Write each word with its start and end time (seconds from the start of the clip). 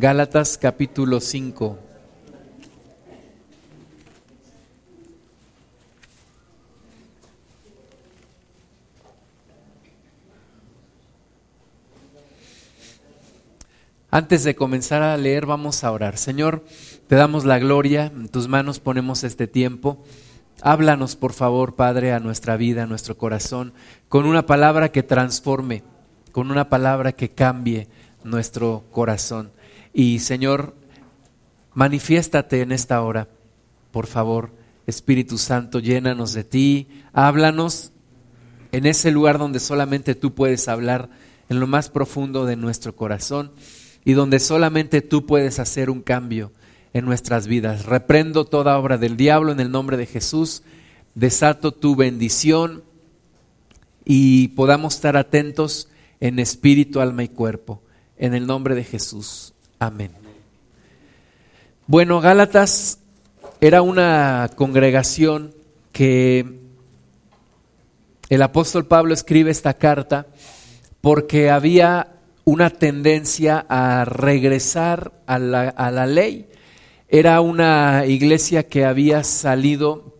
Gálatas 0.00 0.56
capítulo 0.56 1.20
5. 1.20 1.76
Antes 14.12 14.44
de 14.44 14.54
comenzar 14.54 15.02
a 15.02 15.16
leer, 15.16 15.46
vamos 15.46 15.82
a 15.82 15.90
orar. 15.90 16.16
Señor, 16.16 16.64
te 17.08 17.16
damos 17.16 17.44
la 17.44 17.58
gloria, 17.58 18.06
en 18.06 18.28
tus 18.28 18.46
manos 18.46 18.78
ponemos 18.78 19.24
este 19.24 19.48
tiempo. 19.48 20.04
Háblanos, 20.62 21.16
por 21.16 21.32
favor, 21.32 21.74
Padre, 21.74 22.12
a 22.12 22.20
nuestra 22.20 22.56
vida, 22.56 22.84
a 22.84 22.86
nuestro 22.86 23.18
corazón, 23.18 23.72
con 24.08 24.26
una 24.26 24.46
palabra 24.46 24.92
que 24.92 25.02
transforme, 25.02 25.82
con 26.30 26.52
una 26.52 26.68
palabra 26.68 27.10
que 27.10 27.30
cambie 27.30 27.88
nuestro 28.22 28.84
corazón. 28.92 29.57
Y, 29.98 30.20
Señor, 30.20 30.76
manifiéstate 31.74 32.62
en 32.62 32.70
esta 32.70 33.02
hora, 33.02 33.26
por 33.90 34.06
favor. 34.06 34.52
Espíritu 34.86 35.38
Santo, 35.38 35.80
llénanos 35.80 36.34
de 36.34 36.44
ti, 36.44 36.86
háblanos 37.12 37.90
en 38.70 38.86
ese 38.86 39.10
lugar 39.10 39.38
donde 39.38 39.58
solamente 39.58 40.14
tú 40.14 40.36
puedes 40.36 40.68
hablar, 40.68 41.10
en 41.48 41.58
lo 41.58 41.66
más 41.66 41.88
profundo 41.88 42.46
de 42.46 42.54
nuestro 42.54 42.94
corazón 42.94 43.50
y 44.04 44.12
donde 44.12 44.38
solamente 44.38 45.02
tú 45.02 45.26
puedes 45.26 45.58
hacer 45.58 45.90
un 45.90 46.02
cambio 46.02 46.52
en 46.92 47.04
nuestras 47.04 47.48
vidas. 47.48 47.84
Reprendo 47.84 48.44
toda 48.44 48.78
obra 48.78 48.98
del 48.98 49.16
diablo 49.16 49.50
en 49.50 49.58
el 49.58 49.72
nombre 49.72 49.96
de 49.96 50.06
Jesús, 50.06 50.62
desato 51.16 51.72
tu 51.72 51.96
bendición 51.96 52.84
y 54.04 54.46
podamos 54.48 54.94
estar 54.94 55.16
atentos 55.16 55.88
en 56.20 56.38
espíritu, 56.38 57.00
alma 57.00 57.24
y 57.24 57.28
cuerpo. 57.28 57.82
En 58.16 58.34
el 58.34 58.46
nombre 58.46 58.76
de 58.76 58.84
Jesús. 58.84 59.54
Amén. 59.78 60.10
Bueno, 61.86 62.20
Gálatas 62.20 62.98
era 63.60 63.80
una 63.80 64.50
congregación 64.56 65.54
que 65.92 66.44
el 68.28 68.42
apóstol 68.42 68.86
Pablo 68.86 69.14
escribe 69.14 69.52
esta 69.52 69.74
carta 69.74 70.26
porque 71.00 71.48
había 71.48 72.08
una 72.44 72.70
tendencia 72.70 73.64
a 73.68 74.04
regresar 74.04 75.12
a 75.26 75.38
la, 75.38 75.68
a 75.68 75.92
la 75.92 76.06
ley. 76.06 76.48
Era 77.08 77.40
una 77.40 78.04
iglesia 78.04 78.66
que 78.66 78.84
había 78.84 79.22
salido, 79.22 80.16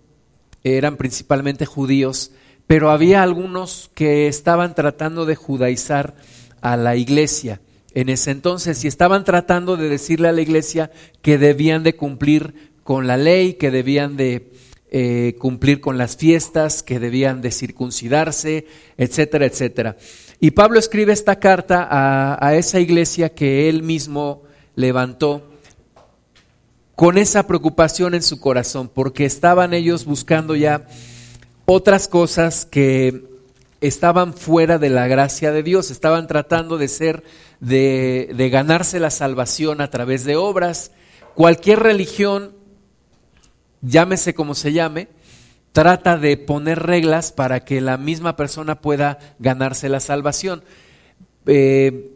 eran 0.62 0.96
principalmente 0.96 1.66
judíos, 1.66 2.30
pero 2.68 2.90
había 2.90 3.24
algunos 3.24 3.90
que 3.94 4.28
estaban 4.28 4.76
tratando 4.76 5.26
de 5.26 5.34
judaizar 5.34 6.14
a 6.60 6.76
la 6.76 6.94
iglesia 6.94 7.60
en 7.94 8.08
ese 8.08 8.30
entonces 8.30 8.84
y 8.84 8.88
estaban 8.88 9.24
tratando 9.24 9.76
de 9.76 9.88
decirle 9.88 10.28
a 10.28 10.32
la 10.32 10.42
iglesia 10.42 10.90
que 11.22 11.38
debían 11.38 11.82
de 11.82 11.96
cumplir 11.96 12.70
con 12.82 13.06
la 13.06 13.16
ley, 13.16 13.54
que 13.54 13.70
debían 13.70 14.16
de 14.16 14.52
eh, 14.90 15.36
cumplir 15.38 15.80
con 15.80 15.98
las 15.98 16.16
fiestas, 16.16 16.82
que 16.82 16.98
debían 16.98 17.42
de 17.42 17.50
circuncidarse, 17.50 18.66
etcétera, 18.96 19.44
etcétera. 19.44 19.96
Y 20.40 20.52
Pablo 20.52 20.78
escribe 20.78 21.12
esta 21.12 21.38
carta 21.38 21.86
a, 21.90 22.54
esa 22.54 22.80
iglesia 22.80 23.34
que 23.34 23.68
él 23.68 23.82
mismo 23.82 24.44
levantó 24.76 25.50
con 26.94 27.18
esa 27.18 27.46
preocupación 27.46 28.14
en 28.14 28.22
su 28.22 28.40
corazón, 28.40 28.88
porque 28.88 29.24
estaban 29.26 29.74
ellos 29.74 30.04
buscando 30.04 30.56
ya 30.56 30.86
otras 31.66 32.08
cosas 32.08 32.64
que 32.64 33.27
estaban 33.80 34.34
fuera 34.34 34.78
de 34.78 34.90
la 34.90 35.06
gracia 35.06 35.52
de 35.52 35.62
Dios, 35.62 35.90
estaban 35.90 36.26
tratando 36.26 36.78
de 36.78 36.88
ser, 36.88 37.22
de, 37.60 38.48
ganarse 38.50 39.00
la 39.00 39.10
salvación 39.10 39.80
a 39.80 39.90
través 39.90 40.24
de 40.24 40.36
obras. 40.36 40.90
Cualquier 41.34 41.80
religión, 41.80 42.54
llámese 43.82 44.34
como 44.34 44.54
se 44.54 44.72
llame, 44.72 45.08
trata 45.72 46.16
de 46.16 46.36
poner 46.36 46.80
reglas 46.80 47.30
para 47.30 47.64
que 47.64 47.80
la 47.80 47.96
misma 47.96 48.36
persona 48.36 48.80
pueda 48.80 49.18
ganarse 49.38 49.88
la 49.88 50.00
salvación. 50.00 50.64
Eh, 51.46 52.12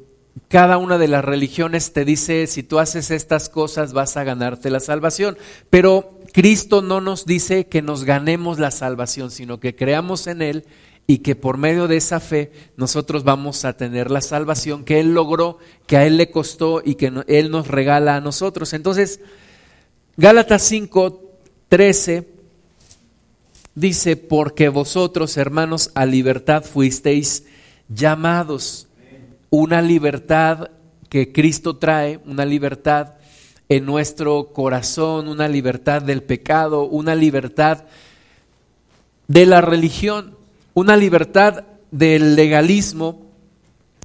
cada 0.49 0.79
una 0.79 0.99
de 0.99 1.09
las 1.09 1.25
religiones 1.25 1.93
te 1.93 2.05
dice, 2.05 2.47
si 2.47 2.63
tú 2.63 2.79
haces 2.79 3.11
estas 3.11 3.49
cosas 3.49 3.93
vas 3.93 4.17
a 4.17 4.25
ganarte 4.25 4.71
la 4.71 4.81
salvación, 4.81 5.39
pero 5.71 6.19
Cristo 6.33 6.83
no 6.83 7.01
nos 7.01 7.27
dice 7.27 7.67
que 7.67 7.83
nos 7.83 8.05
ganemos 8.05 8.59
la 8.59 8.71
salvación, 8.71 9.31
sino 9.31 9.61
que 9.61 9.77
creamos 9.77 10.27
en 10.27 10.43
Él 10.43 10.65
y 11.07 11.19
que 11.19 11.35
por 11.35 11.59
medio 11.59 11.89
de 11.89 11.97
esa 11.97 12.21
fe 12.21 12.53
nosotros 12.77 13.25
vamos 13.25 13.65
a 13.65 13.77
tener 13.77 14.11
la 14.11 14.21
salvación 14.21 14.85
que 14.85 15.01
Él 15.01 15.15
logró, 15.15 15.59
que 15.87 15.97
a 15.97 16.07
Él 16.07 16.17
le 16.17 16.31
costó 16.31 16.83
y 16.85 16.95
que 16.95 17.13
Él 17.27 17.51
nos 17.51 17.69
regala 17.69 18.17
a 18.17 18.21
nosotros. 18.21 18.73
Entonces, 18.73 19.21
Gálatas 20.17 20.63
5, 20.63 21.23
13 21.69 22.29
dice, 23.75 24.17
porque 24.17 24.69
vosotros, 24.69 25.37
hermanos, 25.37 25.91
a 25.95 26.07
libertad 26.07 26.65
fuisteis 26.65 27.45
llamados. 27.89 28.89
Una 29.51 29.83
libertad 29.83 30.71
que 31.09 31.33
Cristo 31.33 31.77
trae, 31.77 32.21
una 32.25 32.45
libertad 32.45 33.15
en 33.69 33.87
nuestro 33.87 34.53
corazón, 34.53 35.29
una 35.29 35.49
libertad 35.49 36.03
del 36.03 36.23
pecado, 36.23 36.85
una 36.85 37.15
libertad 37.15 37.85
de 39.29 39.47
la 39.47 39.61
religión, 39.61 40.37
una 40.75 40.97
libertad 40.97 41.65
del 41.91 42.37
legalismo 42.37 43.27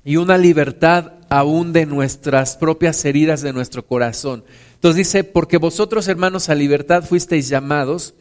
y 0.04 0.18
una 0.18 0.38
libertad 0.38 1.14
aún 1.30 1.74
de 1.74 1.86
nuestras 1.86 2.56
propias 2.56 3.04
heridas 3.06 3.42
de 3.42 3.54
nuestro 3.54 3.86
corazón. 3.86 4.44
Entonces 4.76 4.98
dice, 4.98 5.24
porque 5.24 5.58
vosotros 5.58 6.08
hermanos 6.08 6.50
a 6.50 6.56
libertad 6.56 7.04
fuisteis 7.04 7.50
llamados, 7.50 8.14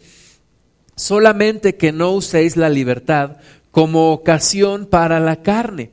solamente 0.97 1.77
que 1.77 1.93
no 1.93 2.13
uséis 2.13 2.57
la 2.57 2.69
libertad 2.69 3.37
como 3.71 4.13
ocasión 4.13 4.87
para 4.87 5.21
la 5.21 5.43
carne. 5.43 5.91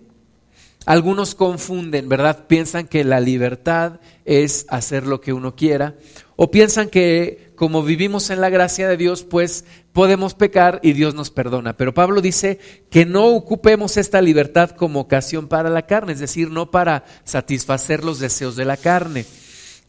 Algunos 0.86 1.36
confunden, 1.36 2.10
¿verdad? 2.10 2.46
Piensan 2.48 2.88
que 2.88 3.04
la 3.04 3.20
libertad 3.20 4.00
es 4.26 4.66
hacer 4.70 5.06
lo 5.06 5.22
que 5.22 5.34
uno 5.34 5.56
quiera 5.56 5.96
o 6.36 6.52
piensan 6.52 6.90
que 6.90 7.53
como 7.56 7.84
vivimos 7.84 8.30
en 8.30 8.42
la 8.42 8.50
gracia 8.50 8.88
de 8.88 8.98
Dios, 8.98 9.24
pues 9.24 9.66
podemos 9.92 10.34
pecar 10.34 10.80
y 10.84 10.94
Dios 10.94 11.16
nos 11.16 11.30
perdona. 11.30 11.78
Pero 11.78 11.94
Pablo 11.94 12.22
dice 12.22 12.60
que 12.90 13.06
no 13.06 13.28
ocupemos 13.28 13.98
esta 13.98 14.22
libertad 14.22 14.72
como 14.72 15.02
ocasión 15.02 15.48
para 15.48 15.70
la 15.70 15.86
carne, 15.86 16.14
es 16.14 16.20
decir, 16.20 16.50
no 16.50 16.72
para 16.72 17.06
satisfacer 17.24 18.04
los 18.04 18.20
deseos 18.20 18.56
de 18.56 18.66
la 18.66 18.78
carne, 18.78 19.26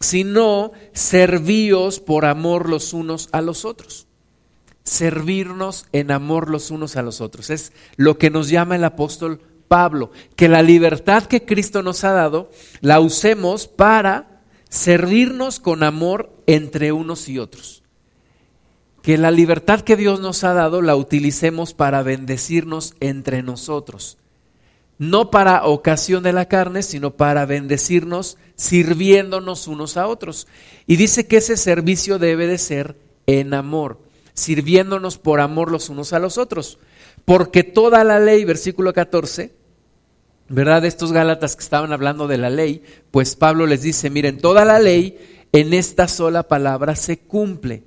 sino 0.00 0.72
servíos 0.92 2.00
por 2.00 2.24
amor 2.24 2.68
los 2.68 2.92
unos 2.92 3.28
a 3.32 3.40
los 3.40 3.64
otros 3.64 4.06
servirnos 4.84 5.86
en 5.92 6.10
amor 6.10 6.50
los 6.50 6.70
unos 6.70 6.96
a 6.96 7.02
los 7.02 7.20
otros. 7.20 7.50
Es 7.50 7.72
lo 7.96 8.18
que 8.18 8.30
nos 8.30 8.50
llama 8.50 8.76
el 8.76 8.84
apóstol 8.84 9.40
Pablo, 9.66 10.12
que 10.36 10.48
la 10.48 10.62
libertad 10.62 11.24
que 11.24 11.44
Cristo 11.44 11.82
nos 11.82 12.04
ha 12.04 12.12
dado 12.12 12.50
la 12.80 13.00
usemos 13.00 13.66
para 13.66 14.42
servirnos 14.68 15.58
con 15.58 15.82
amor 15.82 16.33
entre 16.46 16.92
unos 16.92 17.28
y 17.28 17.38
otros. 17.38 17.82
Que 19.02 19.18
la 19.18 19.30
libertad 19.30 19.80
que 19.80 19.96
Dios 19.96 20.20
nos 20.20 20.44
ha 20.44 20.54
dado 20.54 20.80
la 20.82 20.96
utilicemos 20.96 21.74
para 21.74 22.02
bendecirnos 22.02 22.94
entre 23.00 23.42
nosotros. 23.42 24.18
No 24.96 25.30
para 25.30 25.64
ocasión 25.66 26.22
de 26.22 26.32
la 26.32 26.46
carne, 26.46 26.82
sino 26.82 27.10
para 27.12 27.44
bendecirnos 27.46 28.38
sirviéndonos 28.56 29.66
unos 29.66 29.96
a 29.96 30.06
otros. 30.06 30.46
Y 30.86 30.96
dice 30.96 31.26
que 31.26 31.38
ese 31.38 31.56
servicio 31.56 32.18
debe 32.18 32.46
de 32.46 32.58
ser 32.58 32.96
en 33.26 33.54
amor 33.54 34.04
sirviéndonos 34.34 35.16
por 35.16 35.40
amor 35.40 35.70
los 35.70 35.88
unos 35.88 36.12
a 36.12 36.18
los 36.18 36.36
otros. 36.36 36.78
Porque 37.24 37.62
toda 37.62 38.04
la 38.04 38.18
ley, 38.18 38.44
versículo 38.44 38.92
14, 38.92 39.52
¿verdad? 40.48 40.84
Estos 40.84 41.12
Gálatas 41.12 41.56
que 41.56 41.62
estaban 41.62 41.92
hablando 41.92 42.26
de 42.26 42.36
la 42.36 42.50
ley, 42.50 42.82
pues 43.10 43.36
Pablo 43.36 43.66
les 43.66 43.82
dice, 43.82 44.10
miren, 44.10 44.38
toda 44.38 44.64
la 44.64 44.78
ley 44.78 45.18
en 45.54 45.72
esta 45.72 46.08
sola 46.08 46.48
palabra 46.48 46.96
se 46.96 47.20
cumple. 47.20 47.84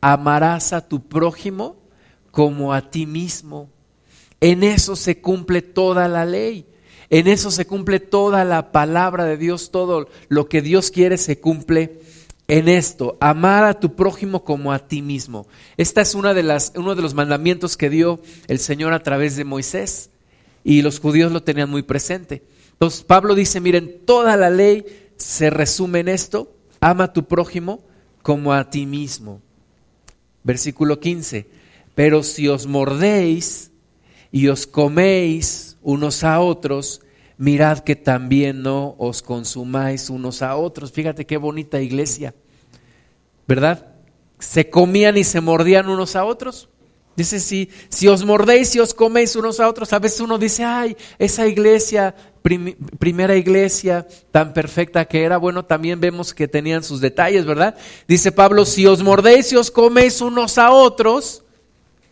Amarás 0.00 0.72
a 0.72 0.88
tu 0.88 1.06
prójimo 1.06 1.76
como 2.30 2.72
a 2.72 2.90
ti 2.90 3.04
mismo. 3.04 3.68
En 4.40 4.64
eso 4.64 4.96
se 4.96 5.20
cumple 5.20 5.60
toda 5.60 6.08
la 6.08 6.24
ley. 6.24 6.64
En 7.10 7.26
eso 7.26 7.50
se 7.50 7.66
cumple 7.66 8.00
toda 8.00 8.46
la 8.46 8.72
palabra 8.72 9.26
de 9.26 9.36
Dios, 9.36 9.70
todo 9.70 10.08
lo 10.28 10.48
que 10.48 10.62
Dios 10.62 10.90
quiere 10.90 11.18
se 11.18 11.38
cumple 11.38 12.00
en 12.48 12.68
esto, 12.68 13.18
amar 13.20 13.64
a 13.64 13.78
tu 13.78 13.94
prójimo 13.94 14.42
como 14.42 14.72
a 14.72 14.88
ti 14.88 15.02
mismo. 15.02 15.46
Esta 15.76 16.00
es 16.00 16.14
una 16.14 16.32
de 16.32 16.42
las, 16.42 16.72
uno 16.74 16.94
de 16.94 17.02
los 17.02 17.12
mandamientos 17.12 17.76
que 17.76 17.90
dio 17.90 18.20
el 18.48 18.58
Señor 18.58 18.94
a 18.94 19.02
través 19.02 19.36
de 19.36 19.44
Moisés 19.44 20.08
y 20.64 20.80
los 20.80 21.00
judíos 21.00 21.32
lo 21.32 21.42
tenían 21.42 21.68
muy 21.68 21.82
presente. 21.82 22.42
Entonces 22.72 23.02
Pablo 23.02 23.34
dice, 23.34 23.60
miren, 23.60 24.00
toda 24.06 24.38
la 24.38 24.48
ley 24.48 25.12
se 25.16 25.50
resume 25.50 26.00
en 26.00 26.08
esto, 26.08 26.56
ama 26.80 27.04
a 27.04 27.12
tu 27.12 27.26
prójimo 27.26 27.80
como 28.22 28.52
a 28.52 28.70
ti 28.70 28.86
mismo. 28.86 29.40
Versículo 30.42 31.00
15, 31.00 31.46
pero 31.94 32.22
si 32.22 32.48
os 32.48 32.66
mordéis 32.66 33.70
y 34.32 34.48
os 34.48 34.66
coméis 34.66 35.76
unos 35.82 36.24
a 36.24 36.40
otros, 36.40 37.02
mirad 37.36 37.80
que 37.80 37.96
también 37.96 38.62
no 38.62 38.94
os 38.98 39.22
consumáis 39.22 40.08
unos 40.08 40.42
a 40.42 40.56
otros. 40.56 40.92
Fíjate 40.92 41.26
qué 41.26 41.36
bonita 41.36 41.80
iglesia, 41.80 42.34
¿verdad? 43.46 43.86
Se 44.38 44.70
comían 44.70 45.18
y 45.18 45.24
se 45.24 45.40
mordían 45.40 45.88
unos 45.88 46.16
a 46.16 46.24
otros. 46.24 46.70
Dice, 47.16 47.40
si, 47.40 47.68
si 47.90 48.08
os 48.08 48.24
mordéis 48.24 48.74
y 48.76 48.80
os 48.80 48.94
coméis 48.94 49.36
unos 49.36 49.60
a 49.60 49.68
otros, 49.68 49.92
a 49.92 49.98
veces 49.98 50.20
uno 50.20 50.38
dice, 50.38 50.64
ay, 50.64 50.96
esa 51.18 51.46
iglesia, 51.46 52.14
primera 52.42 53.36
iglesia 53.36 54.06
tan 54.30 54.52
perfecta 54.52 55.04
que 55.04 55.22
era, 55.22 55.36
bueno, 55.36 55.64
también 55.64 56.00
vemos 56.00 56.32
que 56.32 56.48
tenían 56.48 56.82
sus 56.82 57.00
detalles, 57.00 57.44
¿verdad? 57.44 57.76
Dice 58.08 58.32
Pablo, 58.32 58.64
si 58.64 58.86
os 58.86 59.02
mordéis 59.02 59.52
y 59.52 59.56
os 59.56 59.70
coméis 59.70 60.20
unos 60.20 60.58
a 60.58 60.70
otros, 60.70 61.44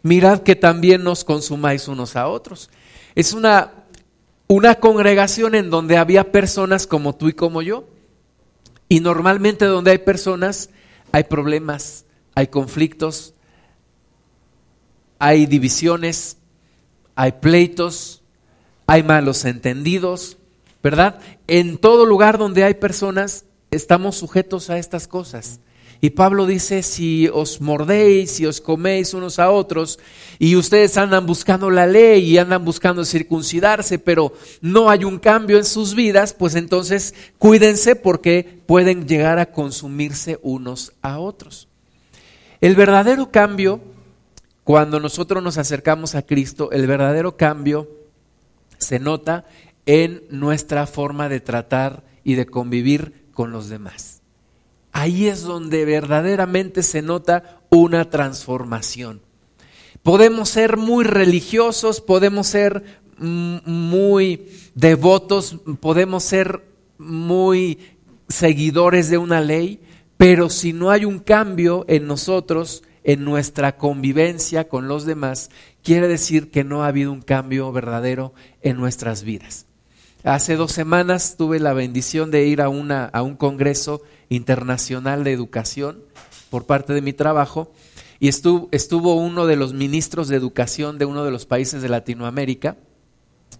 mirad 0.02 0.40
que 0.40 0.56
también 0.56 1.02
nos 1.02 1.24
consumáis 1.24 1.88
unos 1.88 2.16
a 2.16 2.28
otros. 2.28 2.70
Es 3.14 3.32
una 3.32 3.72
una 4.48 4.76
congregación 4.76 5.54
en 5.54 5.70
donde 5.70 5.98
había 5.98 6.32
personas 6.32 6.86
como 6.86 7.14
tú 7.14 7.28
y 7.28 7.34
como 7.34 7.62
yo. 7.62 7.84
Y 8.88 9.00
normalmente 9.00 9.66
donde 9.66 9.92
hay 9.92 9.98
personas 9.98 10.70
hay 11.12 11.24
problemas, 11.24 12.04
hay 12.34 12.48
conflictos, 12.48 13.34
hay 15.18 15.46
divisiones, 15.46 16.38
hay 17.14 17.32
pleitos, 17.32 18.17
hay 18.88 19.02
malos 19.02 19.44
entendidos, 19.44 20.38
¿verdad? 20.82 21.20
En 21.46 21.76
todo 21.76 22.06
lugar 22.06 22.38
donde 22.38 22.64
hay 22.64 22.72
personas 22.72 23.44
estamos 23.70 24.16
sujetos 24.16 24.70
a 24.70 24.78
estas 24.78 25.06
cosas. 25.06 25.60
Y 26.00 26.10
Pablo 26.10 26.46
dice, 26.46 26.82
si 26.82 27.28
os 27.28 27.60
mordéis, 27.60 28.30
si 28.30 28.46
os 28.46 28.62
coméis 28.62 29.12
unos 29.12 29.38
a 29.38 29.50
otros, 29.50 29.98
y 30.38 30.56
ustedes 30.56 30.96
andan 30.96 31.26
buscando 31.26 31.68
la 31.68 31.86
ley 31.86 32.24
y 32.24 32.38
andan 32.38 32.64
buscando 32.64 33.04
circuncidarse, 33.04 33.98
pero 33.98 34.32
no 34.62 34.88
hay 34.88 35.04
un 35.04 35.18
cambio 35.18 35.58
en 35.58 35.66
sus 35.66 35.94
vidas, 35.94 36.32
pues 36.32 36.54
entonces 36.54 37.14
cuídense 37.36 37.94
porque 37.94 38.62
pueden 38.64 39.06
llegar 39.06 39.38
a 39.38 39.52
consumirse 39.52 40.38
unos 40.40 40.94
a 41.02 41.18
otros. 41.18 41.68
El 42.62 42.74
verdadero 42.74 43.30
cambio, 43.30 43.82
cuando 44.64 44.98
nosotros 44.98 45.42
nos 45.42 45.58
acercamos 45.58 46.14
a 46.14 46.22
Cristo, 46.22 46.70
el 46.72 46.86
verdadero 46.86 47.36
cambio 47.36 47.97
se 48.78 48.98
nota 48.98 49.44
en 49.86 50.22
nuestra 50.30 50.86
forma 50.86 51.28
de 51.28 51.40
tratar 51.40 52.04
y 52.24 52.34
de 52.34 52.46
convivir 52.46 53.26
con 53.32 53.52
los 53.52 53.68
demás. 53.68 54.22
Ahí 54.92 55.28
es 55.28 55.42
donde 55.42 55.84
verdaderamente 55.84 56.82
se 56.82 57.02
nota 57.02 57.60
una 57.70 58.10
transformación. 58.10 59.20
Podemos 60.02 60.48
ser 60.48 60.76
muy 60.76 61.04
religiosos, 61.04 62.00
podemos 62.00 62.46
ser 62.46 63.00
muy 63.18 64.48
devotos, 64.74 65.56
podemos 65.80 66.24
ser 66.24 66.64
muy 66.98 67.78
seguidores 68.28 69.10
de 69.10 69.18
una 69.18 69.40
ley, 69.40 69.80
pero 70.16 70.50
si 70.50 70.72
no 70.72 70.90
hay 70.90 71.04
un 71.04 71.18
cambio 71.18 71.84
en 71.88 72.06
nosotros, 72.06 72.82
en 73.08 73.24
nuestra 73.24 73.78
convivencia 73.78 74.68
con 74.68 74.86
los 74.86 75.06
demás, 75.06 75.48
quiere 75.82 76.08
decir 76.08 76.50
que 76.50 76.62
no 76.62 76.84
ha 76.84 76.88
habido 76.88 77.10
un 77.10 77.22
cambio 77.22 77.72
verdadero 77.72 78.34
en 78.60 78.76
nuestras 78.76 79.22
vidas. 79.22 79.64
Hace 80.24 80.56
dos 80.56 80.72
semanas 80.72 81.36
tuve 81.38 81.58
la 81.58 81.72
bendición 81.72 82.30
de 82.30 82.44
ir 82.44 82.60
a, 82.60 82.68
una, 82.68 83.06
a 83.06 83.22
un 83.22 83.34
congreso 83.34 84.02
internacional 84.28 85.24
de 85.24 85.32
educación 85.32 86.02
por 86.50 86.66
parte 86.66 86.92
de 86.92 87.00
mi 87.00 87.14
trabajo 87.14 87.72
y 88.20 88.28
estuvo, 88.28 88.68
estuvo 88.72 89.14
uno 89.14 89.46
de 89.46 89.56
los 89.56 89.72
ministros 89.72 90.28
de 90.28 90.36
educación 90.36 90.98
de 90.98 91.06
uno 91.06 91.24
de 91.24 91.30
los 91.30 91.46
países 91.46 91.80
de 91.80 91.88
Latinoamérica 91.88 92.76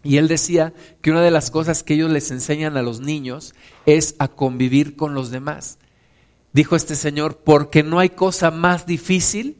y 0.02 0.18
él 0.18 0.28
decía 0.28 0.74
que 1.00 1.10
una 1.10 1.22
de 1.22 1.30
las 1.30 1.50
cosas 1.50 1.82
que 1.82 1.94
ellos 1.94 2.10
les 2.10 2.30
enseñan 2.30 2.76
a 2.76 2.82
los 2.82 3.00
niños 3.00 3.54
es 3.86 4.14
a 4.18 4.28
convivir 4.28 4.94
con 4.94 5.14
los 5.14 5.30
demás. 5.30 5.78
Dijo 6.52 6.76
este 6.76 6.94
señor, 6.94 7.38
porque 7.44 7.82
no 7.82 7.98
hay 7.98 8.10
cosa 8.10 8.50
más 8.50 8.86
difícil 8.86 9.56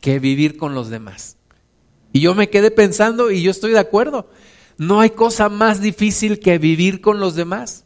que 0.00 0.18
vivir 0.18 0.56
con 0.56 0.74
los 0.74 0.90
demás. 0.90 1.36
Y 2.12 2.20
yo 2.20 2.34
me 2.34 2.50
quedé 2.50 2.70
pensando 2.70 3.30
y 3.30 3.42
yo 3.42 3.50
estoy 3.50 3.72
de 3.72 3.78
acuerdo. 3.78 4.28
No 4.76 5.00
hay 5.00 5.10
cosa 5.10 5.48
más 5.48 5.80
difícil 5.80 6.40
que 6.40 6.58
vivir 6.58 7.00
con 7.00 7.20
los 7.20 7.34
demás. 7.34 7.84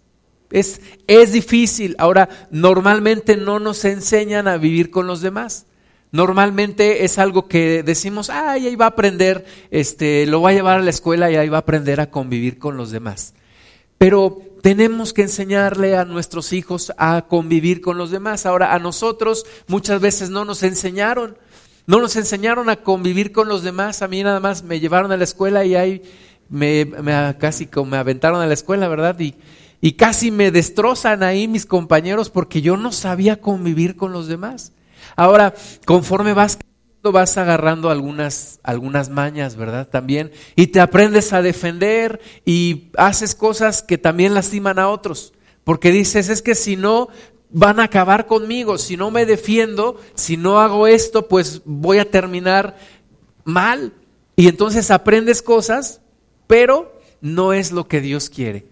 Es, 0.51 0.81
es 1.07 1.33
difícil. 1.33 1.95
Ahora, 1.99 2.29
normalmente 2.51 3.37
no 3.37 3.59
nos 3.59 3.85
enseñan 3.85 4.49
a 4.49 4.57
vivir 4.57 4.91
con 4.91 5.07
los 5.07 5.21
demás. 5.21 5.67
Normalmente 6.11 7.05
es 7.05 7.19
algo 7.19 7.49
que 7.49 7.83
decimos, 7.83 8.31
ay, 8.31 8.67
ahí 8.67 8.77
va 8.77 8.87
a 8.87 8.89
aprender, 8.89 9.45
este, 9.71 10.25
lo 10.27 10.41
va 10.41 10.51
a 10.51 10.55
llevar 10.55 10.79
a 10.79 10.83
la 10.83 10.91
escuela 10.91 11.31
y 11.31 11.37
ahí 11.37 11.51
va 11.51 11.59
a 11.59 11.61
aprender 11.61 12.01
a 12.01 12.11
convivir 12.11 12.59
con 12.59 12.79
los 12.79 12.91
demás. 12.91 13.35
Pero 13.99 14.41
tenemos 14.63 15.13
que 15.13 15.23
enseñarle 15.23 15.97
a 15.97 16.05
nuestros 16.05 16.53
hijos 16.53 16.93
a 16.99 17.27
convivir 17.29 17.81
con 17.81 17.99
los 17.99 18.11
demás. 18.11 18.47
Ahora, 18.47 18.75
a 18.75 18.79
nosotros 18.79 19.47
muchas 19.67 20.01
veces 20.01 20.31
no 20.31 20.45
nos 20.45 20.63
enseñaron, 20.63 21.39
no 21.87 22.01
nos 22.01 22.17
enseñaron 22.17 22.69
a 22.69 22.77
convivir 22.77 23.33
con 23.33 23.49
los 23.49 23.63
demás. 23.63 24.03
A 24.03 24.09
mí 24.09 24.23
nada 24.23 24.41
más 24.41 24.63
me 24.63 24.81
llevaron 24.81 25.13
a 25.13 25.17
la 25.17 25.25
escuela 25.25 25.65
y 25.65 25.75
ahí 25.75 26.03
me, 26.49 26.91
casi 27.39 27.67
como 27.67 27.93
me 27.93 27.97
aventaron 27.97 28.41
a 28.41 28.47
la 28.47 28.55
escuela, 28.55 28.89
¿verdad? 28.89 29.19
Y, 29.21 29.35
y 29.81 29.93
casi 29.93 30.31
me 30.31 30.51
destrozan 30.51 31.23
ahí 31.23 31.49
mis 31.49 31.67
compañeros 31.67 32.31
porque 32.31 32.63
yo 32.63 32.77
no 32.77 32.93
sabía 32.93 33.41
convivir 33.41 33.97
con 33.97 34.13
los 34.13 34.27
demás. 34.27 34.73
Ahora, 35.17 35.55
conforme 35.85 36.33
vas 36.33 36.59
vas 37.03 37.39
agarrando 37.39 37.91
algunas, 37.91 38.61
algunas 38.63 39.09
mañas, 39.09 39.57
¿verdad? 39.57 39.89
También, 39.89 40.33
y 40.57 40.69
te 40.69 40.81
aprendes 40.81 41.33
a 41.33 41.43
defender 41.43 42.21
y 42.45 42.91
haces 42.97 43.35
cosas 43.35 43.83
que 43.83 43.99
también 43.99 44.35
lastiman 44.35 44.79
a 44.79 44.89
otros, 44.89 45.33
porque 45.65 45.91
dices, 45.91 46.29
es 46.29 46.43
que 46.43 46.55
si 46.55 46.77
no, 46.77 47.09
van 47.51 47.81
a 47.81 47.85
acabar 47.85 48.27
conmigo, 48.27 48.77
si 48.79 48.97
no 48.97 49.11
me 49.11 49.25
defiendo, 49.25 49.99
si 50.15 50.37
no 50.37 50.61
hago 50.61 50.87
esto, 50.87 51.29
pues 51.29 51.63
voy 51.65 51.99
a 51.99 52.11
terminar 52.11 52.77
mal. 53.45 53.95
Y 54.37 54.49
entonces 54.49 54.91
aprendes 54.91 55.41
cosas 55.41 56.01
pero 56.49 56.99
no 57.21 57.53
es 57.53 57.71
lo 57.71 57.87
que 57.87 58.01
Dios 58.01 58.29
quiere. 58.29 58.67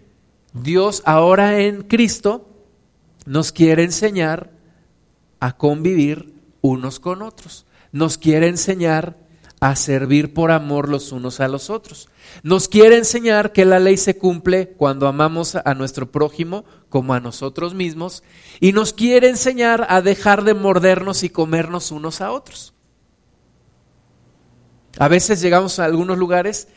Dios 0.51 1.01
ahora 1.05 1.61
en 1.61 1.83
Cristo 1.83 2.49
nos 3.25 3.53
quiere 3.53 3.83
enseñar 3.83 4.51
a 5.39 5.55
convivir 5.55 6.33
unos 6.59 6.99
con 6.99 7.21
otros. 7.21 7.65
Nos 7.91 8.17
quiere 8.17 8.47
enseñar 8.47 9.17
a 9.59 9.75
servir 9.75 10.33
por 10.33 10.51
amor 10.51 10.87
los 10.87 11.11
unos 11.11 11.39
a 11.39 11.47
los 11.47 11.69
otros. 11.69 12.09
Nos 12.43 12.67
quiere 12.67 12.97
enseñar 12.97 13.53
que 13.53 13.65
la 13.65 13.79
ley 13.79 13.97
se 13.97 14.17
cumple 14.17 14.69
cuando 14.69 15.07
amamos 15.07 15.55
a 15.55 15.73
nuestro 15.73 16.11
prójimo 16.11 16.63
como 16.89 17.13
a 17.13 17.19
nosotros 17.19 17.73
mismos 17.73 18.23
y 18.59 18.71
nos 18.71 18.93
quiere 18.93 19.29
enseñar 19.29 19.87
a 19.89 20.01
dejar 20.01 20.43
de 20.43 20.53
mordernos 20.53 21.23
y 21.23 21.29
comernos 21.29 21.91
unos 21.91 22.21
a 22.21 22.31
otros. 22.31 22.73
A 24.99 25.07
veces 25.07 25.41
llegamos 25.41 25.79
a 25.79 25.85
algunos 25.85 26.17
lugares 26.17 26.67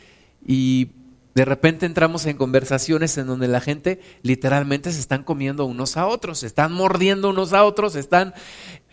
y 0.45 0.91
de 1.33 1.45
repente 1.45 1.85
entramos 1.85 2.25
en 2.25 2.35
conversaciones 2.35 3.17
en 3.17 3.27
donde 3.27 3.47
la 3.47 3.61
gente 3.61 4.01
literalmente 4.21 4.91
se 4.91 4.99
están 4.99 5.23
comiendo 5.23 5.65
unos 5.65 5.95
a 5.97 6.05
otros, 6.07 6.39
se 6.39 6.47
están 6.47 6.73
mordiendo 6.73 7.29
unos 7.29 7.53
a 7.53 7.63
otros, 7.63 7.95
están 7.95 8.33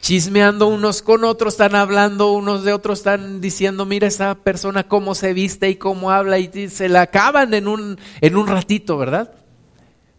chismeando 0.01 0.69
unos 0.69 1.03
con 1.03 1.25
otros, 1.25 1.55
están 1.55 1.75
hablando 1.75 2.33
unos 2.33 2.65
de 2.65 2.73
otros, 2.73 2.99
están 3.01 3.41
diciendo, 3.41 3.85
mira 3.85 4.07
esa 4.07 4.35
persona 4.37 4.89
cómo 4.89 5.15
se 5.15 5.33
viste 5.33 5.69
y 5.69 5.77
cómo 5.77 6.11
habla 6.11 6.39
y 6.39 6.69
se 6.69 6.89
la 6.89 7.03
acaban 7.03 7.55
en 7.55 7.69
un, 7.69 7.99
en 8.21 8.37
un 8.37 8.47
ratito, 8.47 8.97
¿verdad? 8.97 9.33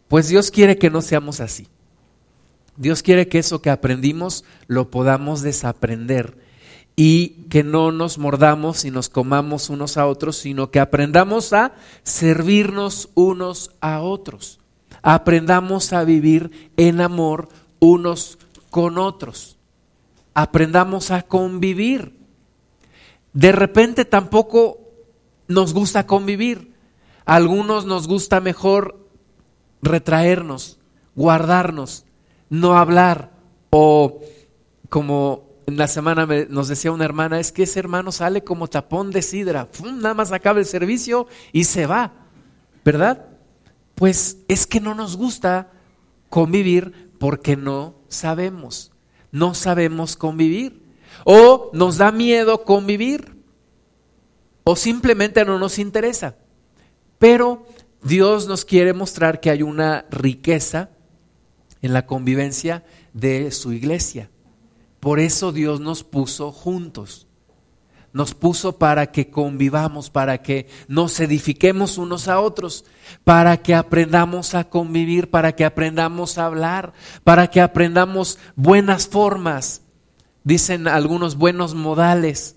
Pues 0.07 0.27
Dios 0.27 0.51
quiere 0.51 0.77
que 0.77 0.89
no 0.89 1.01
seamos 1.01 1.39
así. 1.39 1.67
Dios 2.77 3.03
quiere 3.03 3.27
que 3.27 3.39
eso 3.39 3.62
que 3.62 3.69
aprendimos 3.69 4.45
lo 4.67 4.89
podamos 4.89 5.41
desaprender 5.41 6.38
y 6.95 7.45
que 7.50 7.63
no 7.63 7.91
nos 7.91 8.17
mordamos 8.17 8.86
y 8.86 8.91
nos 8.91 9.09
comamos 9.09 9.69
unos 9.69 9.98
a 9.98 10.07
otros, 10.07 10.38
sino 10.38 10.71
que 10.71 10.79
aprendamos 10.79 11.53
a 11.53 11.74
servirnos 12.03 13.09
unos 13.15 13.71
a 13.81 14.01
otros. 14.01 14.59
Aprendamos 15.01 15.93
a 15.93 16.03
vivir 16.03 16.71
en 16.75 17.00
amor 17.00 17.50
unos 17.79 18.39
con 18.69 18.98
otros. 18.98 19.58
Aprendamos 20.33 21.12
a 21.12 21.24
convivir. 21.24 22.17
De 23.33 23.51
repente 23.51 24.05
tampoco 24.05 24.79
nos 25.48 25.74
gusta 25.74 26.05
convivir. 26.07 26.74
A 27.25 27.36
algunos 27.36 27.86
nos 27.86 28.07
gusta 28.07 28.39
mejor 28.39 29.07
retraernos, 29.81 30.79
guardarnos, 31.15 32.05
no 32.50 32.77
hablar 32.77 33.31
o 33.69 34.21
como 34.89 35.50
en 35.67 35.77
la 35.77 35.88
semana 35.88 36.27
nos 36.50 36.67
decía 36.67 36.91
una 36.91 37.05
hermana, 37.05 37.39
es 37.39 37.51
que 37.51 37.63
ese 37.63 37.79
hermano 37.79 38.12
sale 38.12 38.43
como 38.43 38.67
tapón 38.67 39.12
de 39.12 39.21
sidra, 39.21 39.67
nada 39.83 40.15
más 40.15 40.31
acaba 40.31 40.59
el 40.59 40.65
servicio 40.65 41.27
y 41.51 41.65
se 41.65 41.86
va, 41.86 42.13
¿verdad? 42.83 43.27
Pues 43.93 44.38
es 44.48 44.65
que 44.65 44.79
no 44.79 44.95
nos 44.95 45.15
gusta 45.15 45.71
convivir 46.29 47.12
porque 47.19 47.55
no 47.55 47.95
sabemos, 48.07 48.91
no 49.31 49.53
sabemos 49.53 50.15
convivir. 50.15 50.81
O 51.25 51.69
nos 51.74 51.98
da 51.98 52.12
miedo 52.12 52.63
convivir, 52.63 53.36
o 54.63 54.75
simplemente 54.75 55.43
no 55.43 55.59
nos 55.59 55.79
interesa. 55.79 56.36
Pero 57.17 57.65
Dios 58.03 58.48
nos 58.48 58.63
quiere 58.63 58.93
mostrar 58.93 59.39
que 59.41 59.50
hay 59.50 59.63
una 59.63 60.05
riqueza 60.09 60.91
en 61.81 61.93
la 61.93 62.05
convivencia 62.05 62.86
de 63.13 63.51
su 63.51 63.74
iglesia. 63.74 64.29
Por 65.00 65.19
eso 65.19 65.51
Dios 65.51 65.79
nos 65.79 66.03
puso 66.03 66.51
juntos. 66.51 67.27
Nos 68.11 68.33
puso 68.33 68.77
para 68.77 69.11
que 69.11 69.29
convivamos, 69.29 70.09
para 70.09 70.41
que 70.41 70.67
nos 70.87 71.19
edifiquemos 71.19 71.99
unos 71.99 72.27
a 72.27 72.39
otros, 72.39 72.85
para 73.23 73.57
que 73.57 73.75
aprendamos 73.75 74.55
a 74.55 74.63
convivir, 74.63 75.29
para 75.29 75.55
que 75.55 75.63
aprendamos 75.63 76.37
a 76.37 76.45
hablar, 76.45 76.93
para 77.23 77.51
que 77.51 77.61
aprendamos 77.61 78.39
buenas 78.55 79.07
formas, 79.07 79.83
dicen 80.43 80.87
algunos 80.87 81.35
buenos 81.35 81.75
modales, 81.75 82.55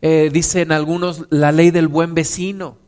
eh, 0.00 0.30
dicen 0.32 0.70
algunos 0.70 1.26
la 1.30 1.50
ley 1.50 1.72
del 1.72 1.88
buen 1.88 2.14
vecino. 2.14 2.78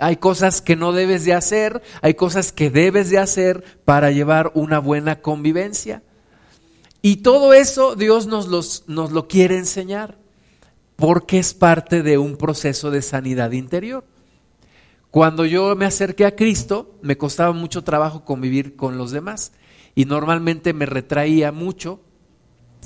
Hay 0.00 0.16
cosas 0.16 0.60
que 0.60 0.74
no 0.74 0.92
debes 0.92 1.24
de 1.24 1.34
hacer, 1.34 1.82
hay 2.02 2.14
cosas 2.14 2.50
que 2.50 2.70
debes 2.70 3.10
de 3.10 3.18
hacer 3.18 3.62
para 3.84 4.10
llevar 4.10 4.50
una 4.54 4.80
buena 4.80 5.20
convivencia. 5.20 6.02
Y 7.00 7.16
todo 7.18 7.52
eso 7.52 7.94
Dios 7.94 8.26
nos, 8.26 8.48
nos 8.88 9.12
lo 9.12 9.28
quiere 9.28 9.56
enseñar 9.56 10.18
porque 10.98 11.38
es 11.38 11.54
parte 11.54 12.02
de 12.02 12.18
un 12.18 12.36
proceso 12.36 12.90
de 12.90 13.02
sanidad 13.02 13.52
interior. 13.52 14.04
Cuando 15.12 15.44
yo 15.44 15.76
me 15.76 15.84
acerqué 15.84 16.26
a 16.26 16.34
Cristo, 16.34 16.98
me 17.02 17.16
costaba 17.16 17.52
mucho 17.52 17.84
trabajo 17.84 18.24
convivir 18.24 18.74
con 18.74 18.98
los 18.98 19.12
demás 19.12 19.52
y 19.94 20.06
normalmente 20.06 20.72
me 20.72 20.86
retraía 20.86 21.52
mucho 21.52 22.00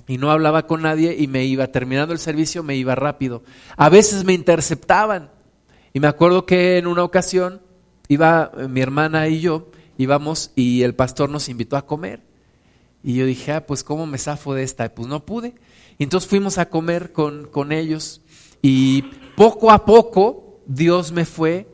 y 0.07 0.19
no 0.19 0.31
hablaba 0.31 0.67
con 0.67 0.83
nadie 0.83 1.17
y 1.19 1.27
me 1.27 1.47
iba, 1.47 1.69
terminando 1.69 2.13
el 2.13 2.19
servicio, 2.19 2.63
me 2.63 2.77
iba 2.77 2.95
rápido. 2.95 3.45
A 3.79 3.89
veces 3.89 4.25
me 4.25 4.35
interceptaban 4.35 5.31
y 5.95 6.01
me 6.01 6.07
acuerdo 6.07 6.45
que 6.45 6.77
en 6.77 6.89
una 6.89 7.05
ocasión 7.05 7.63
iba 8.09 8.53
eh, 8.59 8.69
mi 8.69 8.83
hermana 8.83 9.27
y 9.29 9.41
yo, 9.41 9.71
íbamos 9.97 10.53
y 10.55 10.83
el 10.83 10.95
pastor 10.95 11.31
nos 11.31 11.49
invitó 11.49 11.79
a 11.79 11.87
comer. 11.87 12.21
Y 13.03 13.15
yo 13.15 13.25
dije, 13.25 13.53
ah, 13.53 13.67
pues 13.67 13.83
¿cómo 13.83 14.07
me 14.07 14.19
zafo 14.19 14.53
de 14.53 14.65
esta? 14.65 14.95
Pues 14.95 15.09
no 15.09 15.25
pude. 15.25 15.55
Entonces 16.03 16.29
fuimos 16.29 16.59
a 16.59 16.69
comer 16.69 17.13
con, 17.13 17.47
con 17.47 17.73
ellos 17.73 18.21
y 18.61 19.03
poco 19.37 19.71
a 19.71 19.85
poco 19.85 20.61
Dios 20.67 21.13
me 21.13 21.25
fue 21.25 21.67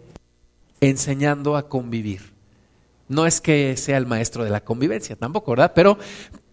enseñando 0.80 1.56
a 1.56 1.68
convivir. 1.68 2.32
No 3.08 3.26
es 3.26 3.40
que 3.40 3.76
sea 3.76 3.96
el 3.96 4.06
maestro 4.06 4.44
de 4.44 4.50
la 4.50 4.64
convivencia, 4.64 5.16
tampoco, 5.16 5.52
¿verdad? 5.52 5.72
Pero, 5.74 5.98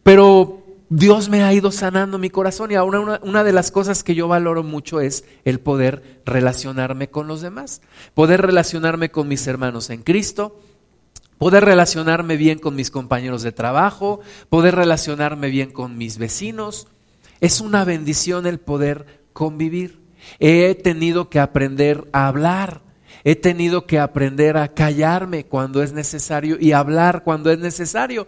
pero 0.03 0.63
Dios 0.89 1.29
me 1.29 1.43
ha 1.43 1.53
ido 1.53 1.71
sanando 1.71 2.17
mi 2.17 2.29
corazón 2.29 2.71
y 2.71 2.75
ahora 2.75 2.99
una, 2.99 3.19
una, 3.23 3.43
de 3.43 3.51
las 3.51 3.71
cosas 3.71 4.03
que 4.03 4.15
yo 4.15 4.27
valoro 4.27 4.63
mucho 4.63 5.01
es 5.01 5.25
el 5.43 5.59
poder 5.59 6.21
relacionarme 6.25 7.09
con 7.09 7.27
los 7.27 7.41
demás, 7.41 7.81
poder 8.13 8.41
relacionarme 8.41 9.09
con 9.09 9.27
mis 9.27 9.45
hermanos 9.47 9.89
en 9.89 10.03
Cristo, 10.03 10.59
poder 11.37 11.65
relacionarme 11.65 12.37
bien 12.37 12.59
con 12.59 12.75
mis 12.75 12.91
compañeros 12.91 13.43
de 13.43 13.51
trabajo, 13.51 14.21
poder 14.49 14.75
relacionarme 14.75 15.49
bien 15.49 15.71
con 15.71 15.97
mis 15.97 16.17
vecinos. 16.17 16.87
Es 17.45 17.61
una 17.61 17.85
bendición 17.85 18.47
el 18.47 18.59
poder 18.59 19.27
convivir. 19.31 19.99
He 20.39 20.73
tenido 20.73 21.29
que 21.29 21.39
aprender 21.39 22.09
a 22.11 22.25
hablar, 22.25 22.81
he 23.23 23.35
tenido 23.35 23.85
que 23.85 23.99
aprender 23.99 24.57
a 24.57 24.69
callarme 24.69 25.45
cuando 25.45 25.83
es 25.83 25.93
necesario 25.93 26.57
y 26.59 26.71
hablar 26.71 27.23
cuando 27.23 27.51
es 27.51 27.59
necesario. 27.59 28.25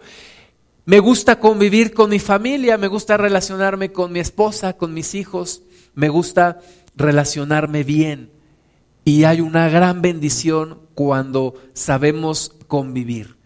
Me 0.84 1.00
gusta 1.00 1.40
convivir 1.40 1.94
con 1.94 2.10
mi 2.10 2.20
familia, 2.20 2.78
me 2.78 2.86
gusta 2.86 3.16
relacionarme 3.16 3.90
con 3.90 4.12
mi 4.12 4.20
esposa, 4.20 4.74
con 4.74 4.94
mis 4.94 5.16
hijos, 5.16 5.62
me 5.94 6.08
gusta 6.10 6.60
relacionarme 6.94 7.82
bien. 7.82 8.30
Y 9.04 9.24
hay 9.24 9.40
una 9.40 9.68
gran 9.68 10.00
bendición 10.00 10.78
cuando 10.94 11.54
sabemos 11.72 12.54
convivir. 12.68 13.36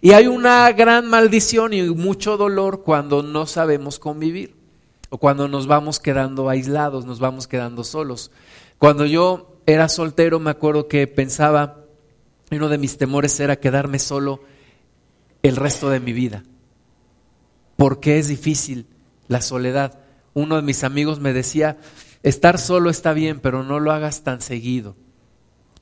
Y 0.00 0.10
hay 0.10 0.26
una 0.26 0.72
gran 0.72 1.06
maldición 1.06 1.72
y 1.72 1.82
mucho 1.82 2.36
dolor 2.36 2.82
cuando 2.82 3.22
no 3.22 3.46
sabemos 3.46 4.00
convivir 4.00 4.58
o 5.10 5.18
cuando 5.18 5.46
nos 5.48 5.66
vamos 5.66 6.00
quedando 6.00 6.48
aislados, 6.48 7.04
nos 7.04 7.20
vamos 7.20 7.46
quedando 7.46 7.84
solos. 7.84 8.30
Cuando 8.78 9.04
yo 9.04 9.60
era 9.66 9.88
soltero 9.88 10.40
me 10.40 10.50
acuerdo 10.50 10.88
que 10.88 11.06
pensaba, 11.06 11.84
uno 12.50 12.68
de 12.68 12.78
mis 12.78 12.96
temores 12.96 13.38
era 13.38 13.56
quedarme 13.56 13.98
solo 13.98 14.42
el 15.42 15.56
resto 15.56 15.90
de 15.90 16.00
mi 16.00 16.12
vida 16.12 16.42
porque 17.80 18.18
es 18.18 18.28
difícil 18.28 18.84
la 19.26 19.40
soledad. 19.40 20.00
Uno 20.34 20.56
de 20.56 20.60
mis 20.60 20.84
amigos 20.84 21.18
me 21.18 21.32
decía, 21.32 21.78
estar 22.22 22.58
solo 22.58 22.90
está 22.90 23.14
bien, 23.14 23.40
pero 23.40 23.62
no 23.62 23.80
lo 23.80 23.90
hagas 23.90 24.22
tan 24.22 24.42
seguido. 24.42 24.96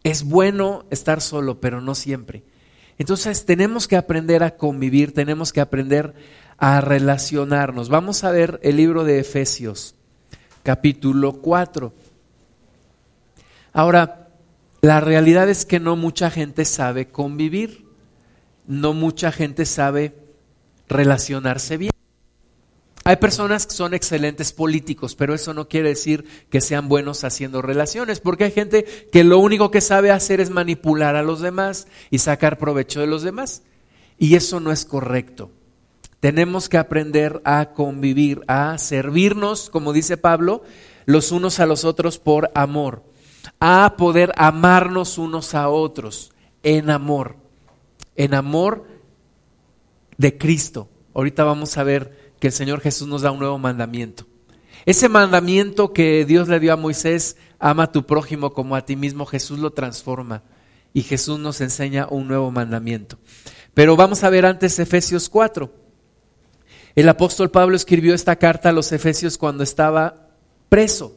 Es 0.04 0.23
bueno 0.23 0.87
estar 0.90 1.20
solo, 1.20 1.61
pero 1.61 1.80
no 1.80 1.97
siempre. 1.97 2.44
Entonces 2.99 3.44
tenemos 3.47 3.88
que 3.88 3.97
aprender 3.97 4.44
a 4.44 4.54
convivir, 4.56 5.12
tenemos 5.12 5.52
que 5.52 5.61
aprender 5.61 6.14
a 6.59 6.81
relacionarnos. 6.81 7.88
Vamos 7.88 8.25
a 8.25 8.31
ver 8.31 8.61
el 8.62 8.77
libro 8.77 9.05
de 9.05 9.21
Efesios, 9.21 9.95
capítulo 10.62 11.35
4. 11.35 11.93
Ahora, 13.73 14.29
la 14.81 15.00
realidad 15.00 15.49
es 15.49 15.65
que 15.65 15.81
no 15.81 15.97
mucha 15.97 16.31
gente 16.31 16.65
sabe 16.65 17.09
convivir, 17.09 17.87
no 18.67 18.93
mucha 18.93 19.33
gente 19.33 19.65
sabe 19.65 20.15
relacionarse 20.88 21.77
bien. 21.77 21.93
Hay 23.05 23.17
personas 23.17 23.67
que 23.67 23.75
son 23.75 23.95
excelentes 23.95 24.53
políticos, 24.53 25.15
pero 25.15 25.35
eso 25.35 25.55
no 25.55 25.69
quiere 25.69 25.91
decir 25.91 26.27
que 26.50 26.61
sean 26.61 26.88
buenos 26.88 27.25
haciendo 27.25 27.62
relaciones, 27.62 28.21
porque 28.21 28.45
hay 28.45 28.50
gente 28.50 28.85
que 29.11 29.25
lo 29.25 29.38
único 29.38 29.71
que 29.71 29.81
sabe 29.81 30.11
hacer 30.11 30.41
es 30.41 30.50
manipular 30.50 31.17
a 31.17 31.23
los 31.23 31.41
demás 31.41 31.87
y 32.11 32.19
sacar 32.19 32.59
provecho 32.59 33.00
de 33.00 33.07
los 33.07 33.23
demás. 33.23 33.62
Y 34.19 34.35
eso 34.35 34.61
no 34.61 34.73
es 34.73 34.85
correcto. 34.85 35.50
Tenemos 36.20 36.68
que 36.68 36.78
aprender 36.78 37.40
a 37.44 37.72
convivir, 37.75 38.42
a 38.48 38.76
servirnos, 38.78 39.70
como 39.70 39.92
dice 39.92 40.16
Pablo, 40.16 40.62
los 41.06 41.30
unos 41.30 41.60
a 41.60 41.66
los 41.66 41.84
otros 41.84 42.18
por 42.18 42.50
amor, 42.54 43.04
a 43.60 43.94
poder 43.96 44.32
amarnos 44.37 45.16
unos 45.16 45.54
a 45.54 45.68
otros 45.68 46.32
en 46.62 46.90
amor, 46.90 47.37
en 48.16 48.34
amor 48.34 48.87
de 50.16 50.37
Cristo. 50.37 50.88
Ahorita 51.14 51.44
vamos 51.44 51.78
a 51.78 51.84
ver 51.84 52.34
que 52.40 52.48
el 52.48 52.52
Señor 52.52 52.80
Jesús 52.80 53.06
nos 53.06 53.22
da 53.22 53.30
un 53.30 53.38
nuevo 53.38 53.58
mandamiento. 53.58 54.26
Ese 54.87 55.08
mandamiento 55.08 55.92
que 55.92 56.25
Dios 56.25 56.48
le 56.48 56.60
dio 56.60 56.72
a 56.72 56.76
Moisés, 56.76 57.37
ama 57.60 57.84
a 57.84 57.92
tu 57.92 58.06
prójimo 58.06 58.52
como 58.52 58.75
a 58.75 58.84
ti 58.84 58.96
mismo, 58.96 59.25
Jesús 59.25 59.58
lo 59.60 59.70
transforma 59.72 60.42
y 60.92 61.02
Jesús 61.02 61.38
nos 61.38 61.60
enseña 61.60 62.08
un 62.10 62.26
nuevo 62.26 62.50
mandamiento. 62.50 63.18
Pero 63.75 63.96
vamos 63.96 64.25
a 64.25 64.30
ver 64.30 64.46
antes 64.46 64.78
Efesios 64.78 65.28
4. 65.28 65.88
El 66.99 67.09
apóstol 67.09 67.49
Pablo 67.49 67.76
escribió 67.76 68.12
esta 68.12 68.35
carta 68.35 68.71
a 68.71 68.73
los 68.73 68.90
Efesios 68.90 69.38
cuando 69.38 69.62
estaba 69.62 70.31
preso, 70.69 71.17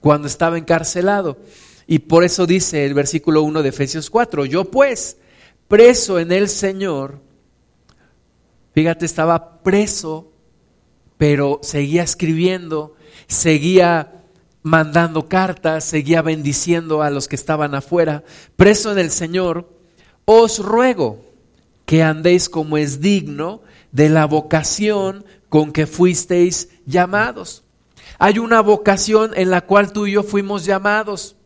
cuando 0.00 0.26
estaba 0.26 0.58
encarcelado. 0.58 1.38
Y 1.86 2.00
por 2.00 2.24
eso 2.24 2.44
dice 2.44 2.84
el 2.84 2.92
versículo 2.92 3.44
1 3.44 3.62
de 3.62 3.68
Efesios 3.68 4.10
4, 4.10 4.46
yo 4.46 4.64
pues, 4.64 5.18
preso 5.68 6.18
en 6.18 6.32
el 6.32 6.48
Señor, 6.48 7.20
Fíjate, 8.74 9.06
estaba 9.06 9.62
preso, 9.62 10.32
pero 11.18 11.60
seguía 11.62 12.02
escribiendo, 12.02 12.96
seguía 13.28 14.24
mandando 14.64 15.28
cartas, 15.28 15.84
seguía 15.84 16.22
bendiciendo 16.22 17.00
a 17.00 17.10
los 17.10 17.28
que 17.28 17.36
estaban 17.36 17.76
afuera. 17.76 18.24
Preso 18.56 18.90
en 18.90 18.98
el 18.98 19.12
Señor, 19.12 19.70
os 20.24 20.58
ruego 20.58 21.24
que 21.86 22.02
andéis 22.02 22.48
como 22.48 22.76
es 22.76 23.00
digno 23.00 23.62
de 23.92 24.08
la 24.08 24.26
vocación 24.26 25.24
con 25.48 25.70
que 25.72 25.86
fuisteis 25.86 26.70
llamados. 26.86 27.62
Hay 28.18 28.38
una 28.38 28.60
vocación 28.60 29.32
en 29.34 29.50
la 29.50 29.62
cual 29.62 29.92
tú 29.92 30.06
y 30.06 30.12
yo 30.12 30.22
fuimos 30.22 30.64
llamados. 30.64 31.36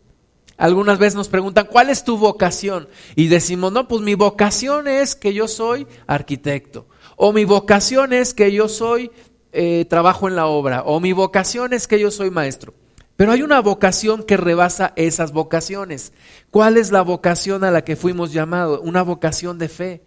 Algunas 0.57 0.99
veces 0.99 1.17
nos 1.17 1.29
preguntan, 1.29 1.67
¿cuál 1.71 1.91
es 1.91 2.05
tu 2.05 2.17
vocación? 2.17 2.89
Y 3.15 3.29
decimos, 3.29 3.73
no, 3.73 3.89
pues 3.89 4.01
mi 4.01 4.15
vocación 4.15 4.89
es 4.89 5.15
que 5.15 5.35
yo 5.35 5.49
soy 5.49 5.87
arquitecto. 6.07 6.87
O 7.17 7.33
mi 7.33 7.45
vocación 7.45 8.13
es 8.13 8.33
que 8.33 8.53
yo 8.53 8.69
soy, 8.69 9.11
eh, 9.53 9.87
trabajo 9.89 10.29
en 10.29 10.37
la 10.37 10.47
obra. 10.47 10.83
O 10.85 11.01
mi 11.01 11.13
vocación 11.13 11.73
es 11.73 11.87
que 11.87 11.99
yo 11.99 12.11
soy 12.11 12.31
maestro. 12.31 12.75
Pero 13.17 13.33
hay 13.33 13.43
una 13.43 13.61
vocación 13.61 14.23
que 14.23 14.37
rebasa 14.37 14.93
esas 14.97 15.33
vocaciones. 15.33 16.13
¿Cuál 16.51 16.77
es 16.77 16.93
la 16.93 17.03
vocación 17.03 17.65
a 17.65 17.71
la 17.71 17.85
que 17.85 17.97
fuimos 17.97 18.33
llamados? 18.33 18.81
Una 18.83 19.03
vocación 19.03 19.59
de 19.59 19.69
fe. 19.69 20.03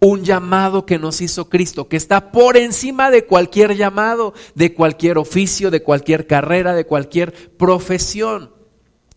Un 0.00 0.24
llamado 0.24 0.86
que 0.86 0.98
nos 0.98 1.20
hizo 1.20 1.48
Cristo, 1.48 1.88
que 1.88 1.96
está 1.96 2.32
por 2.32 2.56
encima 2.56 3.10
de 3.10 3.26
cualquier 3.26 3.76
llamado, 3.76 4.32
de 4.54 4.72
cualquier 4.72 5.18
oficio, 5.18 5.70
de 5.70 5.82
cualquier 5.82 6.26
carrera, 6.26 6.74
de 6.74 6.86
cualquier 6.86 7.32
profesión. 7.56 8.60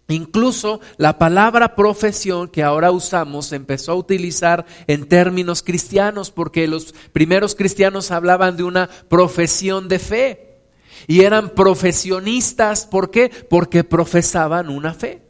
Incluso 0.10 0.82
la 0.98 1.18
palabra 1.18 1.76
profesión 1.76 2.50
que 2.50 2.62
ahora 2.62 2.92
usamos 2.92 3.48
se 3.48 3.56
empezó 3.56 3.94
a 3.94 3.96
utilizar 3.96 4.66
en 4.88 5.08
términos 5.08 5.64
cristianos 5.64 6.30
porque 6.30 6.68
los 6.68 6.94
primeros 7.14 7.56
cristianos 7.56 8.12
hablaban 8.12 8.58
de 8.58 8.64
una 8.64 8.90
profesión 9.08 9.88
de 9.88 10.00
fe 10.00 10.60
y 11.08 11.22
eran 11.22 11.50
profesionistas. 11.52 12.86
¿Por 12.86 13.12
qué? 13.12 13.32
Porque 13.50 13.84
profesaban 13.84 14.70
una 14.70 14.94
fe. 14.94 15.22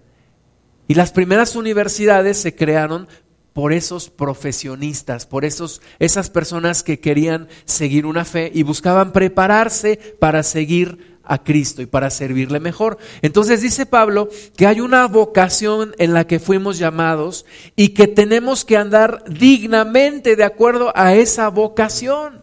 Y 0.87 0.95
las 0.95 1.11
primeras 1.11 1.55
universidades 1.55 2.37
se 2.37 2.55
crearon 2.55 3.07
por 3.53 3.71
esos 3.71 4.09
profesionistas, 4.09 5.25
por 5.25 5.45
esos, 5.45 5.81
esas 5.99 6.29
personas 6.29 6.83
que 6.83 6.99
querían 6.99 7.47
seguir 7.65 8.05
una 8.05 8.25
fe 8.25 8.51
y 8.53 8.63
buscaban 8.63 9.11
prepararse 9.11 9.97
para 10.19 10.43
seguir 10.43 11.13
a 11.23 11.43
Cristo 11.43 11.81
y 11.81 11.85
para 11.85 12.09
servirle 12.09 12.59
mejor. 12.59 12.97
Entonces 13.21 13.61
dice 13.61 13.85
Pablo 13.85 14.29
que 14.57 14.67
hay 14.67 14.81
una 14.81 15.07
vocación 15.07 15.93
en 15.97 16.13
la 16.13 16.27
que 16.27 16.39
fuimos 16.39 16.77
llamados 16.77 17.45
y 17.75 17.89
que 17.89 18.07
tenemos 18.07 18.65
que 18.65 18.77
andar 18.77 19.23
dignamente 19.27 20.35
de 20.35 20.43
acuerdo 20.43 20.91
a 20.95 21.13
esa 21.15 21.49
vocación. 21.49 22.42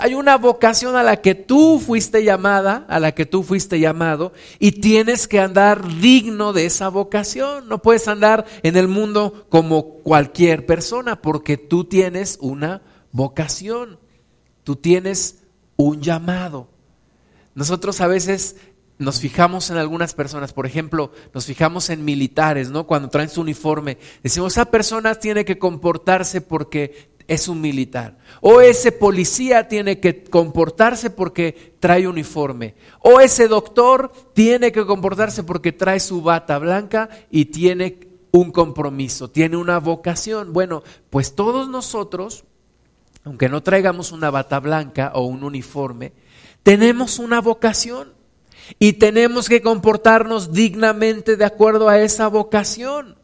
Hay 0.00 0.14
una 0.14 0.36
vocación 0.36 0.96
a 0.96 1.04
la 1.04 1.20
que 1.20 1.36
tú 1.36 1.78
fuiste 1.78 2.24
llamada, 2.24 2.84
a 2.88 2.98
la 2.98 3.12
que 3.12 3.26
tú 3.26 3.44
fuiste 3.44 3.78
llamado, 3.78 4.32
y 4.58 4.72
tienes 4.72 5.28
que 5.28 5.38
andar 5.38 5.86
digno 6.00 6.52
de 6.52 6.66
esa 6.66 6.88
vocación. 6.88 7.68
No 7.68 7.80
puedes 7.80 8.08
andar 8.08 8.44
en 8.64 8.76
el 8.76 8.88
mundo 8.88 9.46
como 9.48 9.98
cualquier 9.98 10.66
persona, 10.66 11.22
porque 11.22 11.56
tú 11.56 11.84
tienes 11.84 12.38
una 12.40 12.82
vocación, 13.12 14.00
tú 14.64 14.74
tienes 14.74 15.44
un 15.76 16.02
llamado. 16.02 16.68
Nosotros 17.54 18.00
a 18.00 18.08
veces 18.08 18.56
nos 18.98 19.20
fijamos 19.20 19.70
en 19.70 19.76
algunas 19.76 20.12
personas, 20.12 20.52
por 20.52 20.66
ejemplo, 20.66 21.12
nos 21.32 21.46
fijamos 21.46 21.88
en 21.90 22.04
militares, 22.04 22.70
¿no? 22.70 22.84
Cuando 22.84 23.10
traen 23.10 23.28
su 23.28 23.42
uniforme, 23.42 23.96
decimos, 24.24 24.54
esa 24.54 24.64
persona 24.64 25.14
tiene 25.14 25.44
que 25.44 25.56
comportarse 25.56 26.40
porque 26.40 27.10
es 27.28 27.46
un 27.46 27.60
militar. 27.60 28.16
O 28.40 28.60
ese 28.62 28.90
policía 28.90 29.68
tiene 29.68 30.00
que 30.00 30.24
comportarse 30.24 31.10
porque 31.10 31.74
trae 31.78 32.08
uniforme. 32.08 32.74
O 33.00 33.20
ese 33.20 33.46
doctor 33.46 34.10
tiene 34.32 34.72
que 34.72 34.86
comportarse 34.86 35.44
porque 35.44 35.70
trae 35.70 36.00
su 36.00 36.22
bata 36.22 36.58
blanca 36.58 37.10
y 37.30 37.44
tiene 37.44 38.00
un 38.32 38.50
compromiso, 38.50 39.30
tiene 39.30 39.58
una 39.58 39.78
vocación. 39.78 40.54
Bueno, 40.54 40.82
pues 41.10 41.34
todos 41.34 41.68
nosotros, 41.68 42.44
aunque 43.24 43.50
no 43.50 43.62
traigamos 43.62 44.10
una 44.10 44.30
bata 44.30 44.58
blanca 44.58 45.12
o 45.14 45.26
un 45.26 45.44
uniforme, 45.44 46.14
tenemos 46.62 47.18
una 47.18 47.42
vocación 47.42 48.14
y 48.78 48.94
tenemos 48.94 49.50
que 49.50 49.60
comportarnos 49.60 50.52
dignamente 50.52 51.36
de 51.36 51.44
acuerdo 51.44 51.90
a 51.90 52.00
esa 52.00 52.28
vocación. 52.28 53.17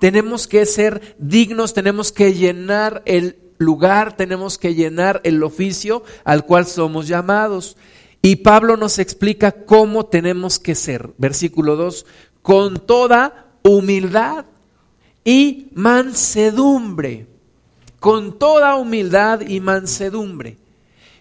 Tenemos 0.00 0.48
que 0.48 0.64
ser 0.64 1.14
dignos, 1.18 1.74
tenemos 1.74 2.10
que 2.10 2.32
llenar 2.32 3.02
el 3.04 3.36
lugar, 3.58 4.16
tenemos 4.16 4.56
que 4.56 4.74
llenar 4.74 5.20
el 5.24 5.42
oficio 5.42 6.02
al 6.24 6.46
cual 6.46 6.64
somos 6.64 7.06
llamados. 7.06 7.76
Y 8.22 8.36
Pablo 8.36 8.78
nos 8.78 8.98
explica 8.98 9.52
cómo 9.52 10.06
tenemos 10.06 10.58
que 10.58 10.74
ser. 10.74 11.10
Versículo 11.18 11.76
2, 11.76 12.06
con 12.40 12.86
toda 12.86 13.52
humildad 13.62 14.46
y 15.22 15.68
mansedumbre. 15.74 17.26
Con 17.98 18.38
toda 18.38 18.76
humildad 18.76 19.42
y 19.42 19.60
mansedumbre. 19.60 20.56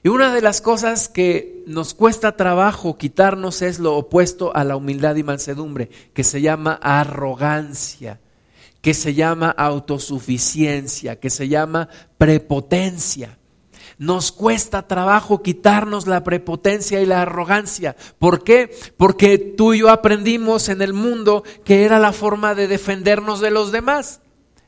Y 0.04 0.08
una 0.08 0.34
de 0.34 0.42
las 0.42 0.62
cosas 0.62 1.10
que 1.10 1.66
nos 1.68 1.94
cuesta 1.94 2.38
trabajo 2.38 2.98
quitarnos 2.98 3.62
es 3.62 3.80
lo 3.80 3.98
opuesto 3.98 4.56
a 4.56 4.64
la 4.64 4.78
humildad 4.78 5.18
y 5.18 5.24
mansedumbre, 5.24 5.90
que 6.14 6.24
se 6.24 6.40
llama 6.40 6.80
arrogancia 6.82 8.22
que 8.82 8.94
se 8.94 9.14
llama 9.14 9.50
autosuficiencia, 9.50 11.20
que 11.20 11.30
se 11.30 11.48
llama 11.48 11.90
prepotencia. 12.18 13.38
Nos 13.98 14.32
cuesta 14.32 14.88
trabajo 14.88 15.44
quitarnos 15.44 16.08
la 16.08 16.24
prepotencia 16.24 17.02
y 17.02 17.06
la 17.06 17.22
arrogancia. 17.22 17.98
¿Por 18.18 18.46
qué? 18.46 18.74
Porque 18.96 19.38
tú 19.38 19.74
y 19.74 19.80
yo 19.80 19.90
aprendimos 19.90 20.70
en 20.70 20.82
el 20.82 20.94
mundo 20.94 21.44
que 21.66 21.84
era 21.84 22.00
la 22.00 22.14
forma 22.14 22.56
de 22.56 22.70
defendernos 22.70 23.42
de 23.42 23.52
los 23.52 23.74
demás. 23.74 24.22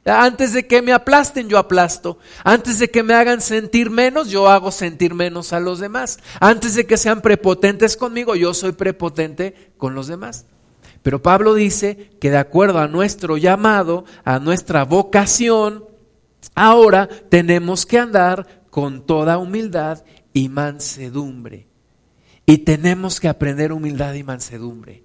Antes 0.04 0.52
de 0.54 0.68
que 0.68 0.82
me 0.82 0.94
aplasten, 0.94 1.48
yo 1.48 1.58
aplasto. 1.58 2.18
Antes 2.44 2.80
de 2.80 2.90
que 2.90 3.04
me 3.04 3.14
hagan 3.14 3.40
sentir 3.40 3.90
menos, 3.90 4.30
yo 4.30 4.50
hago 4.50 4.72
sentir 4.72 5.14
menos 5.14 5.54
a 5.54 5.60
los 5.60 5.80
demás. 5.80 6.20
Antes 6.40 6.76
de 6.76 6.86
que 6.88 6.98
sean 6.98 7.22
prepotentes 7.22 7.96
conmigo, 7.96 8.36
yo 8.36 8.54
soy 8.54 8.72
prepotente 8.72 9.72
con 9.78 9.94
los 9.94 10.08
demás. 10.08 10.46
Pero 11.04 11.22
Pablo 11.22 11.54
dice 11.54 12.12
que 12.20 12.30
de 12.30 12.38
acuerdo 12.38 12.80
a 12.80 12.88
nuestro 12.88 13.38
llamado, 13.38 14.06
a 14.24 14.40
nuestra 14.40 14.86
vocación, 14.86 15.86
ahora 16.54 17.08
tenemos 17.30 17.86
que 17.86 17.98
andar 17.98 18.64
con 18.70 19.06
toda 19.06 19.38
humildad 19.38 20.04
y 20.34 20.50
mansedumbre. 20.50 21.68
Y 22.46 22.60
tenemos 22.60 23.20
que 23.20 23.28
aprender 23.28 23.72
humildad 23.72 24.14
y 24.14 24.24
mansedumbre. 24.24 25.04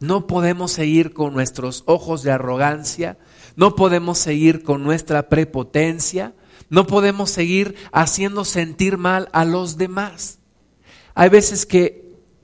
No 0.00 0.26
podemos 0.26 0.72
seguir 0.72 1.12
con 1.12 1.32
nuestros 1.32 1.84
ojos 1.86 2.22
de 2.22 2.32
arrogancia, 2.32 3.18
no 3.54 3.76
podemos 3.76 4.18
seguir 4.18 4.64
con 4.64 4.82
nuestra 4.82 5.28
prepotencia, 5.28 6.34
no 6.70 6.86
podemos 6.86 7.30
seguir 7.30 7.76
haciendo 7.92 8.44
sentir 8.44 8.98
mal 8.98 9.28
a 9.32 9.44
los 9.44 9.76
demás. 9.76 10.40
Hay 11.14 11.28
veces 11.28 11.66
que 11.66 12.01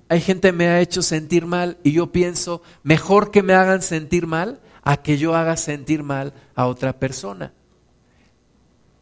hay 0.08 0.20
gente 0.20 0.48
que 0.48 0.52
me 0.52 0.68
ha 0.68 0.80
hecho 0.80 1.02
sentir 1.02 1.46
mal 1.46 1.78
y 1.82 1.92
yo 1.92 2.12
pienso, 2.12 2.62
mejor 2.82 3.30
que 3.30 3.42
me 3.42 3.54
hagan 3.54 3.82
sentir 3.82 4.26
mal 4.26 4.60
a 4.82 4.96
que 4.96 5.18
yo 5.18 5.34
haga 5.34 5.56
sentir 5.56 6.02
mal 6.02 6.32
a 6.54 6.66
otra 6.66 6.98
persona. 6.98 7.52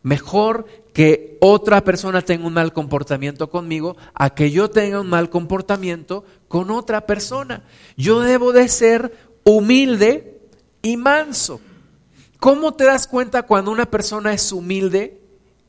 Mejor 0.03 0.67
que 0.93 1.37
otra 1.41 1.83
persona 1.83 2.23
tenga 2.23 2.47
un 2.47 2.55
mal 2.55 2.73
comportamiento 2.73 3.51
conmigo 3.51 3.97
a 4.15 4.31
que 4.31 4.51
yo 4.51 4.71
tenga 4.71 5.01
un 5.01 5.09
mal 5.09 5.31
comportamiento 5.31 6.25
con 6.49 6.71
otra 6.71 7.07
persona. 7.07 7.65
Yo 7.97 8.21
debo 8.21 8.53
de 8.53 8.69
ser 8.69 9.17
humilde 9.45 10.41
y 10.83 10.97
manso. 10.97 11.61
¿Cómo 12.39 12.75
te 12.75 12.85
das 12.85 13.07
cuenta 13.07 13.45
cuando 13.45 13.71
una 13.71 13.87
persona 13.87 14.33
es 14.33 14.53
humilde 14.53 15.21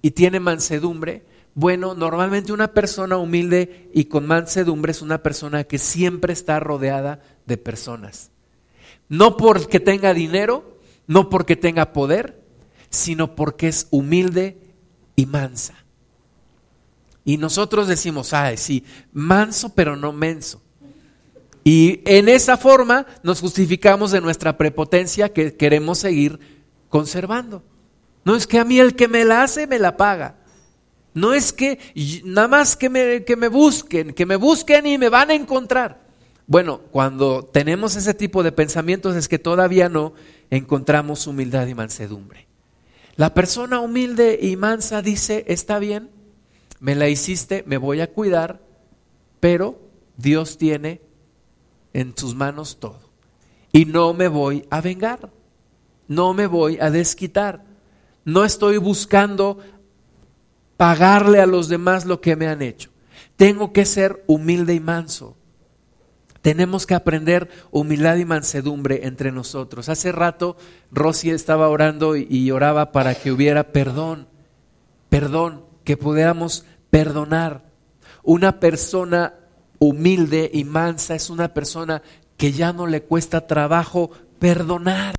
y 0.01 0.11
tiene 0.11 0.39
mansedumbre? 0.39 1.25
Bueno, 1.59 1.95
normalmente 1.95 2.53
una 2.53 2.71
persona 2.71 3.17
humilde 3.17 3.89
y 3.91 4.05
con 4.05 4.27
mansedumbre 4.27 4.91
es 4.91 5.01
una 5.01 5.23
persona 5.23 5.63
que 5.63 5.79
siempre 5.79 6.31
está 6.31 6.59
rodeada 6.59 7.19
de 7.47 7.57
personas. 7.57 8.29
No 9.09 9.37
porque 9.37 9.79
tenga 9.79 10.13
dinero, 10.13 10.77
no 11.07 11.31
porque 11.31 11.55
tenga 11.55 11.93
poder, 11.93 12.43
sino 12.91 13.35
porque 13.35 13.69
es 13.69 13.87
humilde 13.89 14.59
y 15.15 15.25
mansa. 15.25 15.73
Y 17.25 17.37
nosotros 17.37 17.87
decimos, 17.87 18.33
ay, 18.33 18.57
sí, 18.57 18.85
manso 19.11 19.73
pero 19.73 19.95
no 19.95 20.13
menso. 20.13 20.61
Y 21.63 22.01
en 22.05 22.29
esa 22.29 22.57
forma 22.57 23.07
nos 23.23 23.41
justificamos 23.41 24.11
de 24.11 24.21
nuestra 24.21 24.59
prepotencia 24.59 25.33
que 25.33 25.57
queremos 25.57 25.97
seguir 25.97 26.39
conservando. 26.89 27.63
No 28.25 28.35
es 28.35 28.45
que 28.45 28.59
a 28.59 28.63
mí 28.63 28.77
el 28.77 28.95
que 28.95 29.07
me 29.07 29.25
la 29.25 29.41
hace 29.41 29.65
me 29.65 29.79
la 29.79 29.97
paga. 29.97 30.35
No 31.17 31.33
es 31.33 31.51
que 31.51 31.79
nada 32.25 32.47
más 32.47 32.77
que 32.77 32.91
me, 32.91 33.23
que 33.23 33.35
me 33.35 33.47
busquen, 33.47 34.13
que 34.13 34.27
me 34.27 34.35
busquen 34.35 34.85
y 34.85 34.99
me 34.99 35.09
van 35.09 35.31
a 35.31 35.33
encontrar. 35.33 35.99
Bueno, 36.45 36.81
cuando 36.91 37.43
tenemos 37.43 37.95
ese 37.95 38.13
tipo 38.13 38.43
de 38.43 38.51
pensamientos 38.51 39.15
es 39.15 39.27
que 39.27 39.39
todavía 39.39 39.89
no 39.89 40.13
encontramos 40.51 41.25
humildad 41.25 41.65
y 41.65 41.73
mansedumbre. 41.73 42.45
La 43.15 43.33
persona 43.33 43.79
humilde 43.79 44.37
y 44.39 44.57
mansa 44.57 45.01
dice, 45.01 45.43
está 45.47 45.79
bien, 45.79 46.11
me 46.79 46.93
la 46.93 47.09
hiciste, 47.09 47.63
me 47.65 47.77
voy 47.77 48.01
a 48.01 48.11
cuidar, 48.11 48.61
pero 49.39 49.79
Dios 50.17 50.59
tiene 50.59 51.01
en 51.93 52.15
sus 52.15 52.35
manos 52.35 52.77
todo. 52.79 53.09
Y 53.71 53.85
no 53.85 54.13
me 54.13 54.27
voy 54.27 54.67
a 54.69 54.81
vengar, 54.81 55.31
no 56.07 56.35
me 56.35 56.45
voy 56.45 56.77
a 56.79 56.91
desquitar, 56.91 57.63
no 58.23 58.45
estoy 58.45 58.77
buscando 58.77 59.57
pagarle 60.77 61.41
a 61.41 61.45
los 61.45 61.67
demás 61.67 62.05
lo 62.05 62.21
que 62.21 62.35
me 62.35 62.47
han 62.47 62.61
hecho. 62.61 62.91
Tengo 63.35 63.73
que 63.73 63.85
ser 63.85 64.23
humilde 64.27 64.73
y 64.73 64.79
manso. 64.79 65.35
Tenemos 66.41 66.85
que 66.85 66.95
aprender 66.95 67.49
humildad 67.71 68.15
y 68.15 68.25
mansedumbre 68.25 69.05
entre 69.05 69.31
nosotros. 69.31 69.89
Hace 69.89 70.11
rato 70.11 70.55
Rosy 70.91 71.31
estaba 71.31 71.67
orando 71.67 72.15
y 72.15 72.49
oraba 72.51 72.91
para 72.91 73.15
que 73.15 73.31
hubiera 73.31 73.73
perdón, 73.73 74.27
perdón, 75.09 75.65
que 75.83 75.97
pudiéramos 75.97 76.65
perdonar. 76.89 77.65
Una 78.23 78.59
persona 78.59 79.33
humilde 79.79 80.49
y 80.53 80.63
mansa 80.63 81.15
es 81.15 81.29
una 81.29 81.53
persona 81.53 82.01
que 82.37 82.51
ya 82.51 82.71
no 82.71 82.87
le 82.87 83.03
cuesta 83.03 83.47
trabajo 83.47 84.11
perdonar. 84.39 85.15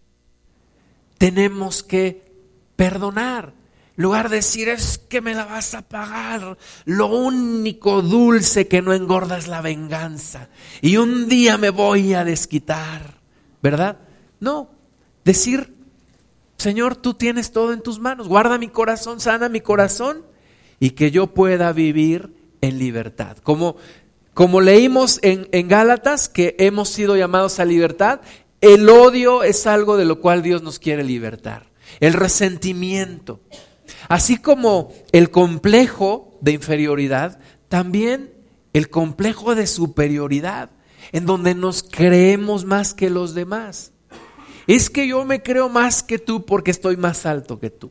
Tenemos 1.18 1.82
que 1.82 2.32
perdonar 2.76 3.57
lugar 3.98 4.28
de 4.28 4.36
decir 4.36 4.68
es 4.68 4.96
que 4.96 5.20
me 5.20 5.34
la 5.34 5.44
vas 5.44 5.74
a 5.74 5.82
pagar, 5.82 6.56
lo 6.84 7.06
único 7.08 8.00
dulce 8.00 8.68
que 8.68 8.80
no 8.80 8.92
engorda 8.92 9.36
es 9.36 9.48
la 9.48 9.60
venganza. 9.60 10.48
Y 10.80 10.98
un 10.98 11.28
día 11.28 11.58
me 11.58 11.70
voy 11.70 12.14
a 12.14 12.24
desquitar, 12.24 13.18
¿verdad? 13.60 13.98
No, 14.38 14.70
decir, 15.24 15.74
Señor, 16.58 16.94
tú 16.94 17.14
tienes 17.14 17.50
todo 17.50 17.72
en 17.72 17.82
tus 17.82 17.98
manos, 17.98 18.28
guarda 18.28 18.56
mi 18.56 18.68
corazón, 18.68 19.18
sana 19.18 19.48
mi 19.48 19.60
corazón 19.60 20.24
y 20.78 20.90
que 20.90 21.10
yo 21.10 21.34
pueda 21.34 21.72
vivir 21.72 22.32
en 22.60 22.78
libertad. 22.78 23.36
Como, 23.38 23.76
como 24.32 24.60
leímos 24.60 25.18
en, 25.22 25.48
en 25.50 25.66
Gálatas 25.66 26.28
que 26.28 26.54
hemos 26.60 26.88
sido 26.88 27.16
llamados 27.16 27.58
a 27.58 27.64
libertad, 27.64 28.20
el 28.60 28.88
odio 28.88 29.42
es 29.42 29.66
algo 29.66 29.96
de 29.96 30.04
lo 30.04 30.20
cual 30.20 30.42
Dios 30.42 30.62
nos 30.62 30.78
quiere 30.78 31.02
libertar. 31.02 31.66
el 31.98 32.12
resentimiento. 32.12 33.40
Así 34.08 34.38
como 34.38 34.92
el 35.12 35.30
complejo 35.30 36.38
de 36.40 36.52
inferioridad, 36.52 37.38
también 37.68 38.32
el 38.72 38.88
complejo 38.88 39.54
de 39.54 39.66
superioridad, 39.66 40.70
en 41.12 41.26
donde 41.26 41.54
nos 41.54 41.82
creemos 41.82 42.64
más 42.64 42.94
que 42.94 43.10
los 43.10 43.34
demás. 43.34 43.92
Es 44.66 44.90
que 44.90 45.08
yo 45.08 45.24
me 45.24 45.42
creo 45.42 45.68
más 45.68 46.02
que 46.02 46.18
tú 46.18 46.44
porque 46.44 46.70
estoy 46.70 46.96
más 46.96 47.26
alto 47.26 47.58
que 47.58 47.70
tú, 47.70 47.90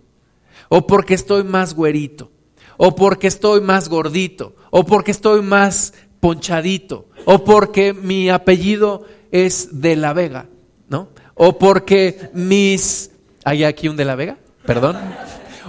o 0.69 0.85
porque 0.85 1.13
estoy 1.13 1.43
más 1.43 1.73
güerito, 1.73 2.31
o 2.77 2.95
porque 2.95 3.27
estoy 3.27 3.61
más 3.61 3.89
gordito, 3.89 4.55
o 4.69 4.85
porque 4.85 5.11
estoy 5.11 5.41
más 5.41 5.93
ponchadito, 6.19 7.09
o 7.25 7.43
porque 7.43 7.93
mi 7.93 8.29
apellido 8.29 9.05
es 9.31 9.81
de 9.81 9.95
la 9.95 10.13
Vega, 10.13 10.47
¿no? 10.89 11.09
O 11.35 11.57
porque 11.57 12.29
mis... 12.33 13.11
¿Hay 13.43 13.63
aquí 13.63 13.87
un 13.87 13.97
de 13.97 14.05
la 14.05 14.15
Vega? 14.15 14.37
Perdón. 14.65 14.97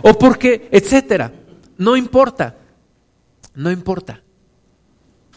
O 0.02 0.18
porque, 0.18 0.68
etcétera. 0.72 1.32
No 1.76 1.96
importa. 1.96 2.56
No 3.54 3.70
importa. 3.70 4.22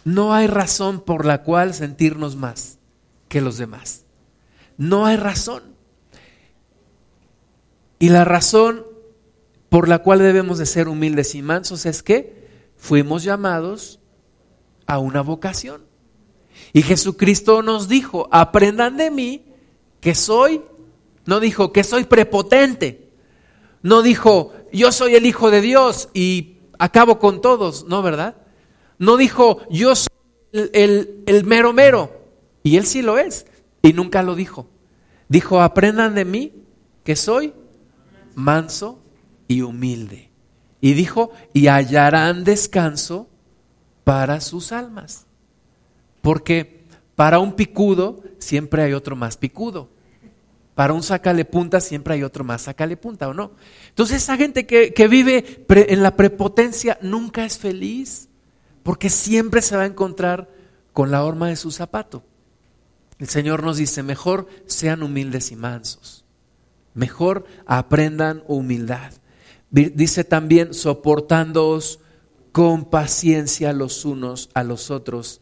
No 0.03 0.33
hay 0.33 0.47
razón 0.47 1.01
por 1.01 1.25
la 1.25 1.43
cual 1.43 1.73
sentirnos 1.73 2.35
más 2.35 2.79
que 3.27 3.41
los 3.41 3.57
demás. 3.57 4.05
No 4.77 5.05
hay 5.05 5.17
razón. 5.17 5.63
Y 7.99 8.09
la 8.09 8.25
razón 8.25 8.85
por 9.69 9.87
la 9.87 9.99
cual 9.99 10.19
debemos 10.19 10.57
de 10.57 10.65
ser 10.65 10.87
humildes 10.87 11.35
y 11.35 11.41
mansos 11.41 11.85
es 11.85 12.03
que 12.03 12.41
fuimos 12.75 13.23
llamados 13.23 13.99
a 14.87 14.99
una 14.99 15.21
vocación. 15.21 15.83
Y 16.73 16.81
Jesucristo 16.81 17.61
nos 17.61 17.87
dijo, 17.87 18.27
aprendan 18.31 18.97
de 18.97 19.11
mí 19.11 19.45
que 19.99 20.15
soy, 20.15 20.61
no 21.25 21.39
dijo 21.39 21.71
que 21.71 21.83
soy 21.83 22.05
prepotente, 22.05 23.00
no 23.83 24.01
dijo, 24.01 24.53
yo 24.71 24.91
soy 24.91 25.15
el 25.15 25.25
Hijo 25.25 25.51
de 25.51 25.61
Dios 25.61 26.09
y 26.13 26.57
acabo 26.79 27.19
con 27.19 27.41
todos, 27.41 27.85
¿no, 27.85 28.01
verdad? 28.01 28.35
No 28.97 29.17
dijo, 29.17 29.59
yo 29.69 29.95
soy 29.95 30.07
el, 30.51 31.23
el, 31.25 31.45
mero 31.45 31.73
mero, 31.73 32.11
y 32.63 32.77
él 32.77 32.85
sí 32.85 33.01
lo 33.01 33.17
es, 33.17 33.45
y 33.81 33.93
nunca 33.93 34.23
lo 34.23 34.35
dijo. 34.35 34.67
Dijo, 35.27 35.61
aprendan 35.61 36.13
de 36.15 36.25
mí 36.25 36.53
que 37.03 37.15
soy 37.15 37.53
manso 38.35 38.99
y 39.47 39.61
humilde. 39.61 40.29
Y 40.81 40.93
dijo, 40.93 41.31
y 41.53 41.67
hallarán 41.67 42.43
descanso 42.43 43.27
para 44.03 44.41
sus 44.41 44.71
almas. 44.71 45.25
Porque 46.21 46.85
para 47.15 47.39
un 47.39 47.53
picudo 47.53 48.23
siempre 48.39 48.83
hay 48.83 48.93
otro 48.93 49.15
más 49.15 49.37
picudo. 49.37 49.89
Para 50.81 50.93
un 50.93 51.03
sacale 51.03 51.45
punta 51.45 51.79
siempre 51.79 52.15
hay 52.15 52.23
otro 52.23 52.43
más 52.43 52.63
sacale 52.63 52.97
punta, 52.97 53.29
¿o 53.29 53.35
no? 53.35 53.51
Entonces 53.89 54.23
esa 54.23 54.35
gente 54.35 54.65
que, 54.65 54.95
que 54.95 55.07
vive 55.07 55.63
en 55.69 56.01
la 56.01 56.15
prepotencia 56.15 56.97
nunca 57.03 57.45
es 57.45 57.59
feliz, 57.59 58.29
porque 58.81 59.11
siempre 59.11 59.61
se 59.61 59.75
va 59.77 59.83
a 59.83 59.85
encontrar 59.85 60.49
con 60.91 61.11
la 61.11 61.23
horma 61.23 61.49
de 61.49 61.55
su 61.55 61.69
zapato. 61.69 62.23
El 63.19 63.29
Señor 63.29 63.61
nos 63.61 63.77
dice, 63.77 64.01
mejor 64.01 64.47
sean 64.65 65.03
humildes 65.03 65.51
y 65.51 65.55
mansos, 65.55 66.25
mejor 66.95 67.45
aprendan 67.67 68.43
humildad. 68.47 69.13
Dice 69.69 70.23
también, 70.23 70.73
soportándoos 70.73 71.99
con 72.51 72.85
paciencia 72.85 73.71
los 73.71 74.03
unos 74.03 74.49
a 74.55 74.63
los 74.63 74.89
otros 74.89 75.41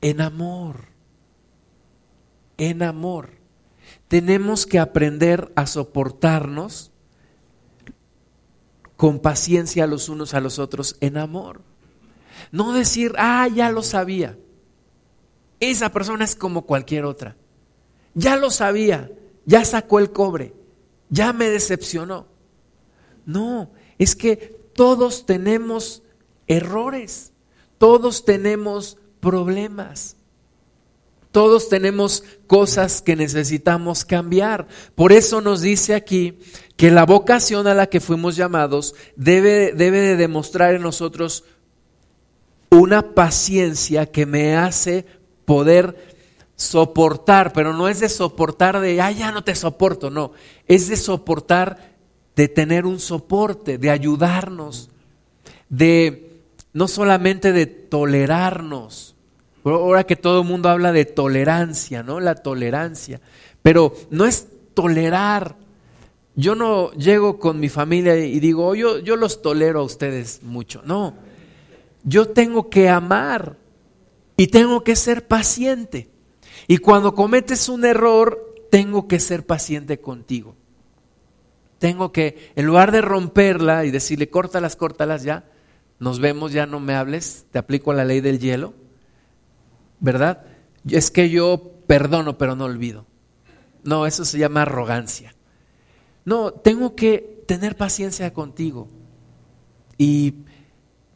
en 0.00 0.20
amor, 0.20 0.86
en 2.56 2.82
amor. 2.82 3.41
Tenemos 4.12 4.66
que 4.66 4.78
aprender 4.78 5.50
a 5.56 5.66
soportarnos 5.66 6.90
con 8.94 9.20
paciencia 9.20 9.86
los 9.86 10.10
unos 10.10 10.34
a 10.34 10.40
los 10.42 10.58
otros 10.58 10.98
en 11.00 11.16
amor. 11.16 11.62
No 12.50 12.74
decir, 12.74 13.14
ah, 13.16 13.48
ya 13.48 13.70
lo 13.70 13.82
sabía. 13.82 14.38
Esa 15.60 15.92
persona 15.92 16.26
es 16.26 16.36
como 16.36 16.66
cualquier 16.66 17.06
otra. 17.06 17.36
Ya 18.12 18.36
lo 18.36 18.50
sabía, 18.50 19.10
ya 19.46 19.64
sacó 19.64 19.98
el 19.98 20.12
cobre, 20.12 20.52
ya 21.08 21.32
me 21.32 21.48
decepcionó. 21.48 22.26
No, 23.24 23.70
es 23.96 24.14
que 24.14 24.36
todos 24.74 25.24
tenemos 25.24 26.02
errores, 26.48 27.32
todos 27.78 28.26
tenemos 28.26 28.98
problemas. 29.20 30.18
Todos 31.32 31.70
tenemos 31.70 32.22
cosas 32.46 33.00
que 33.00 33.16
necesitamos 33.16 34.04
cambiar. 34.04 34.68
Por 34.94 35.12
eso 35.12 35.40
nos 35.40 35.62
dice 35.62 35.94
aquí 35.94 36.38
que 36.76 36.90
la 36.90 37.06
vocación 37.06 37.66
a 37.66 37.74
la 37.74 37.86
que 37.86 38.00
fuimos 38.00 38.36
llamados 38.36 38.94
debe, 39.16 39.72
debe 39.72 40.00
de 40.00 40.16
demostrar 40.16 40.74
en 40.74 40.82
nosotros 40.82 41.44
una 42.68 43.14
paciencia 43.14 44.06
que 44.06 44.26
me 44.26 44.56
hace 44.56 45.06
poder 45.46 46.14
soportar, 46.56 47.52
pero 47.52 47.72
no 47.72 47.88
es 47.88 48.00
de 48.00 48.08
soportar 48.08 48.80
de, 48.80 49.00
ah, 49.00 49.10
ya 49.10 49.32
no 49.32 49.42
te 49.42 49.54
soporto, 49.54 50.10
no, 50.10 50.32
es 50.66 50.88
de 50.88 50.96
soportar, 50.96 51.96
de 52.36 52.48
tener 52.48 52.86
un 52.86 53.00
soporte, 53.00 53.78
de 53.78 53.90
ayudarnos, 53.90 54.90
de 55.68 56.40
no 56.72 56.88
solamente 56.88 57.52
de 57.52 57.66
tolerarnos, 57.66 59.11
ahora 59.64 60.04
que 60.04 60.16
todo 60.16 60.42
el 60.42 60.48
mundo 60.48 60.68
habla 60.68 60.92
de 60.92 61.04
tolerancia, 61.04 62.02
¿no? 62.02 62.20
La 62.20 62.34
tolerancia, 62.34 63.20
pero 63.62 63.94
no 64.10 64.26
es 64.26 64.48
tolerar. 64.74 65.56
Yo 66.34 66.54
no 66.54 66.90
llego 66.92 67.38
con 67.38 67.60
mi 67.60 67.68
familia 67.68 68.16
y 68.16 68.40
digo, 68.40 68.74
yo, 68.74 68.98
yo 68.98 69.16
los 69.16 69.42
tolero 69.42 69.80
a 69.80 69.84
ustedes 69.84 70.42
mucho, 70.42 70.80
no, 70.84 71.14
yo 72.04 72.28
tengo 72.28 72.70
que 72.70 72.88
amar 72.88 73.56
y 74.36 74.46
tengo 74.48 74.82
que 74.82 74.96
ser 74.96 75.26
paciente. 75.26 76.08
Y 76.66 76.78
cuando 76.78 77.14
cometes 77.14 77.68
un 77.68 77.84
error, 77.84 78.54
tengo 78.70 79.06
que 79.08 79.20
ser 79.20 79.44
paciente 79.44 80.00
contigo. 80.00 80.56
Tengo 81.78 82.12
que, 82.12 82.52
en 82.56 82.66
lugar 82.66 82.92
de 82.92 83.02
romperla 83.02 83.84
y 83.84 83.90
decirle, 83.90 84.30
córtalas, 84.30 84.76
córtalas 84.76 85.24
ya, 85.24 85.44
nos 85.98 86.20
vemos, 86.20 86.52
ya 86.52 86.64
no 86.64 86.80
me 86.80 86.94
hables, 86.94 87.46
te 87.50 87.58
aplico 87.58 87.92
la 87.92 88.04
ley 88.04 88.20
del 88.20 88.38
hielo, 88.38 88.72
¿verdad? 90.02 90.44
Es 90.86 91.10
que 91.10 91.30
yo 91.30 91.72
perdono, 91.86 92.36
pero 92.36 92.54
no 92.54 92.64
olvido. 92.66 93.06
No, 93.84 94.04
eso 94.06 94.26
se 94.26 94.38
llama 94.38 94.62
arrogancia. 94.62 95.34
No, 96.24 96.52
tengo 96.52 96.94
que 96.94 97.44
tener 97.46 97.76
paciencia 97.76 98.34
contigo. 98.34 98.88
Y 99.96 100.34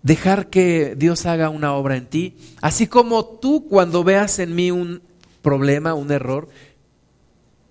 dejar 0.03 0.49
que 0.49 0.95
Dios 0.97 1.27
haga 1.27 1.51
una 1.51 1.75
obra 1.75 1.97
en 1.97 2.07
ti, 2.07 2.37
así 2.63 2.87
como 2.87 3.25
tú 3.25 3.67
cuando 3.69 4.05
veas 4.05 4.39
en 4.39 4.55
mí 4.55 4.71
un 4.71 5.03
problema, 5.43 5.95
un 5.95 6.13
error, 6.13 6.49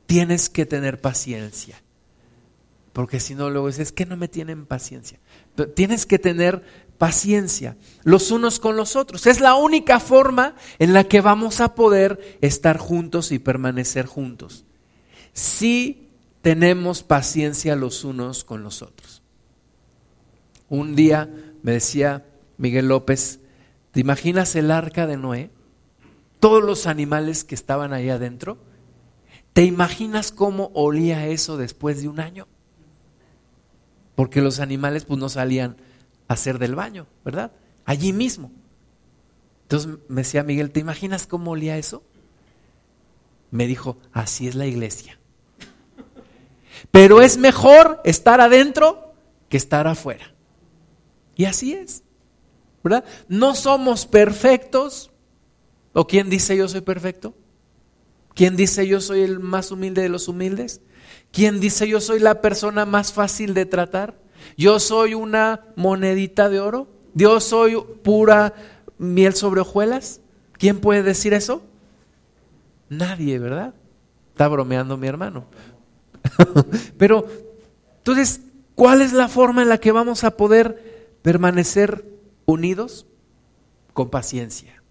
tienes 0.06 0.50
que 0.50 0.66
tener 0.66 1.00
paciencia. 1.00 1.82
Porque 2.92 3.20
si 3.20 3.36
no, 3.36 3.50
luego 3.50 3.68
dices, 3.68 3.88
es 3.88 3.92
que 3.92 4.06
no 4.06 4.18
me 4.18 4.28
tienen 4.28 4.66
paciencia. 4.66 5.20
tienes 5.76 6.06
que 6.06 6.20
tener 6.20 6.64
paciencia 6.98 7.78
los 8.04 8.32
unos 8.32 8.60
con 8.60 8.76
los 8.76 8.96
otros. 8.96 9.28
Es 9.28 9.40
la 9.40 9.56
única 9.56 10.00
forma 10.00 10.56
en 10.80 10.94
la 10.94 11.04
que 11.04 11.22
vamos 11.22 11.62
a 11.62 11.76
poder 11.76 12.38
estar 12.42 12.78
juntos 12.78 13.32
y 13.32 13.40
permanecer 13.40 14.06
juntos. 14.06 14.66
Si 15.34 16.10
tenemos 16.42 17.04
paciencia 17.04 17.76
los 17.76 18.04
unos 18.04 18.44
con 18.44 18.64
los 18.64 18.82
otros. 18.82 19.24
Un 20.70 20.96
día 20.96 21.30
me 21.64 21.74
decía 21.74 22.26
Miguel 22.58 22.88
López, 22.88 23.40
¿te 23.92 24.00
imaginas 24.00 24.56
el 24.56 24.72
arca 24.72 25.08
de 25.08 25.18
Noé? 25.18 25.50
Todos 26.40 26.64
los 26.64 26.86
animales 26.86 27.44
que 27.44 27.56
estaban 27.56 27.94
ahí 27.94 28.10
adentro. 28.10 28.58
¿Te 29.54 29.64
imaginas 29.64 30.32
cómo 30.32 30.72
olía 30.74 31.28
eso 31.28 31.58
después 31.58 32.02
de 32.02 32.10
un 32.10 32.20
año? 32.20 32.48
Porque 34.16 34.42
los 34.42 34.60
animales 34.60 35.06
pues 35.06 35.20
no 35.20 35.30
salían 35.30 35.78
hacer 36.28 36.60
del 36.60 36.76
baño, 36.76 37.08
¿verdad? 37.24 37.52
Allí 37.86 38.14
mismo. 38.14 38.52
Entonces 39.64 40.00
me 40.08 40.22
decía 40.22 40.44
Miguel, 40.44 40.72
¿te 40.72 40.80
imaginas 40.80 41.28
cómo 41.28 41.52
olía 41.52 41.78
eso? 41.78 42.04
Me 43.52 43.68
dijo, 43.68 43.98
así 44.12 44.48
es 44.48 44.56
la 44.56 44.66
iglesia. 44.66 45.20
Pero 46.92 47.22
es 47.22 47.38
mejor 47.38 48.02
estar 48.04 48.42
adentro 48.42 49.14
que 49.50 49.58
estar 49.58 49.88
afuera. 49.88 50.34
Y 51.36 51.46
así 51.46 51.74
es. 51.74 52.04
¿Verdad? 52.84 53.06
No 53.28 53.56
somos 53.56 54.06
perfectos. 54.06 55.12
¿O 55.94 56.06
quién 56.06 56.30
dice 56.30 56.56
yo 56.56 56.68
soy 56.68 56.82
perfecto? 56.82 57.36
¿Quién 58.34 58.56
dice 58.56 58.86
yo 58.86 59.00
soy 59.00 59.22
el 59.22 59.40
más 59.40 59.72
humilde 59.72 60.02
de 60.02 60.10
los 60.10 60.28
humildes? 60.28 60.82
¿Quién 61.32 61.60
dice 61.60 61.88
yo 61.88 62.02
soy 62.02 62.20
la 62.20 62.42
persona 62.42 62.86
más 62.86 63.14
fácil 63.14 63.54
de 63.54 63.66
tratar? 63.66 64.20
¿Yo 64.58 64.80
soy 64.80 65.14
una 65.14 65.66
monedita 65.76 66.50
de 66.50 66.60
oro? 66.60 66.88
¿Yo 67.14 67.40
soy 67.40 67.78
pura 68.04 68.54
miel 68.98 69.36
sobre 69.36 69.62
hojuelas? 69.62 70.22
¿Quién 70.54 70.80
puede 70.80 71.04
decir 71.04 71.34
eso? 71.34 71.64
Nadie, 72.90 73.40
¿verdad? 73.40 73.74
Está 74.30 74.48
bromeando 74.48 74.98
mi 74.98 75.08
hermano. 75.08 75.46
Pero 76.98 77.28
Entonces, 77.98 78.42
¿cuál 78.76 79.02
es 79.02 79.14
la 79.14 79.28
forma 79.28 79.62
en 79.62 79.70
la 79.70 79.80
que 79.80 79.92
vamos 79.92 80.24
a 80.24 80.38
poder 80.38 81.18
permanecer 81.22 82.06
unidos? 82.46 83.08
Con 83.94 84.10
paciencia. 84.10 84.84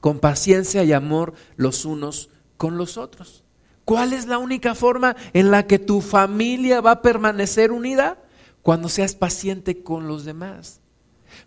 Con 0.00 0.20
paciencia 0.20 0.84
y 0.84 0.92
amor 0.92 1.34
los 1.56 1.84
unos 1.84 2.30
con 2.56 2.78
los 2.78 2.96
otros. 2.96 3.44
¿Cuál 3.84 4.12
es 4.12 4.26
la 4.26 4.38
única 4.38 4.74
forma 4.74 5.16
en 5.32 5.50
la 5.50 5.66
que 5.66 5.78
tu 5.78 6.00
familia 6.00 6.80
va 6.80 6.92
a 6.92 7.02
permanecer 7.02 7.72
unida? 7.72 8.18
Cuando 8.64 8.88
seas 8.88 9.14
paciente 9.14 9.82
con 9.82 10.08
los 10.08 10.24
demás. 10.24 10.80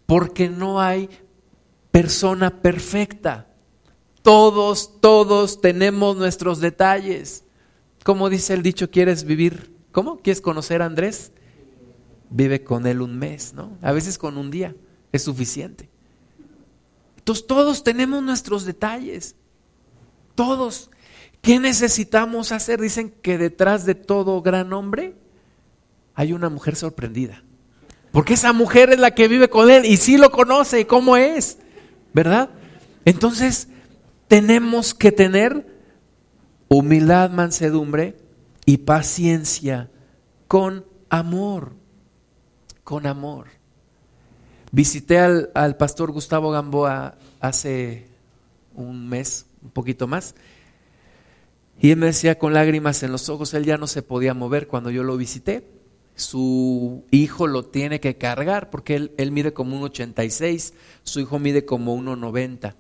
Porque 0.06 0.49
no 0.49 0.80
hay 0.80 1.10
persona 1.89 2.62
perfecta. 2.62 3.47
Todos, 4.21 5.01
todos 5.01 5.60
tenemos 5.60 6.15
nuestros 6.15 6.60
detalles. 6.60 7.43
Como 8.03 8.30
dice 8.30 8.53
el 8.53 8.62
dicho, 8.62 8.91
¿quieres 8.91 9.23
vivir? 9.23 9.73
¿Cómo? 9.91 10.17
¿Quieres 10.17 10.41
conocer 10.41 10.84
a 10.84 10.86
Andrés? 10.86 11.32
Vive 12.30 12.63
con 12.63 12.86
él 12.86 13.01
un 13.01 13.17
mes, 13.17 13.51
¿no? 13.56 13.80
A 13.82 13.91
veces 13.93 14.19
con 14.19 14.38
un 14.38 14.51
día 14.51 14.75
es 15.12 15.23
suficiente. 15.23 15.89
Entonces 17.17 17.47
todos 17.47 17.84
tenemos 17.84 18.21
nuestros 18.21 18.63
detalles. 18.63 19.36
Todos. 20.36 20.91
¿Qué 21.41 21.58
necesitamos 21.60 22.51
hacer? 22.51 22.80
Dicen 22.80 23.10
que 23.10 23.39
detrás 23.39 23.88
de 23.88 23.95
todo 23.95 24.43
gran 24.43 24.71
hombre 24.71 25.15
hay 26.17 26.34
una 26.34 26.49
mujer 26.49 26.75
sorprendida. 26.75 27.43
Porque 28.12 28.34
esa 28.34 28.51
mujer 28.51 28.89
es 28.89 28.99
la 28.99 29.12
que 29.12 29.27
vive 29.27 29.49
con 29.49 29.69
él 29.69 29.86
y 29.86 29.97
sí 29.97 30.17
lo 30.17 30.32
conoce, 30.32 30.88
cómo 30.88 31.15
es, 31.15 31.60
¿verdad? 32.12 32.49
Entonces, 33.06 33.67
tenemos 34.27 34.95
que 34.95 35.12
tener 35.12 35.77
humildad, 36.69 37.30
mansedumbre 37.30 38.17
y 38.65 38.77
paciencia 38.77 39.91
con 40.47 40.86
amor, 41.10 41.73
con 42.84 43.06
amor. 43.06 43.49
Visité 44.71 45.19
al, 45.19 45.51
al 45.53 45.77
pastor 45.77 46.12
Gustavo 46.12 46.49
Gamboa 46.49 47.15
hace 47.39 48.08
un 48.73 49.08
mes, 49.08 49.45
un 49.62 49.69
poquito 49.69 50.08
más, 50.08 50.34
y 51.80 51.91
él 51.91 51.97
me 51.97 52.08
decía 52.08 52.39
con 52.39 52.56
lágrimas 52.56 53.03
en 53.03 53.12
los 53.12 53.30
ojos, 53.30 53.53
él 53.53 53.65
ya 53.65 53.77
no 53.77 53.86
se 53.86 54.01
podía 54.01 54.34
mover 54.34 54.65
cuando 54.65 54.89
yo 54.89 55.03
lo 55.03 55.15
visité. 55.15 55.76
Su 56.17 57.06
hijo 57.12 57.47
lo 57.47 57.63
tiene 57.63 58.01
que 58.01 58.17
cargar 58.17 58.69
porque 58.69 58.95
él, 58.95 59.12
él 59.17 59.32
mide 59.32 59.53
como 59.53 59.77
un 59.77 59.84
86, 59.84 60.73
su 61.03 61.21
hijo 61.21 61.39
mide 61.39 61.63
como 61.63 61.95
1,90. 61.95 62.75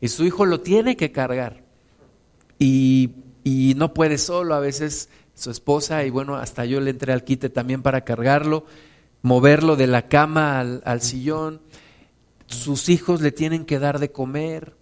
Y 0.00 0.08
su 0.08 0.24
hijo 0.24 0.46
lo 0.46 0.60
tiene 0.60 0.96
que 0.96 1.12
cargar. 1.12 1.64
Y, 2.58 3.10
y 3.44 3.74
no 3.76 3.94
puede 3.94 4.16
solo, 4.16 4.54
a 4.54 4.60
veces 4.60 5.08
su 5.34 5.50
esposa, 5.50 6.04
y 6.04 6.10
bueno, 6.10 6.36
hasta 6.36 6.64
yo 6.64 6.80
le 6.80 6.90
entré 6.90 7.12
al 7.12 7.24
quite 7.24 7.48
también 7.48 7.82
para 7.82 8.04
cargarlo, 8.04 8.64
moverlo 9.22 9.76
de 9.76 9.86
la 9.86 10.08
cama 10.08 10.60
al, 10.60 11.02
sillón. 11.02 11.60
Sus 12.46 12.88
hijos 12.88 13.20
le 13.20 13.32
tienen 13.32 13.64
que 13.64 13.78
dar 13.78 13.98
de 13.98 14.10
comer, 14.10 14.74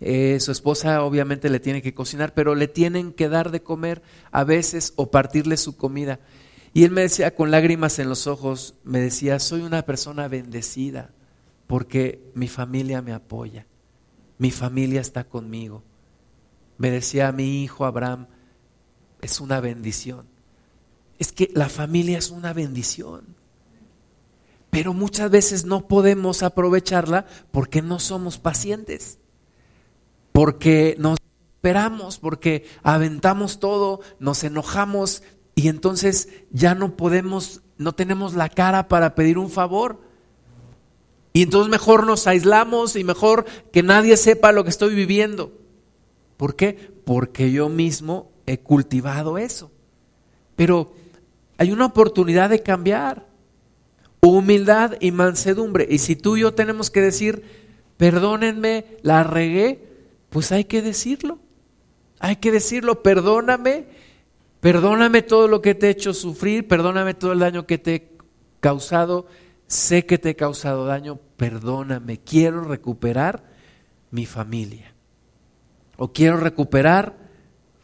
eh, 0.00 0.38
su 0.40 0.52
esposa 0.52 1.02
obviamente 1.04 1.50
le 1.50 1.60
tiene 1.60 1.82
que 1.82 1.94
cocinar, 1.94 2.32
pero 2.32 2.54
le 2.54 2.68
tienen 2.68 3.12
que 3.12 3.28
dar 3.28 3.50
de 3.50 3.62
comer 3.62 4.02
a 4.30 4.44
veces 4.44 4.92
o 4.96 5.10
partirle 5.10 5.56
su 5.56 5.76
comida. 5.76 6.20
Y 6.72 6.84
él 6.84 6.90
me 6.90 7.02
decía 7.02 7.34
con 7.34 7.50
lágrimas 7.50 7.98
en 7.98 8.08
los 8.08 8.26
ojos, 8.26 8.74
me 8.84 9.00
decía, 9.00 9.38
soy 9.38 9.62
una 9.62 9.82
persona 9.82 10.28
bendecida 10.28 11.10
porque 11.66 12.30
mi 12.34 12.48
familia 12.48 13.02
me 13.02 13.12
apoya, 13.12 13.66
mi 14.38 14.50
familia 14.50 15.00
está 15.00 15.24
conmigo. 15.24 15.82
Me 16.78 16.90
decía 16.90 17.32
mi 17.32 17.62
hijo 17.62 17.84
Abraham, 17.84 18.26
es 19.20 19.40
una 19.40 19.60
bendición. 19.60 20.26
Es 21.18 21.32
que 21.32 21.50
la 21.52 21.68
familia 21.68 22.18
es 22.18 22.30
una 22.30 22.52
bendición. 22.52 23.36
Pero 24.70 24.94
muchas 24.94 25.30
veces 25.30 25.64
no 25.64 25.88
podemos 25.88 26.42
aprovecharla 26.42 27.26
porque 27.50 27.82
no 27.82 27.98
somos 27.98 28.38
pacientes 28.38 29.20
porque 30.32 30.96
nos 30.98 31.18
esperamos, 31.56 32.18
porque 32.18 32.66
aventamos 32.82 33.60
todo, 33.60 34.00
nos 34.18 34.44
enojamos 34.44 35.22
y 35.54 35.68
entonces 35.68 36.28
ya 36.50 36.74
no 36.74 36.96
podemos, 36.96 37.62
no 37.76 37.92
tenemos 37.94 38.34
la 38.34 38.48
cara 38.48 38.88
para 38.88 39.14
pedir 39.14 39.38
un 39.38 39.50
favor. 39.50 40.00
Y 41.32 41.42
entonces 41.42 41.70
mejor 41.70 42.06
nos 42.06 42.26
aislamos 42.26 42.96
y 42.96 43.04
mejor 43.04 43.44
que 43.72 43.82
nadie 43.82 44.16
sepa 44.16 44.52
lo 44.52 44.64
que 44.64 44.70
estoy 44.70 44.94
viviendo. 44.94 45.52
¿Por 46.36 46.56
qué? 46.56 46.92
Porque 47.04 47.52
yo 47.52 47.68
mismo 47.68 48.32
he 48.46 48.58
cultivado 48.58 49.38
eso. 49.38 49.70
Pero 50.56 50.92
hay 51.58 51.72
una 51.72 51.86
oportunidad 51.86 52.50
de 52.50 52.62
cambiar. 52.62 53.26
Humildad 54.22 54.96
y 55.00 55.12
mansedumbre. 55.12 55.86
Y 55.88 55.98
si 55.98 56.16
tú 56.16 56.36
y 56.36 56.40
yo 56.40 56.54
tenemos 56.54 56.90
que 56.90 57.00
decir, 57.00 57.44
perdónenme, 57.96 58.98
la 59.02 59.24
regué, 59.24 59.86
pues 60.30 60.52
hay 60.52 60.64
que 60.64 60.82
decirlo. 60.82 61.38
Hay 62.18 62.36
que 62.36 62.50
decirlo, 62.50 63.02
perdóname, 63.02 63.86
perdóname 64.60 65.22
todo 65.22 65.48
lo 65.48 65.62
que 65.62 65.74
te 65.74 65.86
he 65.86 65.90
hecho 65.90 66.14
sufrir, 66.14 66.68
perdóname 66.68 67.14
todo 67.14 67.32
el 67.32 67.40
daño 67.40 67.66
que 67.66 67.78
te 67.78 67.94
he 67.94 68.08
causado, 68.60 69.26
sé 69.66 70.06
que 70.06 70.18
te 70.18 70.30
he 70.30 70.36
causado 70.36 70.84
daño, 70.84 71.18
perdóname, 71.36 72.18
quiero 72.20 72.62
recuperar 72.62 73.44
mi 74.10 74.26
familia. 74.26 74.94
O 75.96 76.12
quiero 76.12 76.36
recuperar 76.38 77.16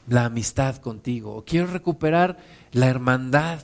la 0.08 0.26
amistad 0.26 0.76
contigo, 0.76 1.34
o 1.34 1.44
quiero 1.44 1.66
recuperar 1.66 2.38
la 2.72 2.86
hermandad, 2.86 3.60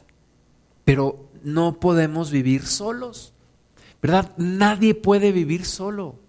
pero 0.84 1.30
no 1.42 1.80
podemos 1.80 2.30
vivir 2.30 2.66
solos, 2.66 3.32
¿verdad? 4.00 4.32
Nadie 4.36 4.94
puede 4.94 5.32
vivir 5.32 5.64
solo. 5.64 6.21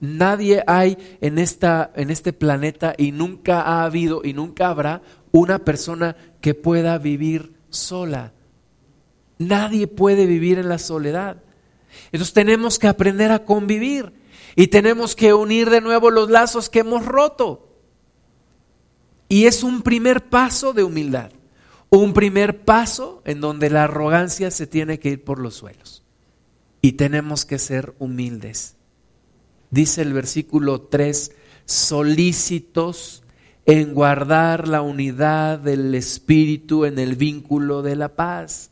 Nadie 0.00 0.62
hay 0.66 0.96
en, 1.20 1.38
esta, 1.38 1.90
en 1.96 2.10
este 2.10 2.32
planeta 2.32 2.94
y 2.96 3.10
nunca 3.10 3.62
ha 3.62 3.84
habido 3.84 4.22
y 4.24 4.32
nunca 4.32 4.68
habrá 4.68 5.02
una 5.32 5.58
persona 5.60 6.16
que 6.40 6.54
pueda 6.54 6.98
vivir 6.98 7.54
sola. 7.70 8.32
Nadie 9.38 9.88
puede 9.88 10.26
vivir 10.26 10.58
en 10.58 10.68
la 10.68 10.78
soledad. 10.78 11.42
Entonces 12.12 12.32
tenemos 12.32 12.78
que 12.78 12.86
aprender 12.86 13.32
a 13.32 13.44
convivir 13.44 14.12
y 14.54 14.68
tenemos 14.68 15.16
que 15.16 15.34
unir 15.34 15.68
de 15.68 15.80
nuevo 15.80 16.10
los 16.10 16.30
lazos 16.30 16.68
que 16.70 16.80
hemos 16.80 17.04
roto. 17.04 17.68
Y 19.28 19.46
es 19.46 19.64
un 19.64 19.82
primer 19.82 20.28
paso 20.28 20.72
de 20.72 20.84
humildad, 20.84 21.32
un 21.90 22.14
primer 22.14 22.64
paso 22.64 23.20
en 23.24 23.40
donde 23.40 23.68
la 23.68 23.84
arrogancia 23.84 24.50
se 24.52 24.66
tiene 24.66 25.00
que 25.00 25.10
ir 25.10 25.24
por 25.24 25.40
los 25.40 25.54
suelos. 25.54 26.04
Y 26.80 26.92
tenemos 26.92 27.44
que 27.44 27.58
ser 27.58 27.94
humildes 27.98 28.77
dice 29.70 30.02
el 30.02 30.12
versículo 30.12 30.80
3, 30.82 31.32
solícitos 31.64 33.22
en 33.66 33.92
guardar 33.92 34.66
la 34.66 34.80
unidad 34.80 35.58
del 35.58 35.94
Espíritu 35.94 36.86
en 36.86 36.98
el 36.98 37.16
vínculo 37.16 37.82
de 37.82 37.96
la 37.96 38.16
paz. 38.16 38.70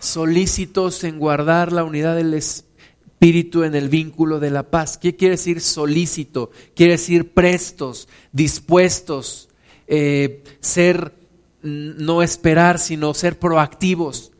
Solícitos 0.00 1.04
en 1.04 1.18
guardar 1.18 1.72
la 1.72 1.84
unidad 1.84 2.16
del 2.16 2.34
Espíritu 2.34 3.62
en 3.62 3.74
el 3.74 3.88
vínculo 3.88 4.40
de 4.40 4.50
la 4.50 4.64
paz. 4.64 4.98
¿Qué 4.98 5.14
quiere 5.14 5.36
decir 5.36 5.60
solícito? 5.60 6.50
Quiere 6.74 6.92
decir 6.92 7.32
prestos, 7.32 8.08
dispuestos, 8.32 9.50
eh, 9.86 10.42
ser, 10.60 11.14
no 11.62 12.22
esperar, 12.22 12.78
sino 12.78 13.14
ser 13.14 13.38
proactivos. 13.38 14.32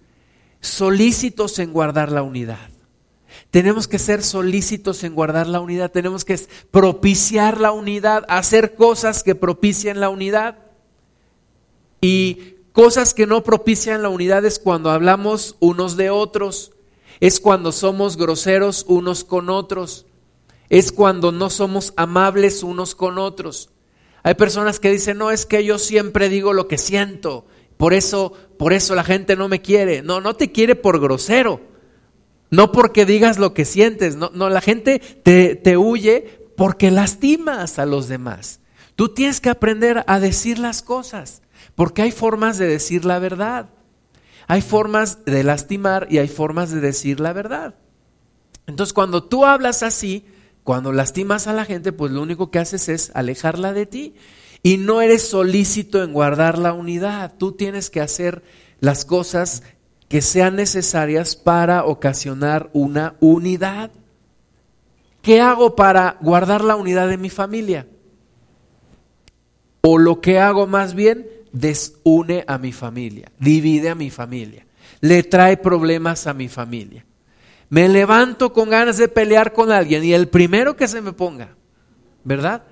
Solícitos 0.60 1.58
en 1.58 1.72
guardar 1.72 2.10
la 2.10 2.22
unidad. 2.22 2.69
Tenemos 3.50 3.88
que 3.88 3.98
ser 3.98 4.22
solícitos 4.22 5.02
en 5.02 5.14
guardar 5.14 5.48
la 5.48 5.60
unidad, 5.60 5.90
tenemos 5.90 6.24
que 6.24 6.38
propiciar 6.70 7.60
la 7.60 7.72
unidad, 7.72 8.24
hacer 8.28 8.76
cosas 8.76 9.24
que 9.24 9.34
propicien 9.34 9.98
la 9.98 10.08
unidad. 10.08 10.58
Y 12.00 12.54
cosas 12.72 13.12
que 13.12 13.26
no 13.26 13.42
propician 13.42 14.02
la 14.02 14.08
unidad 14.08 14.44
es 14.44 14.60
cuando 14.60 14.90
hablamos 14.90 15.56
unos 15.58 15.96
de 15.96 16.10
otros, 16.10 16.72
es 17.18 17.40
cuando 17.40 17.72
somos 17.72 18.16
groseros 18.16 18.84
unos 18.88 19.24
con 19.24 19.50
otros, 19.50 20.06
es 20.68 20.92
cuando 20.92 21.32
no 21.32 21.50
somos 21.50 21.92
amables 21.96 22.62
unos 22.62 22.94
con 22.94 23.18
otros. 23.18 23.70
Hay 24.22 24.34
personas 24.34 24.78
que 24.78 24.92
dicen, 24.92 25.18
no, 25.18 25.32
es 25.32 25.44
que 25.44 25.64
yo 25.64 25.78
siempre 25.78 26.28
digo 26.28 26.52
lo 26.52 26.68
que 26.68 26.78
siento, 26.78 27.46
por 27.76 27.94
eso, 27.94 28.32
por 28.58 28.72
eso 28.72 28.94
la 28.94 29.02
gente 29.02 29.34
no 29.34 29.48
me 29.48 29.60
quiere. 29.60 30.02
No, 30.02 30.20
no 30.20 30.36
te 30.36 30.52
quiere 30.52 30.76
por 30.76 31.00
grosero 31.00 31.69
no 32.50 32.72
porque 32.72 33.06
digas 33.06 33.38
lo 33.38 33.54
que 33.54 33.64
sientes, 33.64 34.16
no, 34.16 34.30
la 34.32 34.60
gente 34.60 34.98
te, 34.98 35.54
te 35.54 35.76
huye 35.76 36.50
porque 36.56 36.90
lastimas 36.90 37.78
a 37.78 37.86
los 37.86 38.08
demás. 38.08 38.60
Tú 38.96 39.08
tienes 39.08 39.40
que 39.40 39.50
aprender 39.50 40.04
a 40.06 40.20
decir 40.20 40.58
las 40.58 40.82
cosas, 40.82 41.42
porque 41.74 42.02
hay 42.02 42.10
formas 42.10 42.58
de 42.58 42.66
decir 42.66 43.04
la 43.04 43.18
verdad. 43.18 43.70
Hay 44.46 44.62
formas 44.62 45.24
de 45.24 45.44
lastimar 45.44 46.08
y 46.10 46.18
hay 46.18 46.28
formas 46.28 46.70
de 46.70 46.80
decir 46.80 47.20
la 47.20 47.32
verdad. 47.32 47.76
Entonces, 48.66 48.92
cuando 48.92 49.22
tú 49.22 49.46
hablas 49.46 49.82
así, 49.82 50.26
cuando 50.64 50.92
lastimas 50.92 51.46
a 51.46 51.52
la 51.52 51.64
gente, 51.64 51.92
pues 51.92 52.12
lo 52.12 52.20
único 52.20 52.50
que 52.50 52.58
haces 52.58 52.88
es 52.88 53.10
alejarla 53.14 53.72
de 53.72 53.86
ti. 53.86 54.14
y 54.62 54.76
no 54.76 55.00
eres 55.00 55.26
solícito 55.26 56.02
en 56.02 56.12
guardar 56.12 56.58
la 56.58 56.74
unidad. 56.74 57.34
Tú 57.38 57.52
tienes 57.52 57.88
que 57.88 58.02
hacer 58.02 58.42
las 58.80 59.06
cosas 59.06 59.62
que 60.10 60.22
sean 60.22 60.56
necesarias 60.56 61.36
para 61.36 61.84
ocasionar 61.84 62.68
una 62.72 63.14
unidad. 63.20 63.92
¿Qué 65.22 65.40
hago 65.40 65.76
para 65.76 66.16
guardar 66.20 66.64
la 66.64 66.74
unidad 66.74 67.08
de 67.08 67.16
mi 67.16 67.30
familia? 67.30 67.86
O 69.82 69.98
lo 69.98 70.20
que 70.20 70.40
hago 70.40 70.66
más 70.66 70.96
bien, 70.96 71.28
desune 71.52 72.44
a 72.48 72.58
mi 72.58 72.72
familia, 72.72 73.30
divide 73.38 73.88
a 73.88 73.94
mi 73.94 74.10
familia, 74.10 74.66
le 75.00 75.22
trae 75.22 75.56
problemas 75.56 76.26
a 76.26 76.34
mi 76.34 76.48
familia. 76.48 77.06
Me 77.68 77.88
levanto 77.88 78.52
con 78.52 78.68
ganas 78.68 78.96
de 78.96 79.06
pelear 79.06 79.52
con 79.52 79.70
alguien 79.70 80.02
y 80.02 80.12
el 80.12 80.26
primero 80.26 80.74
que 80.74 80.88
se 80.88 81.00
me 81.00 81.12
ponga, 81.12 81.54
¿verdad? 82.24 82.64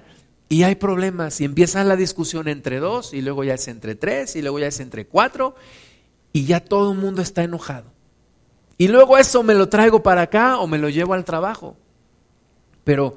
Y 0.48 0.64
hay 0.64 0.74
problemas 0.74 1.40
y 1.40 1.44
empieza 1.44 1.84
la 1.84 1.94
discusión 1.94 2.48
entre 2.48 2.80
dos 2.80 3.14
y 3.14 3.22
luego 3.22 3.44
ya 3.44 3.54
es 3.54 3.68
entre 3.68 3.94
tres 3.94 4.34
y 4.34 4.42
luego 4.42 4.58
ya 4.58 4.66
es 4.66 4.80
entre 4.80 5.06
cuatro 5.06 5.54
y 6.32 6.44
ya 6.44 6.60
todo 6.60 6.92
el 6.92 6.98
mundo 6.98 7.22
está 7.22 7.42
enojado. 7.42 7.92
Y 8.76 8.88
luego 8.88 9.18
eso 9.18 9.42
me 9.42 9.54
lo 9.54 9.68
traigo 9.68 10.02
para 10.02 10.22
acá 10.22 10.58
o 10.58 10.66
me 10.66 10.78
lo 10.78 10.88
llevo 10.88 11.14
al 11.14 11.24
trabajo. 11.24 11.76
Pero, 12.84 13.16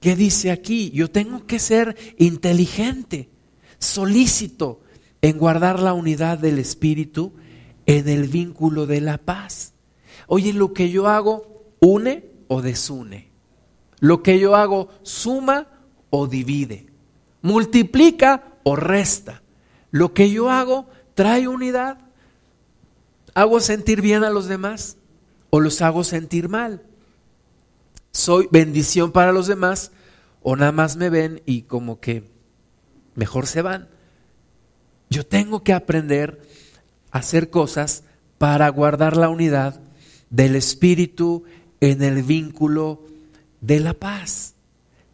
¿qué 0.00 0.14
dice 0.14 0.50
aquí? 0.50 0.90
Yo 0.90 1.10
tengo 1.10 1.46
que 1.46 1.58
ser 1.58 1.96
inteligente, 2.18 3.30
solícito 3.78 4.82
en 5.22 5.38
guardar 5.38 5.80
la 5.80 5.94
unidad 5.94 6.38
del 6.38 6.58
Espíritu 6.58 7.32
en 7.86 8.08
el 8.08 8.28
vínculo 8.28 8.86
de 8.86 9.00
la 9.00 9.18
paz. 9.18 9.72
Oye, 10.26 10.52
lo 10.52 10.74
que 10.74 10.90
yo 10.90 11.08
hago 11.08 11.64
une 11.80 12.24
o 12.48 12.60
desune. 12.62 13.30
Lo 14.00 14.22
que 14.22 14.38
yo 14.38 14.54
hago 14.54 14.90
suma 15.02 15.66
o 16.10 16.26
divide. 16.26 16.86
Multiplica 17.40 18.58
o 18.64 18.76
resta. 18.76 19.42
Lo 19.90 20.12
que 20.12 20.30
yo 20.30 20.50
hago 20.50 20.88
trae 21.14 21.48
unidad. 21.48 21.98
¿Hago 23.34 23.58
sentir 23.58 24.00
bien 24.00 24.22
a 24.22 24.30
los 24.30 24.46
demás 24.46 24.96
o 25.50 25.60
los 25.60 25.82
hago 25.82 26.04
sentir 26.04 26.48
mal? 26.48 26.82
¿Soy 28.12 28.48
bendición 28.50 29.10
para 29.10 29.32
los 29.32 29.48
demás 29.48 29.90
o 30.40 30.54
nada 30.54 30.70
más 30.70 30.96
me 30.96 31.10
ven 31.10 31.42
y 31.44 31.62
como 31.62 31.98
que 31.98 32.30
mejor 33.16 33.48
se 33.48 33.60
van? 33.60 33.88
Yo 35.10 35.26
tengo 35.26 35.64
que 35.64 35.72
aprender 35.72 36.40
a 37.10 37.18
hacer 37.18 37.50
cosas 37.50 38.04
para 38.38 38.68
guardar 38.68 39.16
la 39.16 39.28
unidad 39.28 39.80
del 40.30 40.54
espíritu 40.54 41.44
en 41.80 42.02
el 42.02 42.22
vínculo 42.22 43.02
de 43.60 43.80
la 43.80 43.94
paz. 43.94 44.54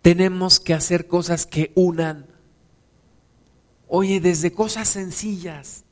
Tenemos 0.03 0.61
que 0.61 0.75
hacer 0.75 1.07
cosas 1.07 1.47
que 1.47 1.73
unan. 1.75 2.27
Oye, 3.89 4.21
desde 4.21 4.53
cosas 4.53 4.89
sencillas, 4.89 5.85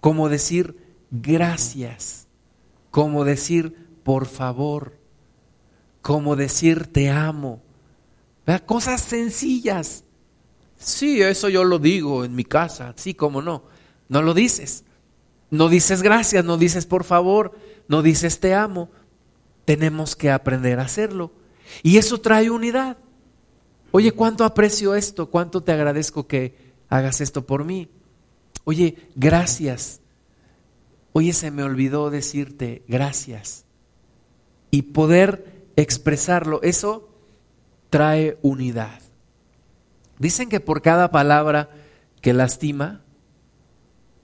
como 0.00 0.28
decir, 0.28 0.83
gracias, 1.22 2.26
como 2.90 3.24
decir 3.24 3.76
por 4.02 4.26
favor, 4.26 4.98
como 6.02 6.36
decir 6.36 6.86
te 6.92 7.10
amo. 7.10 7.62
Cosas 8.66 9.00
sencillas. 9.00 10.04
Sí, 10.76 11.22
eso 11.22 11.48
yo 11.48 11.64
lo 11.64 11.78
digo 11.78 12.24
en 12.24 12.34
mi 12.34 12.44
casa, 12.44 12.92
sí, 12.96 13.14
como 13.14 13.40
no. 13.40 13.64
No 14.08 14.22
lo 14.22 14.34
dices. 14.34 14.84
No 15.50 15.68
dices 15.68 16.02
gracias, 16.02 16.44
no 16.44 16.56
dices 16.58 16.84
por 16.84 17.04
favor, 17.04 17.52
no 17.88 18.02
dices 18.02 18.40
te 18.40 18.54
amo. 18.54 18.90
Tenemos 19.64 20.16
que 20.16 20.30
aprender 20.30 20.78
a 20.78 20.84
hacerlo. 20.84 21.32
Y 21.82 21.96
eso 21.96 22.20
trae 22.20 22.50
unidad. 22.50 22.98
Oye, 23.92 24.12
¿cuánto 24.12 24.44
aprecio 24.44 24.94
esto? 24.94 25.30
¿Cuánto 25.30 25.62
te 25.62 25.72
agradezco 25.72 26.26
que 26.26 26.74
hagas 26.88 27.20
esto 27.20 27.46
por 27.46 27.64
mí? 27.64 27.88
Oye, 28.64 29.08
gracias. 29.14 30.00
Oye, 31.16 31.32
se 31.32 31.52
me 31.52 31.62
olvidó 31.62 32.10
decirte 32.10 32.82
gracias. 32.88 33.64
Y 34.72 34.82
poder 34.82 35.64
expresarlo, 35.76 36.60
eso 36.62 37.08
trae 37.88 38.36
unidad. 38.42 39.00
Dicen 40.18 40.48
que 40.48 40.58
por 40.58 40.82
cada 40.82 41.12
palabra 41.12 41.70
que 42.20 42.32
lastima, 42.32 43.02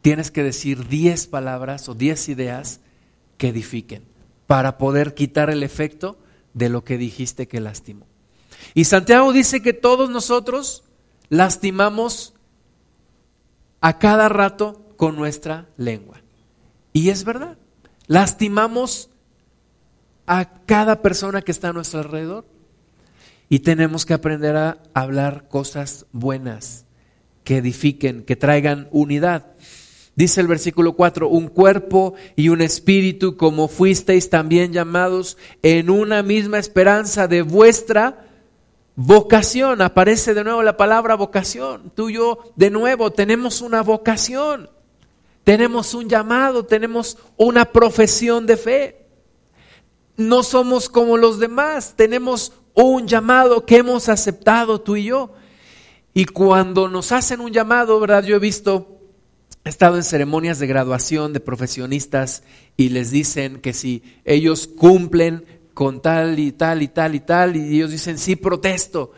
tienes 0.03 0.33
que 0.33 0.43
decir 0.43 0.89
10 0.89 1.29
palabras 1.29 1.89
o 1.89 1.95
10 1.95 2.29
ideas 2.29 2.81
que 3.39 3.51
edifiquen 3.51 4.03
para 4.49 4.77
poder 4.77 5.15
quitar 5.15 5.49
el 5.49 5.63
efecto 5.63 6.19
de 6.55 6.71
lo 6.71 6.83
que 6.83 6.99
dijiste 6.99 7.47
que 7.47 7.61
lastimó. 7.61 8.09
Y 8.75 8.87
Santiago 8.87 9.33
dice 9.33 9.63
que 9.63 9.75
todos 9.75 10.11
nosotros 10.11 10.83
lastimamos 11.29 12.35
a 13.81 14.01
cada 14.01 14.29
rato 14.29 14.93
con 14.97 15.15
nuestra 15.15 15.69
lengua. 15.77 16.20
Y 16.93 17.11
es 17.11 17.25
verdad, 17.25 17.57
lastimamos 18.07 19.11
a 20.27 20.49
cada 20.67 21.03
persona 21.03 21.43
que 21.43 21.53
está 21.53 21.71
a 21.71 21.73
nuestro 21.73 22.01
alrededor. 22.01 22.45
Y 23.49 23.61
tenemos 23.61 24.07
que 24.07 24.15
aprender 24.15 24.57
a 24.57 24.79
hablar 24.95 25.49
cosas 25.49 26.07
buenas, 26.13 26.85
que 27.43 27.57
edifiquen, 27.57 28.23
que 28.23 28.37
traigan 28.37 28.89
unidad. 28.93 29.47
Dice 30.15 30.41
el 30.41 30.47
versículo 30.47 30.93
4, 30.93 31.29
un 31.29 31.49
cuerpo 31.49 32.15
y 32.37 32.49
un 32.49 32.61
espíritu 32.61 33.37
como 33.37 33.67
fuisteis 33.67 34.31
también 34.31 34.73
llamados 34.73 35.37
en 35.63 35.91
una 35.91 36.23
misma 36.23 36.59
esperanza 36.59 37.27
de 37.27 37.43
vuestra 37.43 38.27
vocación. 38.95 39.83
Aparece 39.83 40.35
de 40.35 40.45
nuevo 40.45 40.63
la 40.63 40.77
palabra 40.77 41.15
vocación. 41.17 41.91
Tú 41.97 42.11
y 42.11 42.15
yo 42.15 42.53
de 42.55 42.71
nuevo 42.71 43.11
tenemos 43.11 43.63
una 43.63 43.83
vocación. 43.83 44.71
Tenemos 45.51 45.95
un 45.95 46.09
llamado, 46.09 46.65
tenemos 46.65 47.19
una 47.37 47.73
profesión 47.73 48.47
de 48.47 48.57
fe. 48.57 49.07
No 50.17 50.45
somos 50.45 50.89
como 50.89 51.17
los 51.17 51.41
demás, 51.41 51.95
tenemos 51.97 52.53
un 52.73 53.09
llamado 53.09 53.67
que 53.67 53.79
hemos 53.79 54.09
aceptado 54.09 54.81
tú 54.81 54.95
y 54.95 55.07
yo. 55.07 55.33
Y 56.15 56.27
cuando 56.27 56.89
nos 56.89 57.11
hacen 57.11 57.41
un 57.41 57.51
llamado, 57.51 57.99
¿verdad? 57.99 58.23
Yo 58.23 58.37
he 58.37 58.39
visto, 58.39 59.01
he 59.65 59.71
estado 59.71 59.97
en 59.97 60.05
ceremonias 60.05 60.61
de 60.61 60.69
graduación 60.69 61.33
de 61.33 61.41
profesionistas 61.41 62.45
y 62.77 62.91
les 62.91 63.11
dicen 63.11 63.61
que 63.61 63.73
si 63.73 64.05
ellos 64.25 64.69
cumplen 64.69 65.45
con 65.75 66.01
tal 66.01 66.39
y 66.39 66.53
tal 66.53 66.81
y 66.81 66.87
tal 66.87 67.17
y 67.17 67.21
tal, 67.21 67.57
y 67.57 67.75
ellos 67.75 67.91
dicen, 67.91 68.19
sí, 68.19 68.37
protesto. 68.37 69.11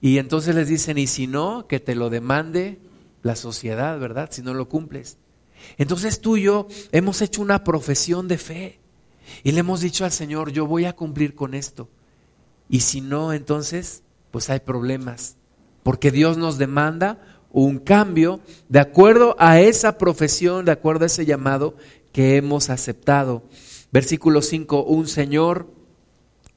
Y 0.00 0.18
entonces 0.18 0.54
les 0.54 0.68
dicen, 0.68 0.98
y 0.98 1.08
si 1.08 1.26
no, 1.26 1.66
que 1.66 1.80
te 1.80 1.96
lo 1.96 2.10
demande 2.10 2.78
la 3.24 3.34
sociedad, 3.34 3.98
¿verdad? 3.98 4.28
Si 4.30 4.40
no 4.40 4.54
lo 4.54 4.68
cumples. 4.68 5.18
Entonces 5.78 6.20
tú 6.20 6.36
y 6.36 6.42
yo 6.42 6.68
hemos 6.92 7.22
hecho 7.22 7.42
una 7.42 7.64
profesión 7.64 8.28
de 8.28 8.38
fe 8.38 8.80
y 9.42 9.52
le 9.52 9.60
hemos 9.60 9.80
dicho 9.80 10.04
al 10.04 10.12
Señor, 10.12 10.50
yo 10.50 10.66
voy 10.66 10.84
a 10.84 10.94
cumplir 10.94 11.34
con 11.34 11.54
esto. 11.54 11.88
Y 12.68 12.80
si 12.80 13.00
no, 13.00 13.32
entonces, 13.32 14.02
pues 14.30 14.50
hay 14.50 14.60
problemas, 14.60 15.36
porque 15.82 16.10
Dios 16.10 16.36
nos 16.36 16.58
demanda 16.58 17.18
un 17.52 17.78
cambio 17.78 18.40
de 18.68 18.78
acuerdo 18.78 19.34
a 19.38 19.60
esa 19.60 19.98
profesión, 19.98 20.64
de 20.64 20.72
acuerdo 20.72 21.04
a 21.04 21.06
ese 21.06 21.26
llamado 21.26 21.74
que 22.12 22.36
hemos 22.36 22.70
aceptado. 22.70 23.42
Versículo 23.92 24.40
5, 24.40 24.84
un 24.84 25.08
Señor, 25.08 25.68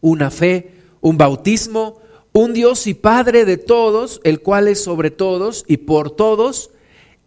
una 0.02 0.30
fe, 0.30 0.82
un 1.02 1.18
bautismo, 1.18 2.00
un 2.32 2.54
Dios 2.54 2.86
y 2.88 2.94
Padre 2.94 3.46
de 3.46 3.58
todos, 3.58 4.22
el 4.24 4.42
cual 4.42 4.68
es 4.68 4.84
sobre 4.84 5.12
todos 5.12 5.63
y 5.68 5.78
por 5.78 6.12
todos 6.12 6.72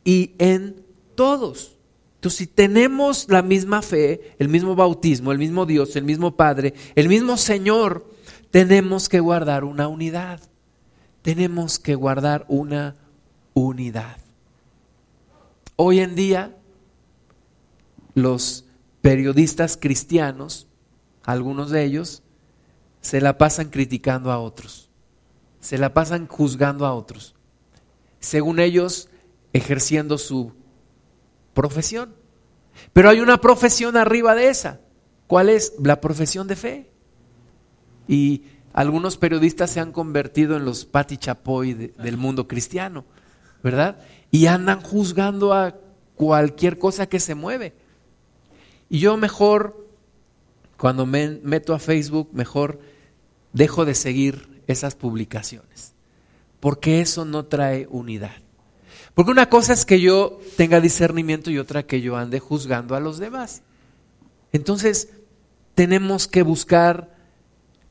y 0.05 0.35
en 0.39 0.86
todos. 1.17 1.77
Entonces, 2.17 2.39
si 2.39 2.47
tenemos 2.47 3.27
la 3.29 3.43
misma 3.43 3.83
fe, 3.83 4.35
el 4.39 4.49
mismo 4.49 4.75
bautismo, 4.75 5.33
el 5.33 5.39
mismo 5.39 5.67
Dios, 5.67 5.97
el 5.97 6.05
mismo 6.05 6.37
Padre, 6.37 6.75
el 6.95 7.09
mismo 7.09 7.37
Señor, 7.37 8.07
tenemos 8.51 9.09
que 9.09 9.21
guardar 9.21 9.65
una 9.65 9.89
unidad. 9.89 10.41
Tenemos 11.23 11.79
que 11.79 11.95
guardar 11.95 12.45
una 12.49 12.97
unidad. 13.53 14.19
Hoy 15.77 16.01
en 16.01 16.15
día, 16.15 16.57
los 18.15 18.65
periodistas 19.03 19.77
cristianos, 19.77 20.69
algunos 21.23 21.71
de 21.71 21.85
ellos, 21.85 22.23
se 23.03 23.21
la 23.21 23.39
pasan 23.39 23.69
criticando 23.71 24.33
a 24.33 24.39
otros, 24.39 24.89
se 25.61 25.79
la 25.79 25.95
pasan 25.95 26.27
juzgando 26.27 26.87
a 26.87 26.95
otros, 26.95 27.35
según 28.21 28.59
ellos 28.59 29.09
ejerciendo 29.53 30.19
su 30.19 30.55
profesión. 31.57 32.15
Pero 32.93 33.09
hay 33.09 33.19
una 33.19 33.41
profesión 33.41 33.97
arriba 33.97 34.37
de 34.37 34.51
esa. 34.51 34.81
¿Cuál 35.27 35.49
es? 35.49 35.73
La 35.83 36.01
profesión 36.01 36.47
de 36.47 36.55
fe. 36.55 36.91
Y 38.07 38.45
algunos 38.73 39.17
periodistas 39.17 39.71
se 39.71 39.81
han 39.81 39.91
convertido 39.91 40.57
en 40.57 40.65
los 40.65 40.85
Pati 40.85 41.17
Chapoy 41.17 41.75
del 41.75 42.17
mundo 42.17 42.47
cristiano, 42.47 43.05
¿verdad? 43.65 43.99
Y 44.31 44.47
andan 44.47 44.81
juzgando 44.83 45.53
a 45.53 45.75
cualquier 46.15 46.79
cosa 46.79 47.09
que 47.09 47.19
se 47.19 47.35
mueve. 47.35 47.75
Y 48.89 49.01
yo 49.01 49.17
mejor, 49.17 49.89
cuando 50.77 51.07
me 51.07 51.41
meto 51.43 51.75
a 51.75 51.81
Facebook, 51.81 52.29
mejor 52.33 52.79
dejo 53.53 53.85
de 53.85 53.95
seguir 53.95 54.63
esas 54.69 54.95
publicaciones 54.95 55.97
porque 56.61 57.01
eso 57.01 57.25
no 57.25 57.47
trae 57.47 57.87
unidad. 57.91 58.37
Porque 59.17 59.31
una 59.31 59.49
cosa 59.49 59.73
es 59.73 59.87
que 59.87 59.99
yo 59.99 60.41
tenga 60.59 60.79
discernimiento 60.79 61.51
y 61.51 61.59
otra 61.59 61.85
que 61.85 62.03
yo 62.03 62.19
ande 62.19 62.39
juzgando 62.39 62.95
a 62.95 63.01
los 63.01 63.17
demás. 63.17 63.63
Entonces, 64.53 65.09
tenemos 65.75 66.29
que 66.29 66.43
buscar 66.43 67.17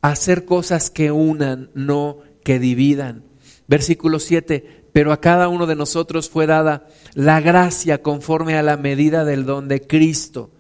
hacer 0.02 0.46
cosas 0.46 0.92
que 0.92 1.12
unan, 1.12 1.72
no 1.74 2.20
que 2.44 2.60
dividan. 2.60 3.24
Versículo 3.68 4.20
7, 4.20 4.84
pero 4.94 5.12
a 5.12 5.20
cada 5.20 5.48
uno 5.48 5.66
de 5.66 5.76
nosotros 5.76 6.30
fue 6.30 6.46
dada 6.46 6.88
la 7.16 7.42
gracia 7.42 8.04
conforme 8.04 8.56
a 8.56 8.62
la 8.62 8.78
medida 8.78 9.26
del 9.26 9.48
don 9.48 9.68
de 9.68 9.82
Cristo. 9.82 10.52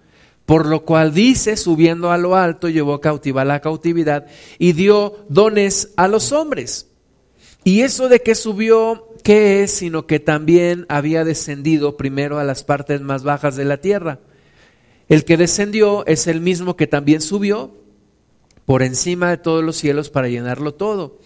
Por 0.47 0.66
lo 0.66 0.84
cual 0.84 1.13
dice, 1.13 1.57
subiendo 1.57 2.11
a 2.11 2.18
lo 2.18 2.36
alto, 2.36 2.70
llevó 2.70 2.99
cautiva 3.01 3.45
la 3.45 3.59
cautividad 3.59 4.26
y 4.57 4.74
dio 4.74 5.28
dones 5.30 5.93
a 5.95 6.07
los 6.07 6.32
hombres. 6.32 6.88
Y 7.63 7.82
eso 7.82 8.09
de 8.09 8.22
que 8.24 8.34
subió, 8.34 9.09
¿qué 9.26 9.63
es? 9.63 9.71
Sino 9.71 10.05
que 10.05 10.19
también 10.19 10.86
había 10.88 11.26
descendido 11.26 11.97
primero 11.97 12.38
a 12.38 12.43
las 12.43 12.63
partes 12.63 13.01
más 13.01 13.23
bajas 13.23 13.55
de 13.55 13.65
la 13.65 13.82
tierra. 13.82 14.19
El 15.09 15.26
que 15.26 15.36
descendió 15.36 16.05
es 16.05 16.28
el 16.28 16.41
mismo 16.41 16.78
que 16.78 16.86
también 16.86 17.21
subió 17.21 17.76
por 18.65 18.84
encima 18.84 19.32
de 19.32 19.38
todos 19.38 19.63
los 19.63 19.78
cielos 19.78 20.11
para 20.11 20.30
llenarlo 20.30 20.76
todo. 20.76 21.17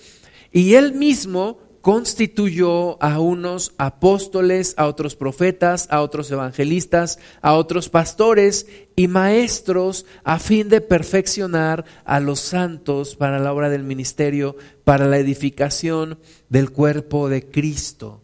Y 0.54 0.76
él 0.76 0.94
mismo 0.94 1.60
constituyó 1.82 3.02
a 3.02 3.20
unos 3.20 3.74
apóstoles, 3.78 4.74
a 4.78 4.88
otros 4.88 5.16
profetas, 5.16 5.88
a 5.90 6.02
otros 6.02 6.30
evangelistas, 6.32 7.20
a 7.42 7.54
otros 7.54 7.90
pastores 7.90 8.68
y 8.96 9.08
maestros 9.08 10.06
a 10.24 10.40
fin 10.40 10.68
de 10.70 10.82
perfeccionar 10.82 11.86
a 12.04 12.20
los 12.20 12.40
santos 12.40 13.16
para 13.16 13.40
la 13.40 13.54
obra 13.54 13.70
del 13.70 13.84
ministerio, 13.84 14.58
para 14.84 15.08
la 15.08 15.18
edificación 15.18 16.20
del 16.50 16.72
cuerpo 16.72 17.30
de 17.30 17.50
Cristo. 17.50 18.22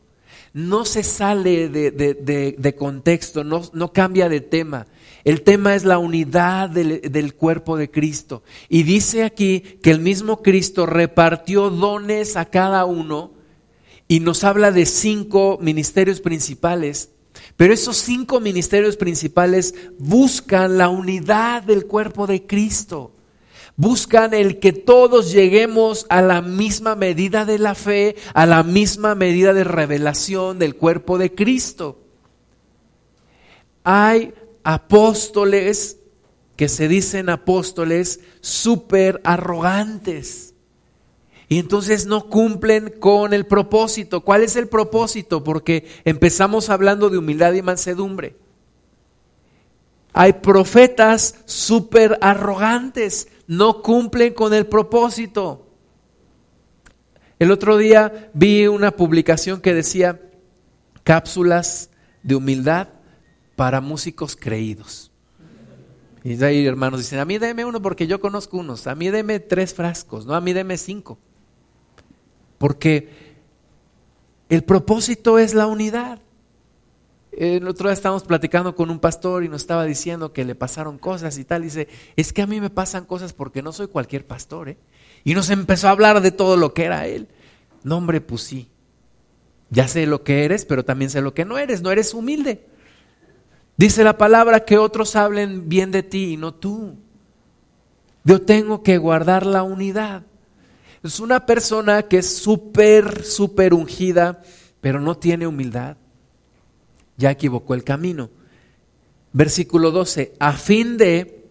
No 0.53 0.85
se 0.85 1.03
sale 1.03 1.69
de, 1.69 2.75
contexto, 2.77 3.43
no, 3.43 3.93
cambia 3.93 4.29
de 4.29 4.41
tema. 4.41 4.87
El 5.25 5.41
tema 5.41 5.75
es 5.75 5.83
la 5.83 5.97
unidad 5.97 6.69
del 6.69 7.33
cuerpo 7.35 7.77
de 7.77 7.91
Cristo. 7.91 8.43
Y 8.69 8.83
dice 8.83 9.23
aquí 9.23 9.59
que 9.59 9.91
el 9.91 9.99
mismo 9.99 10.41
Cristo 10.41 10.85
repartió 10.85 11.69
dones 11.69 12.37
a 12.37 12.45
cada 12.45 12.85
uno 12.85 13.34
y 14.07 14.19
nos 14.19 14.43
habla 14.43 14.71
de 14.71 14.85
cinco 14.85 15.57
ministerios 15.61 16.21
principales, 16.21 17.09
pero 17.57 17.73
esos 17.73 17.97
cinco 17.97 18.39
ministerios 18.39 18.97
principales 18.97 19.75
buscan 19.97 20.77
la 20.77 20.89
unidad 20.89 21.63
del 21.63 21.85
cuerpo 21.85 22.27
de 22.27 22.45
Cristo. 22.45 23.11
Buscan 23.77 24.33
el 24.33 24.59
que 24.59 24.71
todos 24.71 25.33
lleguemos 25.33 26.05
a 26.07 26.21
la 26.21 26.41
misma 26.41 26.95
medida 26.95 27.43
de 27.43 27.59
la 27.59 27.75
fe, 27.75 28.15
a 28.33 28.45
la 28.45 28.63
misma 28.63 29.15
medida 29.15 29.53
de 29.53 29.65
revelación 29.65 30.59
del 30.59 30.75
cuerpo 30.75 31.17
de 31.17 31.35
Cristo. 31.35 31.99
Hay 33.83 34.33
apóstoles 34.63 35.97
que 36.55 36.69
se 36.69 36.87
dicen 36.87 37.29
apóstoles 37.29 38.21
súper 38.39 39.19
arrogantes 39.25 40.54
y 41.47 41.59
entonces 41.59 42.05
no 42.05 42.29
cumplen 42.29 42.93
con 42.99 43.33
el 43.33 43.45
propósito. 43.45 44.21
¿Cuál 44.21 44.43
es 44.43 44.55
el 44.55 44.67
propósito? 44.67 45.43
Porque 45.43 45.87
empezamos 46.03 46.69
hablando 46.69 47.09
de 47.09 47.17
humildad 47.17 47.53
y 47.53 47.61
mansedumbre. 47.61 48.35
Hay 50.13 50.33
profetas 50.33 51.35
súper 51.45 52.17
arrogantes, 52.21 53.27
no 53.47 53.81
cumplen 53.81 54.33
con 54.33 54.53
el 54.53 54.65
propósito. 54.65 55.67
El 57.37 57.51
otro 57.51 57.77
día 57.77 58.31
vi 58.33 58.67
una 58.67 58.91
publicación 58.91 59.61
que 59.61 59.73
decía 59.73 60.21
cápsulas 61.03 61.89
de 62.23 62.35
humildad 62.35 62.87
para 63.55 63.81
músicos 63.81 64.35
creídos. 64.35 65.11
Y 66.23 66.41
ahí 66.43 66.65
hermanos 66.65 67.01
dicen, 67.01 67.19
a 67.19 67.25
mí 67.25 67.37
deme 67.37 67.65
uno 67.65 67.81
porque 67.81 68.07
yo 68.07 68.19
conozco 68.19 68.57
unos, 68.57 68.87
a 68.87 68.95
mí 68.95 69.11
deme 69.11 69.39
tres 69.39 69.75
frascos, 69.75 70.25
no, 70.25 70.33
a 70.33 70.41
mí 70.41 70.53
deme 70.53 70.77
cinco. 70.77 71.19
Porque 72.57 73.09
el 74.49 74.63
propósito 74.63 75.39
es 75.39 75.53
la 75.53 75.67
unidad. 75.67 76.19
El 77.31 77.67
otro 77.67 77.89
día 77.89 77.93
estábamos 77.93 78.23
platicando 78.23 78.75
con 78.75 78.89
un 78.89 78.99
pastor 78.99 79.43
y 79.43 79.49
nos 79.49 79.61
estaba 79.61 79.83
diciendo 79.83 80.31
que 80.31 80.45
le 80.45 80.55
pasaron 80.55 80.97
cosas 80.97 81.37
y 81.37 81.43
tal. 81.43 81.63
dice, 81.63 81.89
es 82.15 82.31
que 82.31 82.41
a 82.41 82.47
mí 82.47 82.61
me 82.61 82.69
pasan 82.69 83.05
cosas 83.05 83.33
porque 83.33 83.61
no 83.61 83.73
soy 83.73 83.87
cualquier 83.87 84.25
pastor. 84.25 84.69
¿eh? 84.69 84.77
Y 85.23 85.33
nos 85.33 85.49
empezó 85.49 85.87
a 85.87 85.91
hablar 85.91 86.21
de 86.21 86.31
todo 86.31 86.55
lo 86.55 86.73
que 86.73 86.85
era 86.85 87.07
él. 87.07 87.27
No, 87.83 87.97
hombre, 87.97 88.21
pues 88.21 88.41
sí. 88.41 88.69
Ya 89.69 89.87
sé 89.87 90.05
lo 90.05 90.23
que 90.23 90.45
eres, 90.45 90.63
pero 90.65 90.85
también 90.85 91.11
sé 91.11 91.21
lo 91.21 91.33
que 91.33 91.43
no 91.43 91.57
eres. 91.57 91.81
No 91.81 91.91
eres 91.91 92.13
humilde. 92.13 92.65
Dice 93.77 94.03
la 94.03 94.17
palabra 94.17 94.63
que 94.63 94.77
otros 94.77 95.15
hablen 95.15 95.67
bien 95.67 95.91
de 95.91 96.03
ti 96.03 96.33
y 96.33 96.37
no 96.37 96.53
tú. 96.53 96.95
Yo 98.23 98.41
tengo 98.41 98.81
que 98.81 98.97
guardar 98.97 99.45
la 99.45 99.63
unidad. 99.63 100.23
Es 101.05 101.19
una 101.19 101.45
persona 101.45 102.01
que 102.01 102.17
es 102.17 102.37
súper, 102.37 103.23
súper 103.23 103.75
ungida, 103.75 104.41
pero 104.81 104.99
no 104.99 105.15
tiene 105.15 105.45
humildad. 105.45 105.97
Ya 107.15 107.29
equivocó 107.29 107.75
el 107.75 107.83
camino. 107.83 108.31
Versículo 109.31 109.91
12, 109.91 110.33
a 110.39 110.53
fin 110.53 110.97
de 110.97 111.45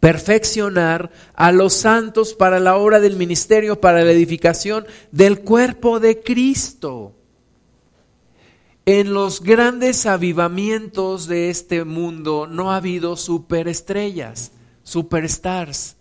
perfeccionar 0.00 1.10
a 1.32 1.50
los 1.50 1.72
santos 1.72 2.34
para 2.34 2.60
la 2.60 2.76
obra 2.76 3.00
del 3.00 3.16
ministerio, 3.16 3.80
para 3.80 4.04
la 4.04 4.12
edificación 4.12 4.86
del 5.12 5.40
cuerpo 5.40 5.98
de 5.98 6.20
Cristo. 6.20 7.14
En 8.84 9.14
los 9.14 9.40
grandes 9.40 10.04
avivamientos 10.04 11.26
de 11.26 11.48
este 11.48 11.84
mundo 11.84 12.46
no 12.46 12.70
ha 12.70 12.76
habido 12.76 13.16
superestrellas, 13.16 14.52
superstars 14.82 15.97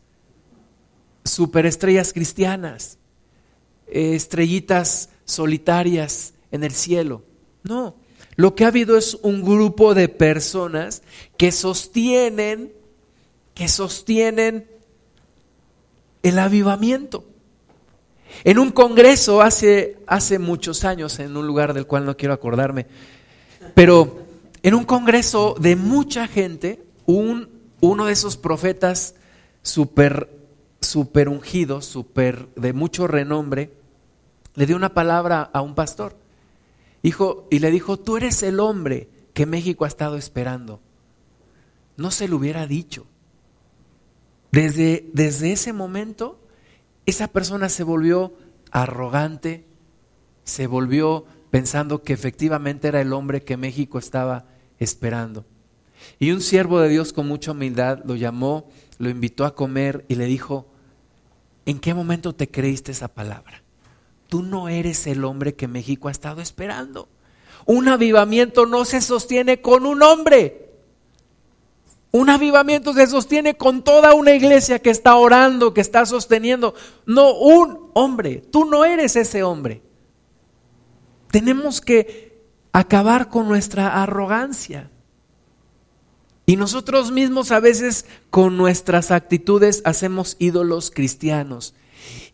superestrellas 1.32 2.14
cristianas, 2.14 2.98
estrellitas 3.88 5.10
solitarias 5.26 6.34
en 6.52 6.64
el 6.64 6.72
cielo. 6.72 7.24
No, 7.64 7.96
lo 8.36 8.56
que 8.56 8.66
ha 8.66 8.68
habido 8.68 8.98
es 8.98 9.16
un 9.24 9.44
grupo 9.44 9.94
de 9.94 10.10
personas 10.10 11.02
que 11.38 11.52
sostienen, 11.52 12.72
que 13.54 13.68
sostienen 13.68 14.68
el 16.24 16.40
avivamiento. 16.40 17.26
En 18.44 18.60
un 18.60 18.72
congreso 18.72 19.42
hace, 19.42 19.98
hace 20.06 20.38
muchos 20.38 20.84
años, 20.84 21.18
en 21.20 21.36
un 21.36 21.48
lugar 21.48 21.74
del 21.74 21.88
cual 21.88 22.06
no 22.06 22.16
quiero 22.16 22.34
acordarme, 22.34 22.86
pero 23.74 24.20
en 24.62 24.74
un 24.74 24.84
congreso 24.84 25.56
de 25.60 25.76
mucha 25.76 26.28
gente, 26.28 26.84
un, 27.06 27.50
uno 27.80 28.06
de 28.06 28.14
esos 28.14 28.38
profetas 28.38 29.16
super 29.62 30.37
super 30.82 31.30
ungido, 31.30 31.82
super 31.82 32.48
de 32.56 32.74
mucho 32.74 33.08
renombre, 33.08 33.74
le 34.56 34.66
dio 34.66 34.76
una 34.76 34.94
palabra 34.94 35.42
a 35.42 35.62
un 35.62 35.76
pastor. 35.76 36.16
Hijo, 37.04 37.48
y 37.52 37.60
le 37.60 37.72
dijo, 37.72 37.98
tú 37.98 38.18
eres 38.18 38.42
el 38.44 38.60
hombre 38.60 39.10
que 39.34 39.46
México 39.46 39.86
ha 39.86 39.88
estado 39.88 40.18
esperando. 40.18 40.82
No 41.96 42.12
se 42.12 42.28
lo 42.28 42.38
hubiera 42.38 42.68
dicho. 42.68 43.06
Desde, 44.52 45.10
desde 45.14 45.52
ese 45.52 45.74
momento, 45.74 46.40
esa 47.06 47.28
persona 47.28 47.70
se 47.70 47.84
volvió 47.84 48.34
arrogante, 48.72 49.66
se 50.44 50.68
volvió 50.68 51.26
pensando 51.52 52.02
que 52.02 52.14
efectivamente 52.14 52.88
era 52.88 53.02
el 53.02 53.14
hombre 53.14 53.44
que 53.44 53.58
México 53.58 54.00
estaba 54.00 54.46
esperando. 54.80 55.46
Y 56.20 56.32
un 56.32 56.42
siervo 56.42 56.80
de 56.80 56.90
Dios 56.90 57.14
con 57.14 57.28
mucha 57.28 57.52
humildad 57.52 58.00
lo 58.06 58.16
llamó, 58.16 58.68
lo 58.98 59.10
invitó 59.10 59.46
a 59.46 59.56
comer 59.56 60.06
y 60.08 60.16
le 60.16 60.26
dijo, 60.26 60.68
¿en 61.66 61.80
qué 61.80 61.94
momento 61.94 62.34
te 62.34 62.50
creíste 62.50 62.92
esa 62.92 63.08
palabra? 63.08 63.62
Tú 64.28 64.44
no 64.44 64.70
eres 64.70 65.08
el 65.08 65.24
hombre 65.24 65.56
que 65.56 65.68
México 65.68 66.08
ha 66.08 66.12
estado 66.12 66.42
esperando. 66.42 67.08
Un 67.66 67.88
avivamiento 67.88 68.66
no 68.66 68.86
se 68.86 69.02
sostiene 69.02 69.62
con 69.62 69.86
un 69.86 70.02
hombre. 70.02 70.68
Un 72.12 72.30
avivamiento 72.30 72.94
se 72.94 73.08
sostiene 73.08 73.56
con 73.56 73.84
toda 73.84 74.14
una 74.14 74.34
iglesia 74.34 74.80
que 74.80 74.90
está 74.90 75.16
orando, 75.18 75.74
que 75.74 75.82
está 75.82 76.06
sosteniendo. 76.06 76.74
No 77.06 77.34
un 77.36 77.92
hombre. 77.94 78.38
Tú 78.38 78.66
no 78.66 78.86
eres 78.86 79.16
ese 79.16 79.44
hombre. 79.44 79.82
Tenemos 81.30 81.82
que 81.82 82.42
acabar 82.72 83.30
con 83.30 83.48
nuestra 83.48 84.02
arrogancia. 84.02 84.90
Y 86.50 86.56
nosotros 86.56 87.12
mismos 87.12 87.52
a 87.52 87.60
veces 87.60 88.06
con 88.30 88.56
nuestras 88.56 89.12
actitudes 89.12 89.82
hacemos 89.84 90.38
ídolos 90.40 90.92
cristianos. 90.92 91.74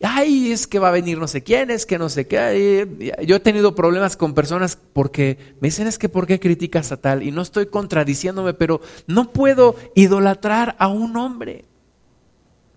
Ay, 0.00 0.52
es 0.52 0.68
que 0.68 0.78
va 0.78 0.88
a 0.88 0.92
venir 0.92 1.18
no 1.18 1.26
sé 1.26 1.42
quién, 1.42 1.68
es 1.68 1.84
que 1.84 1.98
no 1.98 2.08
sé 2.08 2.28
qué. 2.28 3.12
Yo 3.26 3.34
he 3.34 3.40
tenido 3.40 3.74
problemas 3.74 4.16
con 4.16 4.32
personas 4.32 4.78
porque 4.92 5.56
me 5.60 5.66
dicen 5.66 5.88
es 5.88 5.98
que 5.98 6.08
¿por 6.08 6.28
qué 6.28 6.38
criticas 6.38 6.92
a 6.92 6.96
tal? 6.96 7.24
Y 7.24 7.32
no 7.32 7.42
estoy 7.42 7.66
contradiciéndome, 7.66 8.54
pero 8.54 8.80
no 9.08 9.32
puedo 9.32 9.74
idolatrar 9.96 10.76
a 10.78 10.86
un 10.86 11.16
hombre. 11.16 11.64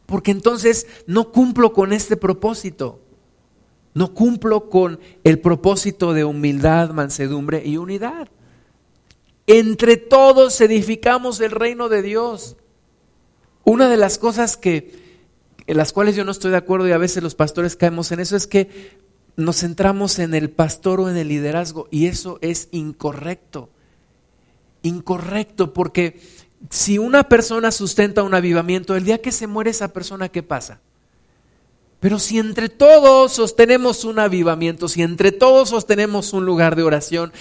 Porque 0.08 0.32
entonces 0.32 0.88
no 1.06 1.32
cumplo 1.32 1.72
con 1.72 1.94
este 1.94 2.18
propósito. 2.18 3.00
no 3.94 4.16
cumplo 4.16 4.72
con 4.72 5.00
el 5.24 5.40
propósito 5.40 6.14
de 6.14 6.24
humildad, 6.24 6.92
mansedumbre 6.92 7.64
y 7.64 7.78
unidad. 7.78 8.28
Entre 9.48 9.96
todos 9.96 10.60
edificamos 10.60 11.40
el 11.40 11.52
reino 11.52 11.88
de 11.88 12.02
Dios. 12.02 12.58
Una 13.64 13.90
de 13.90 13.98
las 13.98 14.18
cosas 14.18 14.58
que 14.58 15.08
en 15.68 15.78
las 15.78 15.94
cuales 15.94 16.16
yo 16.16 16.24
no 16.24 16.32
estoy 16.32 16.52
de 16.52 16.58
acuerdo 16.58 16.88
y 16.88 16.92
a 16.92 16.98
veces 16.98 17.24
los 17.24 17.36
pastores 17.36 17.76
caemos 17.76 18.12
en 18.12 18.20
eso 18.20 18.36
es 18.36 18.48
que 18.48 18.98
nos 19.36 19.58
centramos 19.58 20.20
en 20.20 20.34
el 20.34 20.50
pastor 20.50 21.00
o 21.00 21.10
en 21.10 21.18
el 21.18 21.28
liderazgo 21.28 21.88
y 21.92 22.08
eso 22.08 22.40
es 22.42 22.68
incorrecto. 22.72 23.70
Incorrecto 24.82 25.74
porque 25.74 26.20
si 26.70 26.98
una 26.98 27.30
persona 27.30 27.72
sustenta 27.72 28.24
un 28.24 28.34
avivamiento, 28.34 28.96
el 28.96 29.06
día 29.06 29.22
que 29.22 29.32
se 29.32 29.48
muere 29.48 29.70
esa 29.70 29.94
persona, 29.94 30.30
¿qué 30.30 30.44
pasa? 30.44 30.82
Pero 32.00 32.20
si 32.20 32.40
entre 32.40 32.70
todos 32.70 33.34
sostenemos 33.34 34.04
un 34.04 34.20
avivamiento, 34.20 34.88
si 34.88 35.04
entre 35.04 35.32
todos 35.32 35.70
sostenemos 35.70 36.34
un 36.34 36.46
lugar 36.46 36.76
de 36.76 36.84
oración, 36.84 37.34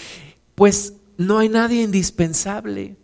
pues 0.54 0.94
no 1.16 1.38
hay 1.38 1.48
nadie 1.48 1.82
indispensable. 1.82 2.96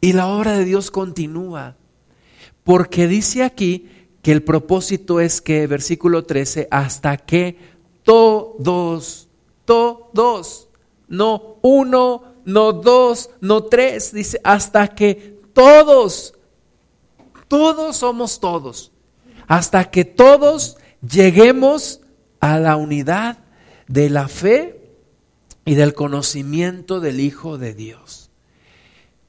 Y 0.00 0.12
la 0.12 0.28
obra 0.28 0.56
de 0.58 0.64
Dios 0.64 0.90
continúa. 0.90 1.76
Porque 2.64 3.06
dice 3.06 3.42
aquí 3.42 3.88
que 4.22 4.32
el 4.32 4.42
propósito 4.42 5.20
es 5.20 5.40
que, 5.40 5.66
versículo 5.66 6.24
13, 6.24 6.68
hasta 6.70 7.16
que 7.16 7.56
todos, 8.02 9.28
todos, 9.64 10.68
no 11.08 11.56
uno, 11.62 12.24
no 12.44 12.72
dos, 12.72 13.30
no 13.40 13.64
tres, 13.64 14.12
dice, 14.12 14.40
hasta 14.42 14.88
que 14.88 15.40
todos, 15.52 16.34
todos 17.48 17.96
somos 17.96 18.40
todos 18.40 18.92
hasta 19.52 19.90
que 19.90 20.06
todos 20.06 20.78
lleguemos 21.06 22.00
a 22.40 22.58
la 22.58 22.76
unidad 22.76 23.38
de 23.86 24.08
la 24.08 24.28
fe 24.28 24.81
y 25.64 25.74
del 25.74 25.94
conocimiento 25.94 27.00
del 27.00 27.20
Hijo 27.20 27.58
de 27.58 27.74
Dios. 27.74 28.30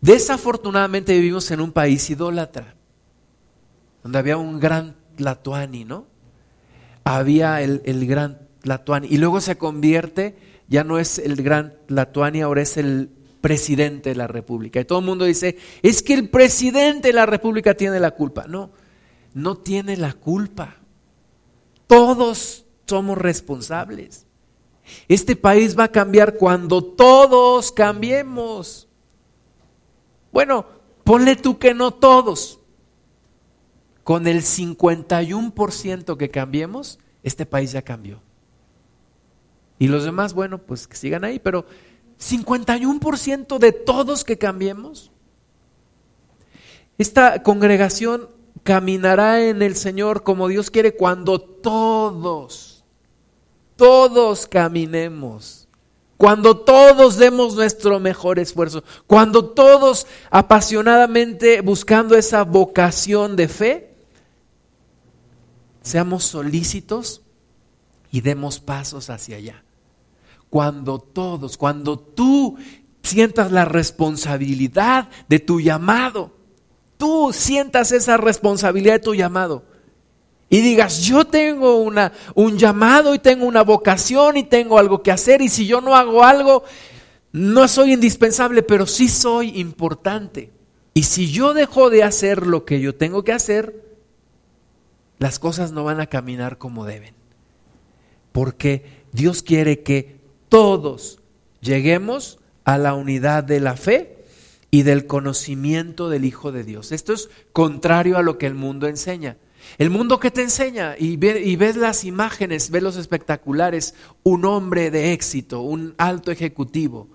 Desafortunadamente 0.01 1.13
vivimos 1.13 1.49
en 1.51 1.61
un 1.61 1.71
país 1.71 2.09
idólatra, 2.09 2.75
donde 4.01 4.19
había 4.19 4.37
un 4.37 4.59
gran 4.59 4.95
Tlatuani, 5.15 5.85
¿no? 5.85 6.07
Había 7.03 7.61
el, 7.61 8.07
gran 8.07 8.47
Tlatuani, 8.61 9.07
y 9.09 9.17
luego 9.17 9.39
se 9.41 9.57
convierte, 9.57 10.35
ya 10.67 10.83
no 10.83 10.99
es 10.99 11.19
el 11.19 11.35
gran 11.41 11.75
Tlatuani, 11.87 12.41
ahora 12.41 12.61
es 12.61 12.77
el 12.77 13.09
presidente 13.41 14.09
de 14.09 14.15
la 14.15 14.27
República. 14.27 14.79
Y 14.79 14.85
todo 14.85 14.99
el 14.99 15.05
mundo 15.05 15.25
dice, 15.25 15.57
es 15.81 16.01
que 16.01 16.13
el 16.13 16.29
presidente 16.29 17.09
de 17.09 17.13
la 17.13 17.25
República 17.25 17.73
tiene 17.73 17.99
la 17.99 18.11
culpa. 18.11 18.45
No, 18.47 18.71
no 19.33 19.57
tiene 19.57 19.97
la 19.97 20.13
culpa. 20.13 20.77
Todos 21.87 22.65
somos 22.87 23.17
responsables. 23.17 24.25
Este 25.07 25.35
país 25.35 25.77
va 25.77 25.85
a 25.85 25.91
cambiar 25.91 26.35
cuando 26.37 26.83
todos 26.83 27.71
cambiemos. 27.71 28.87
Bueno, 30.31 30.65
ponle 31.03 31.35
tú 31.35 31.59
que 31.59 31.73
no 31.73 31.91
todos. 31.91 32.59
Con 34.03 34.27
el 34.27 34.41
51% 34.41 36.17
que 36.17 36.29
cambiemos, 36.29 36.99
este 37.23 37.45
país 37.45 37.71
ya 37.71 37.81
cambió. 37.81 38.21
Y 39.79 39.87
los 39.87 40.03
demás, 40.03 40.33
bueno, 40.33 40.59
pues 40.59 40.87
que 40.87 40.95
sigan 40.95 41.23
ahí, 41.23 41.39
pero 41.39 41.65
51% 42.19 43.57
de 43.57 43.71
todos 43.71 44.23
que 44.23 44.37
cambiemos. 44.37 45.11
Esta 46.97 47.43
congregación 47.43 48.29
caminará 48.63 49.43
en 49.43 49.61
el 49.61 49.75
Señor 49.75 50.23
como 50.23 50.47
Dios 50.47 50.71
quiere 50.71 50.95
cuando 50.95 51.41
todos, 51.41 52.72
todos 53.75 54.47
caminemos. 54.47 55.67
Cuando 56.17 56.55
todos 56.57 57.17
demos 57.17 57.55
nuestro 57.55 57.99
mejor 57.99 58.39
esfuerzo, 58.39 58.83
cuando 59.07 59.45
todos 59.45 60.07
apasionadamente 60.29 61.61
buscando 61.61 62.15
esa 62.15 62.43
vocación 62.43 63.35
de 63.35 63.47
fe, 63.47 63.95
seamos 65.81 66.23
solícitos 66.23 67.21
y 68.09 68.21
demos 68.21 68.59
pasos 68.59 69.09
hacia 69.09 69.37
allá. 69.37 69.63
Cuando 70.49 70.99
todos, 70.99 71.57
cuando 71.57 71.99
tú 71.99 72.57
sientas 73.01 73.51
la 73.51 73.65
responsabilidad 73.65 75.09
de 75.27 75.39
tu 75.39 75.59
llamado, 75.59 76.31
tú 76.97 77.31
sientas 77.33 77.91
esa 77.91 78.17
responsabilidad 78.17 78.93
de 78.93 78.99
tu 78.99 79.15
llamado 79.15 79.72
y 80.53 80.61
digas, 80.61 81.01
yo 81.01 81.25
tengo 81.25 81.77
una, 81.77 82.11
un 82.35 82.59
llamado 82.59 83.15
y 83.15 83.17
tengo 83.17 83.47
una 83.47 83.63
vocación 83.63 84.37
y 84.37 84.43
tengo 84.43 84.77
algo 84.77 85.01
que 85.01 85.09
hacer 85.09 85.41
y 85.41 85.49
si 85.49 85.65
yo 85.65 85.81
no 85.81 85.95
hago 85.95 86.23
algo, 86.23 86.63
no 87.31 87.67
soy 87.67 87.93
indispensable, 87.93 88.61
pero 88.61 88.85
sí 88.85 89.09
soy 89.09 89.59
importante. 89.59 90.51
Y 90.93 91.03
si 91.03 91.31
yo 91.31 91.55
dejo 91.55 91.89
de 91.89 92.03
hacer 92.03 92.45
lo 92.45 92.65
que 92.65 92.79
yo 92.79 92.93
tengo 92.93 93.23
que 93.23 93.33
hacer, 93.33 93.83
las 95.17 95.39
cosas 95.39 95.71
no 95.71 95.85
van 95.85 95.99
a 95.99 96.05
caminar 96.05 96.59
como 96.59 96.85
deben. 96.85 97.15
Porque 98.31 99.05
Dios 99.11 99.41
quiere 99.41 99.81
que 99.81 100.19
todos 100.49 101.19
lleguemos 101.61 102.37
a 102.63 102.77
la 102.77 102.93
unidad 102.93 103.43
de 103.43 103.59
la 103.59 103.75
fe 103.75 104.23
y 104.69 104.83
del 104.83 105.07
conocimiento 105.07 106.09
del 106.09 106.25
Hijo 106.25 106.51
de 106.51 106.63
Dios. 106.63 106.91
Esto 106.91 107.11
es 107.11 107.31
contrario 107.53 108.19
a 108.19 108.21
lo 108.21 108.37
que 108.37 108.45
el 108.45 108.53
mundo 108.53 108.85
enseña. 108.85 109.37
El 109.77 109.89
mundo 109.89 110.19
que 110.19 110.31
te 110.31 110.41
enseña 110.41 110.95
y, 110.97 111.17
ves 111.17 111.75
las 111.75 112.03
imágenes, 112.03 112.69
ves 112.69 112.83
los 112.83 112.97
espectaculares, 112.97 113.95
un 114.23 114.45
hombre 114.45 114.91
de 114.91 115.13
éxito, 115.13 115.61
un 115.61 115.95
alto 115.97 116.31
ejecutivo, 116.31 117.09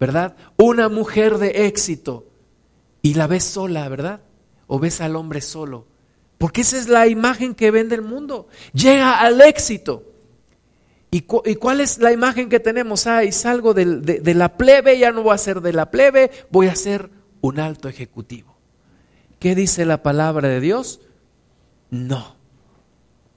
¿verdad? 0.00 0.36
Una 0.56 0.88
mujer 0.88 1.38
de 1.38 1.66
éxito 1.66 2.26
y 3.02 3.14
la 3.14 3.26
ves 3.26 3.44
sola, 3.44 3.88
¿verdad? 3.88 4.22
O 4.66 4.78
ves 4.78 5.00
al 5.00 5.16
hombre 5.16 5.40
solo. 5.40 5.86
Porque 6.38 6.60
esa 6.60 6.78
es 6.78 6.88
la 6.88 7.06
imagen 7.08 7.54
que 7.54 7.70
vende 7.70 7.96
el 7.96 8.02
mundo. 8.02 8.48
Llega 8.72 9.20
al 9.20 9.40
éxito. 9.40 10.04
¿Y, 11.10 11.22
cuál 11.22 11.80
es 11.80 11.98
la 11.98 12.12
imagen 12.12 12.48
que 12.48 12.60
tenemos? 12.60 13.06
Ay, 13.06 13.32
salgo 13.32 13.72
de, 13.72 13.86
de, 13.86 14.34
la 14.34 14.56
plebe, 14.56 14.98
ya 14.98 15.10
no 15.10 15.22
voy 15.22 15.34
a 15.34 15.38
ser 15.38 15.62
de 15.62 15.72
la 15.72 15.90
plebe, 15.90 16.30
voy 16.50 16.66
a 16.66 16.76
ser 16.76 17.10
un 17.40 17.60
alto 17.60 17.88
ejecutivo. 17.88 18.58
¿Qué 19.38 19.54
dice 19.54 19.86
la 19.86 20.02
palabra 20.02 20.48
de 20.48 20.60
Dios? 20.60 21.00
No, 21.90 22.36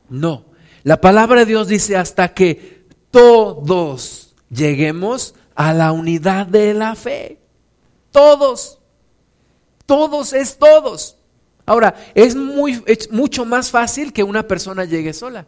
no. 0.09 0.45
La 0.83 0.99
palabra 0.99 1.41
de 1.41 1.45
Dios 1.45 1.67
dice 1.67 1.95
hasta 1.95 2.33
que 2.33 2.85
todos 3.11 4.33
lleguemos 4.49 5.35
a 5.55 5.73
la 5.73 5.91
unidad 5.91 6.47
de 6.47 6.73
la 6.73 6.95
fe. 6.95 7.39
Todos, 8.11 8.79
todos 9.85 10.33
es 10.33 10.57
todos. 10.57 11.17
Ahora, 11.65 11.95
es, 12.15 12.35
muy, 12.35 12.83
es 12.87 13.11
mucho 13.11 13.45
más 13.45 13.69
fácil 13.69 14.11
que 14.11 14.23
una 14.23 14.47
persona 14.47 14.85
llegue 14.85 15.13
sola, 15.13 15.47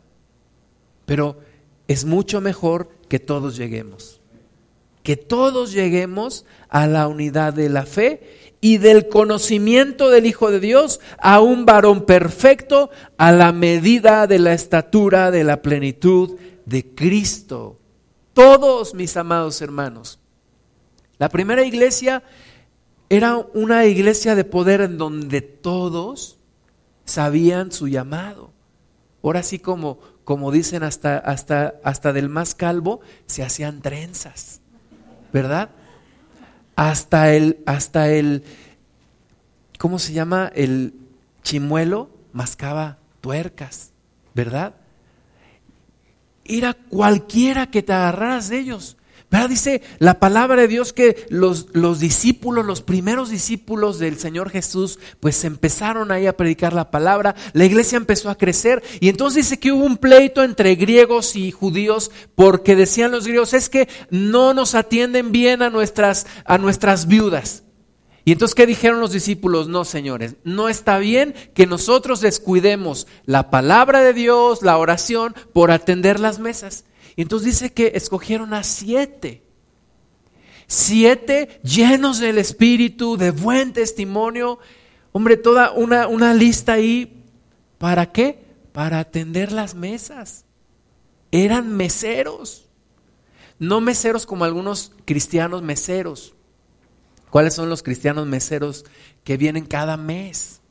pero 1.06 1.40
es 1.88 2.06
mucho 2.06 2.40
mejor 2.40 2.90
que 3.10 3.20
todos 3.20 3.58
lleguemos. 3.58 4.22
Que 5.02 5.18
todos 5.18 5.74
lleguemos 5.74 6.46
a 6.70 6.88
la 6.88 7.08
unidad 7.08 7.54
de 7.54 7.68
la 7.68 7.86
fe 7.86 8.53
y 8.64 8.78
del 8.78 9.10
conocimiento 9.10 10.10
del 10.10 10.26
Hijo 10.26 10.50
de 10.50 10.62
Dios 10.62 11.02
a 11.18 11.42
un 11.42 11.66
varón 11.66 12.06
perfecto 12.06 12.92
a 13.18 13.34
la 13.34 13.52
medida 13.52 14.26
de 14.26 14.40
la 14.40 14.54
estatura 14.54 15.32
de 15.32 15.44
la 15.44 15.62
plenitud 15.62 16.40
de 16.66 16.96
Cristo. 16.96 17.78
Todos 18.34 18.94
mis 18.94 19.18
amados 19.18 19.62
hermanos. 19.62 20.18
La 21.18 21.28
primera 21.28 21.66
iglesia 21.66 22.24
era 23.10 23.36
una 23.54 23.86
iglesia 23.86 24.34
de 24.34 24.46
poder 24.46 24.80
en 24.80 24.98
donde 24.98 25.42
todos 25.42 26.38
sabían 27.04 27.74
su 27.74 27.90
llamado. 27.90 28.54
Ahora 29.22 29.44
sí 29.44 29.60
como 29.60 30.00
como 30.24 30.54
dicen 30.54 30.84
hasta, 30.84 31.18
hasta, 31.18 31.76
hasta 31.84 32.14
del 32.14 32.30
más 32.30 32.56
calvo, 32.56 33.02
se 33.26 33.44
hacían 33.44 33.82
trenzas, 33.82 34.62
¿verdad? 35.34 35.70
Hasta 36.76 37.34
el, 37.34 37.60
hasta 37.66 38.10
el, 38.10 38.44
¿cómo 39.78 40.00
se 40.00 40.14
llama? 40.14 40.52
El 40.56 40.94
chimuelo 41.44 42.10
mascaba 42.32 42.98
tuercas, 43.22 43.92
¿verdad? 44.34 44.74
Era 46.46 46.74
cualquiera 46.74 47.68
que 47.68 47.84
te 47.84 47.94
agarraras 47.94 48.50
de 48.50 48.60
ellos. 48.60 48.98
Dice 49.48 49.82
la 49.98 50.20
palabra 50.20 50.62
de 50.62 50.68
Dios 50.68 50.94
que 50.94 51.26
los, 51.30 51.68
los, 51.74 52.00
discípulos, 52.00 52.66
los 52.66 52.82
primeros 52.82 53.30
discípulos 53.30 53.98
del 53.98 54.20
Señor 54.20 54.52
Jesús, 54.52 55.00
pues 55.20 55.44
empezaron 55.44 56.12
ahí 56.12 56.28
a 56.28 56.38
predicar 56.38 56.74
la 56.74 56.92
palabra, 56.92 57.36
la 57.54 57.66
iglesia 57.66 57.98
empezó 57.98 58.30
a 58.30 58.38
crecer 58.38 58.84
y 59.00 59.10
entonces 59.10 59.46
dice 59.46 59.60
que 59.60 59.72
hubo 59.72 59.86
un 59.86 59.98
pleito 59.98 60.44
entre 60.44 60.76
griegos 60.76 61.36
y 61.36 61.52
judíos 61.52 62.12
porque 62.36 62.76
decían 62.76 63.12
los 63.12 63.26
griegos, 63.26 63.54
es 63.54 63.70
que 63.70 63.90
no 64.12 64.54
nos 64.54 64.76
atienden 64.76 65.32
bien 65.32 65.64
a 65.64 65.72
nuestras, 65.72 66.28
a 66.46 66.60
nuestras 66.60 67.08
viudas. 67.08 67.64
Y 68.26 68.32
entonces, 68.32 68.56
¿qué 68.56 68.66
dijeron 68.66 69.02
los 69.02 69.12
discípulos? 69.12 69.68
No, 69.68 69.84
señores, 69.84 70.36
no 70.44 70.70
está 70.70 70.98
bien 71.00 71.34
que 71.54 71.68
nosotros 71.68 72.22
descuidemos 72.22 73.08
la 73.26 73.50
palabra 73.50 74.02
de 74.02 74.14
Dios, 74.14 74.62
la 74.62 74.78
oración, 74.78 75.36
por 75.52 75.72
atender 75.72 76.20
las 76.20 76.40
mesas. 76.40 76.86
Y 77.16 77.22
entonces 77.22 77.46
dice 77.46 77.74
que 77.74 77.92
escogieron 77.96 78.54
a 78.54 78.64
siete. 78.64 79.44
Siete 80.68 81.60
llenos 81.64 82.20
del 82.20 82.38
Espíritu, 82.38 83.18
de 83.18 83.32
buen 83.32 83.74
testimonio. 83.74 84.60
Hombre, 85.12 85.38
toda 85.38 85.72
una, 85.72 86.08
una 86.08 86.34
lista 86.34 86.74
ahí. 86.74 87.24
¿Para 87.78 88.12
qué? 88.12 88.44
Para 88.72 89.00
atender 89.00 89.52
las 89.52 89.76
mesas. 89.76 90.46
Eran 91.32 91.76
meseros. 91.76 92.70
No 93.60 93.82
meseros 93.82 94.26
como 94.26 94.46
algunos 94.46 94.92
cristianos 95.06 95.62
meseros 95.62 96.34
¿Cuáles 97.34 97.56
son 97.56 97.68
los 97.68 97.82
cristianos 97.82 98.28
meseros 98.28 98.86
que 99.24 99.38
vienen 99.38 99.66
cada 99.66 99.98
mes? 99.98 100.62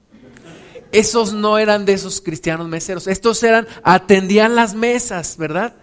Esos 0.93 1.33
no 1.33 1.59
eran 1.59 1.85
de 1.85 1.95
esos 1.95 2.21
cristianos 2.21 2.69
meseros. 2.69 3.09
Estos 3.09 3.43
eran, 3.43 3.67
atendían 3.83 4.55
las 4.55 4.73
mesas, 4.73 5.37
¿verdad? 5.37 5.75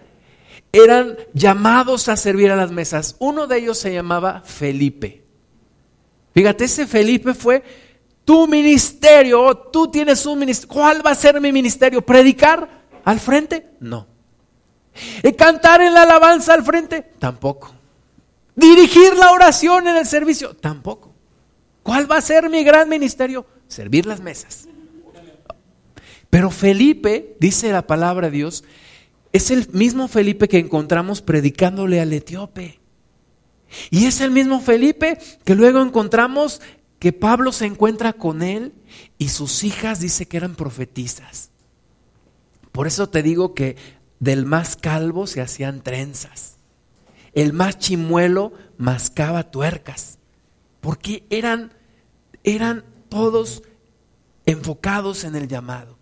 Eran 0.72 1.16
llamados 1.34 2.08
a 2.08 2.16
servir 2.16 2.50
a 2.50 2.56
las 2.56 2.70
mesas. 2.70 3.16
Uno 3.18 3.46
de 3.46 3.58
ellos 3.58 3.78
se 3.78 3.92
llamaba 3.92 4.42
Felipe. 4.44 5.24
Fíjate, 6.32 6.64
ese 6.64 6.86
Felipe 6.86 7.34
fue 7.34 7.62
tu 8.24 8.46
ministerio. 8.46 9.54
Tú 9.72 9.90
tienes 9.90 10.24
un 10.26 10.38
ministerio. 10.38 10.72
¿Cuál 10.72 11.04
va 11.04 11.10
a 11.10 11.16
ser 11.16 11.40
mi 11.40 11.50
ministerio? 11.52 12.02
¿Predicar 12.02 12.68
al 13.04 13.18
frente? 13.18 13.70
No. 13.80 14.06
¿Y 15.22 15.32
cantar 15.32 15.80
en 15.80 15.94
la 15.94 16.02
alabanza 16.02 16.54
al 16.54 16.64
frente? 16.64 17.02
Tampoco. 17.18 17.74
Dirigir 18.54 19.16
la 19.16 19.32
oración 19.32 19.88
en 19.88 19.96
el 19.96 20.06
servicio, 20.06 20.54
tampoco. 20.54 21.14
¿Cuál 21.82 22.10
va 22.10 22.18
a 22.18 22.20
ser 22.20 22.50
mi 22.50 22.62
gran 22.62 22.88
ministerio? 22.88 23.46
Servir 23.68 24.06
las 24.06 24.20
mesas. 24.20 24.68
Pero 26.28 26.50
Felipe, 26.50 27.36
dice 27.40 27.72
la 27.72 27.86
palabra 27.86 28.28
de 28.30 28.36
Dios, 28.36 28.64
es 29.32 29.50
el 29.50 29.68
mismo 29.72 30.08
Felipe 30.08 30.48
que 30.48 30.58
encontramos 30.58 31.22
predicándole 31.22 32.00
al 32.00 32.12
etíope. 32.12 32.80
Y 33.90 34.06
es 34.06 34.20
el 34.20 34.30
mismo 34.30 34.60
Felipe 34.60 35.18
que 35.44 35.54
luego 35.54 35.80
encontramos 35.80 36.60
que 36.98 37.12
Pablo 37.12 37.52
se 37.52 37.66
encuentra 37.66 38.12
con 38.12 38.42
él 38.42 38.74
y 39.16 39.28
sus 39.28 39.64
hijas 39.64 40.00
dice 40.00 40.26
que 40.26 40.36
eran 40.36 40.56
profetizas. 40.56 41.50
Por 42.72 42.86
eso 42.86 43.08
te 43.08 43.22
digo 43.22 43.54
que 43.54 43.76
del 44.18 44.44
más 44.44 44.76
calvo 44.76 45.26
se 45.26 45.40
hacían 45.40 45.82
trenzas 45.82 46.58
el 47.32 47.52
más 47.52 47.78
chimuelo 47.78 48.52
mascaba 48.76 49.50
tuercas, 49.50 50.18
porque 50.80 51.26
eran, 51.30 51.72
eran 52.44 52.84
todos 53.08 53.62
enfocados 54.46 55.24
en 55.24 55.36
el 55.36 55.48
llamado. 55.48 55.98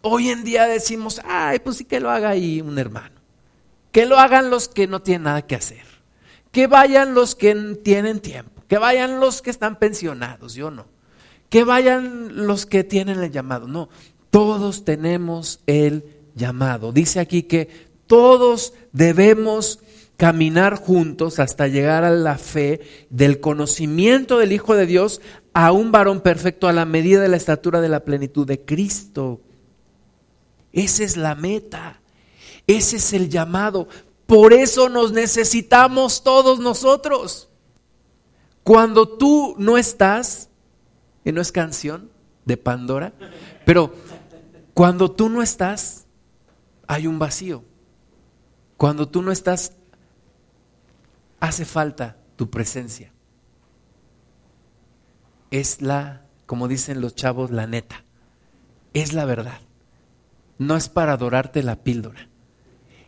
Hoy 0.00 0.30
en 0.30 0.44
día 0.44 0.66
decimos, 0.66 1.20
ay, 1.24 1.58
pues 1.58 1.76
sí 1.78 1.84
que 1.84 2.00
lo 2.00 2.10
haga 2.10 2.30
ahí 2.30 2.60
un 2.60 2.78
hermano, 2.78 3.20
que 3.90 4.06
lo 4.06 4.18
hagan 4.18 4.50
los 4.50 4.68
que 4.68 4.86
no 4.86 5.02
tienen 5.02 5.24
nada 5.24 5.42
que 5.42 5.56
hacer, 5.56 5.84
que 6.52 6.66
vayan 6.66 7.14
los 7.14 7.34
que 7.34 7.54
tienen 7.82 8.20
tiempo, 8.20 8.62
que 8.68 8.78
vayan 8.78 9.18
los 9.18 9.42
que 9.42 9.50
están 9.50 9.78
pensionados, 9.78 10.54
yo 10.54 10.70
no, 10.70 10.86
que 11.48 11.64
vayan 11.64 12.46
los 12.46 12.66
que 12.66 12.84
tienen 12.84 13.20
el 13.20 13.32
llamado, 13.32 13.66
no, 13.66 13.88
todos 14.30 14.84
tenemos 14.84 15.60
el 15.66 16.04
llamado. 16.34 16.92
Dice 16.92 17.18
aquí 17.20 17.42
que 17.42 17.88
todos 18.06 18.74
debemos 18.92 19.80
caminar 20.16 20.74
juntos 20.76 21.38
hasta 21.38 21.68
llegar 21.68 22.04
a 22.04 22.10
la 22.10 22.38
fe 22.38 22.80
del 23.08 23.40
conocimiento 23.40 24.38
del 24.38 24.52
Hijo 24.52 24.74
de 24.74 24.86
Dios 24.86 25.20
a 25.54 25.72
un 25.72 25.92
varón 25.92 26.20
perfecto 26.20 26.68
a 26.68 26.72
la 26.72 26.84
medida 26.84 27.20
de 27.20 27.28
la 27.28 27.36
estatura 27.36 27.80
de 27.80 27.88
la 27.88 28.04
plenitud 28.04 28.46
de 28.46 28.64
Cristo. 28.64 29.40
Esa 30.78 31.02
es 31.02 31.16
la 31.16 31.34
meta, 31.34 32.00
ese 32.68 32.98
es 32.98 33.12
el 33.12 33.28
llamado. 33.28 33.88
Por 34.26 34.52
eso 34.52 34.88
nos 34.88 35.10
necesitamos 35.10 36.22
todos 36.22 36.60
nosotros. 36.60 37.48
Cuando 38.62 39.08
tú 39.08 39.56
no 39.58 39.76
estás, 39.76 40.50
y 41.24 41.32
no 41.32 41.40
es 41.40 41.50
canción 41.50 42.12
de 42.44 42.56
Pandora, 42.56 43.12
pero 43.66 43.92
cuando 44.72 45.10
tú 45.10 45.28
no 45.28 45.42
estás, 45.42 46.06
hay 46.86 47.08
un 47.08 47.18
vacío. 47.18 47.64
Cuando 48.76 49.08
tú 49.08 49.20
no 49.20 49.32
estás, 49.32 49.72
hace 51.40 51.64
falta 51.64 52.18
tu 52.36 52.50
presencia. 52.50 53.10
Es 55.50 55.82
la, 55.82 56.24
como 56.46 56.68
dicen 56.68 57.00
los 57.00 57.16
chavos, 57.16 57.50
la 57.50 57.66
neta. 57.66 58.04
Es 58.94 59.12
la 59.12 59.24
verdad. 59.24 59.58
No 60.58 60.76
es 60.76 60.88
para 60.88 61.12
adorarte 61.12 61.62
la 61.62 61.76
píldora. 61.76 62.28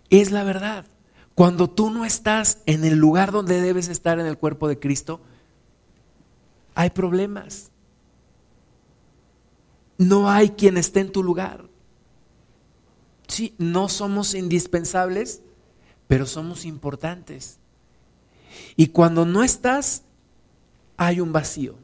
Es 0.08 0.30
la 0.30 0.44
verdad. 0.44 0.86
Cuando 1.34 1.70
tú 1.70 1.90
no 1.90 2.04
estás 2.04 2.58
en 2.66 2.84
el 2.84 2.98
lugar 2.98 3.32
donde 3.32 3.60
debes 3.60 3.88
estar 3.88 4.18
en 4.20 4.26
el 4.26 4.38
cuerpo 4.38 4.68
de 4.68 4.78
Cristo, 4.78 5.20
hay 6.74 6.90
problemas. 6.90 7.70
No 9.98 10.30
hay 10.30 10.50
quien 10.50 10.76
esté 10.76 11.00
en 11.00 11.12
tu 11.12 11.22
lugar. 11.22 11.68
Sí, 13.26 13.54
no 13.58 13.88
somos 13.88 14.34
indispensables, 14.34 15.42
pero 16.08 16.26
somos 16.26 16.64
importantes. 16.64 17.58
Y 18.76 18.88
cuando 18.88 19.24
no 19.24 19.42
estás, 19.42 20.02
hay 20.96 21.20
un 21.20 21.32
vacío. 21.32 21.76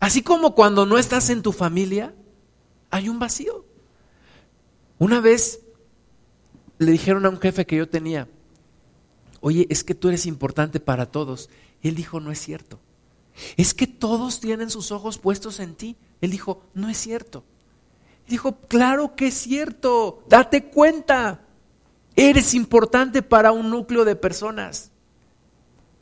Así 0.00 0.22
como 0.22 0.54
cuando 0.54 0.86
no 0.86 0.96
estás 0.96 1.28
en 1.30 1.42
tu 1.42 1.52
familia, 1.52 2.14
hay 2.90 3.08
un 3.08 3.18
vacío. 3.18 3.64
Una 5.00 5.20
vez 5.20 5.60
le 6.78 6.92
dijeron 6.92 7.24
a 7.24 7.30
un 7.30 7.40
jefe 7.40 7.64
que 7.64 7.74
yo 7.74 7.88
tenía, 7.88 8.28
oye, 9.40 9.66
es 9.70 9.82
que 9.82 9.94
tú 9.94 10.08
eres 10.08 10.26
importante 10.26 10.78
para 10.78 11.06
todos. 11.06 11.48
él 11.82 11.94
dijo, 11.94 12.20
no 12.20 12.30
es 12.30 12.38
cierto. 12.38 12.78
Es 13.56 13.72
que 13.72 13.86
todos 13.86 14.40
tienen 14.40 14.68
sus 14.68 14.92
ojos 14.92 15.16
puestos 15.16 15.58
en 15.58 15.74
ti. 15.74 15.96
Él 16.20 16.30
dijo, 16.30 16.62
no 16.74 16.90
es 16.90 16.98
cierto. 16.98 17.44
dijo, 18.28 18.58
claro 18.68 19.16
que 19.16 19.28
es 19.28 19.34
cierto, 19.34 20.22
date 20.28 20.66
cuenta. 20.66 21.46
Eres 22.14 22.52
importante 22.52 23.22
para 23.22 23.52
un 23.52 23.70
núcleo 23.70 24.04
de 24.04 24.16
personas. 24.16 24.90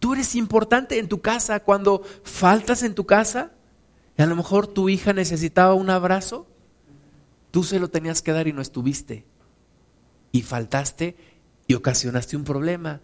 Tú 0.01 0.15
eres 0.15 0.35
importante 0.35 0.99
en 0.99 1.09
tu 1.09 1.21
casa. 1.21 1.61
Cuando 1.61 2.03
faltas 2.25 2.83
en 2.83 2.97
tu 2.97 3.07
casa, 3.07 3.53
y 4.17 4.23
a 4.23 4.27
lo 4.27 4.35
mejor 4.35 4.67
tu 4.67 4.89
hija 4.89 5.13
necesitaba 5.13 5.75
un 5.75 5.89
abrazo, 5.89 6.49
tú 7.51 7.65
se 7.65 7.79
lo 7.79 7.89
tenías 7.89 8.23
que 8.23 8.33
dar 8.33 8.49
y 8.49 8.53
no 8.53 8.63
estuviste. 8.63 9.25
Y 10.33 10.43
faltaste 10.43 11.17
y 11.67 11.75
ocasionaste 11.75 12.37
un 12.37 12.45
problema. 12.45 13.01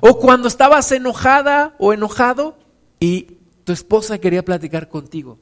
O 0.00 0.18
cuando 0.18 0.48
estabas 0.48 0.90
enojada 0.92 1.76
o 1.78 1.92
enojado 1.92 2.58
y 2.98 3.38
tu 3.64 3.72
esposa 3.72 4.18
quería 4.18 4.44
platicar 4.44 4.88
contigo. 4.88 5.38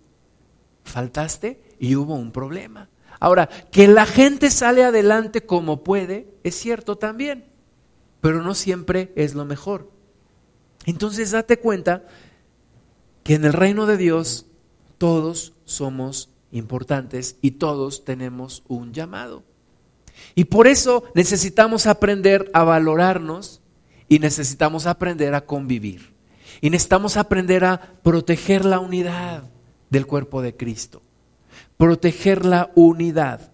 Faltaste 0.85 1.63
y 1.79 1.97
hubo 1.97 2.15
un 2.15 2.33
problema. 2.33 2.89
Ahora, 3.21 3.49
que 3.49 3.89
la 3.89 4.07
gente 4.07 4.51
sale 4.51 4.85
adelante 4.85 5.47
como 5.47 5.83
puede, 5.83 6.29
es 6.43 6.57
cierto 6.57 6.97
también, 6.97 7.47
pero 8.21 8.43
no 8.43 8.55
siempre 8.55 9.13
es 9.17 9.35
lo 9.35 9.45
mejor. 9.45 9.91
Entonces 10.85 11.31
date 11.31 11.59
cuenta 11.59 12.05
que 13.23 13.35
en 13.35 13.45
el 13.45 13.53
reino 13.53 13.87
de 13.87 13.97
Dios 13.97 14.47
todos 14.99 15.55
somos 15.65 16.34
importantes 16.55 17.37
y 17.43 17.53
todos 17.53 18.05
tenemos 18.05 18.63
un 18.69 18.93
llamado. 18.93 19.45
Y 20.35 20.45
por 20.45 20.67
eso 20.67 21.05
necesitamos 21.15 21.87
aprender 21.87 22.51
a 22.55 22.65
valorarnos 22.65 23.61
y 24.09 24.19
necesitamos 24.19 24.87
aprender 24.87 25.35
a 25.35 25.45
convivir. 25.45 26.15
Y 26.61 26.71
necesitamos 26.71 27.17
aprender 27.17 27.65
a 27.65 27.81
proteger 28.03 28.65
la 28.65 28.81
unidad 28.81 29.51
del 29.91 30.07
cuerpo 30.07 30.41
de 30.41 30.57
Cristo 30.57 31.03
proteger 31.77 32.45
la 32.45 32.71
unidad. 32.75 33.53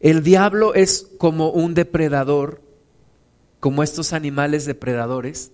El 0.00 0.22
diablo 0.22 0.74
es 0.74 1.10
como 1.18 1.50
un 1.50 1.74
depredador, 1.74 2.62
como 3.60 3.82
estos 3.82 4.12
animales 4.12 4.66
depredadores 4.66 5.52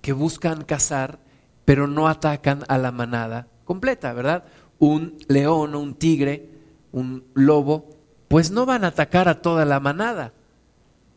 que 0.00 0.12
buscan 0.12 0.64
cazar, 0.64 1.18
pero 1.64 1.86
no 1.86 2.08
atacan 2.08 2.64
a 2.68 2.78
la 2.78 2.92
manada 2.92 3.48
completa, 3.64 4.12
¿verdad? 4.12 4.44
Un 4.78 5.18
león 5.28 5.74
o 5.74 5.80
un 5.80 5.94
tigre, 5.94 6.48
un 6.92 7.24
lobo, 7.34 7.90
pues 8.28 8.50
no 8.50 8.66
van 8.66 8.84
a 8.84 8.88
atacar 8.88 9.28
a 9.28 9.42
toda 9.42 9.64
la 9.64 9.80
manada, 9.80 10.32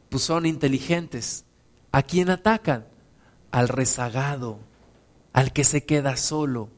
pues 0.09 0.23
son 0.23 0.45
inteligentes. 0.45 1.45
¿A 1.91 2.03
quién 2.03 2.29
atacan? 2.29 2.85
Al 3.51 3.67
rezagado, 3.67 4.59
al 5.33 5.51
que 5.53 5.63
se 5.63 5.85
queda 5.85 6.17
solo 6.17 6.69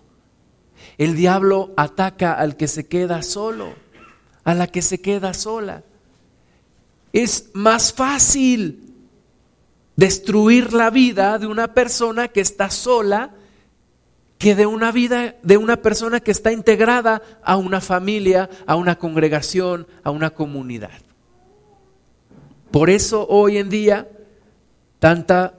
el 0.98 1.16
diablo 1.16 1.74
ataca 1.78 2.34
al 2.34 2.56
que 2.58 2.68
se 2.68 2.88
queda 2.88 3.22
solo, 3.24 3.74
a 4.44 4.54
la 4.54 4.68
que 4.68 4.82
se 4.82 5.02
queda 5.02 5.34
sola. 5.34 5.84
Es 7.12 7.50
más 7.54 7.94
fácil 7.94 8.94
destruir 9.96 10.74
la 10.74 10.90
vida 10.90 11.38
de 11.38 11.48
una 11.48 11.74
persona 11.74 12.28
que 12.28 12.42
está 12.42 12.70
sola 12.70 13.32
que 14.44 14.56
de 14.56 14.66
una 14.66 14.92
vida 14.92 15.38
de 15.42 15.56
una 15.56 15.78
persona 15.78 16.20
que 16.20 16.32
está 16.32 16.52
integrada 16.52 17.22
a 17.44 17.56
una 17.56 17.80
familia, 17.80 18.50
a 18.68 18.76
una 18.76 18.98
congregación, 19.00 19.88
a 20.04 20.12
una 20.12 20.32
comunidad. 20.32 21.00
Por 22.70 22.90
eso 22.90 23.26
hoy 23.30 23.58
en 23.58 23.70
día 23.70 24.10
tanta 25.00 25.58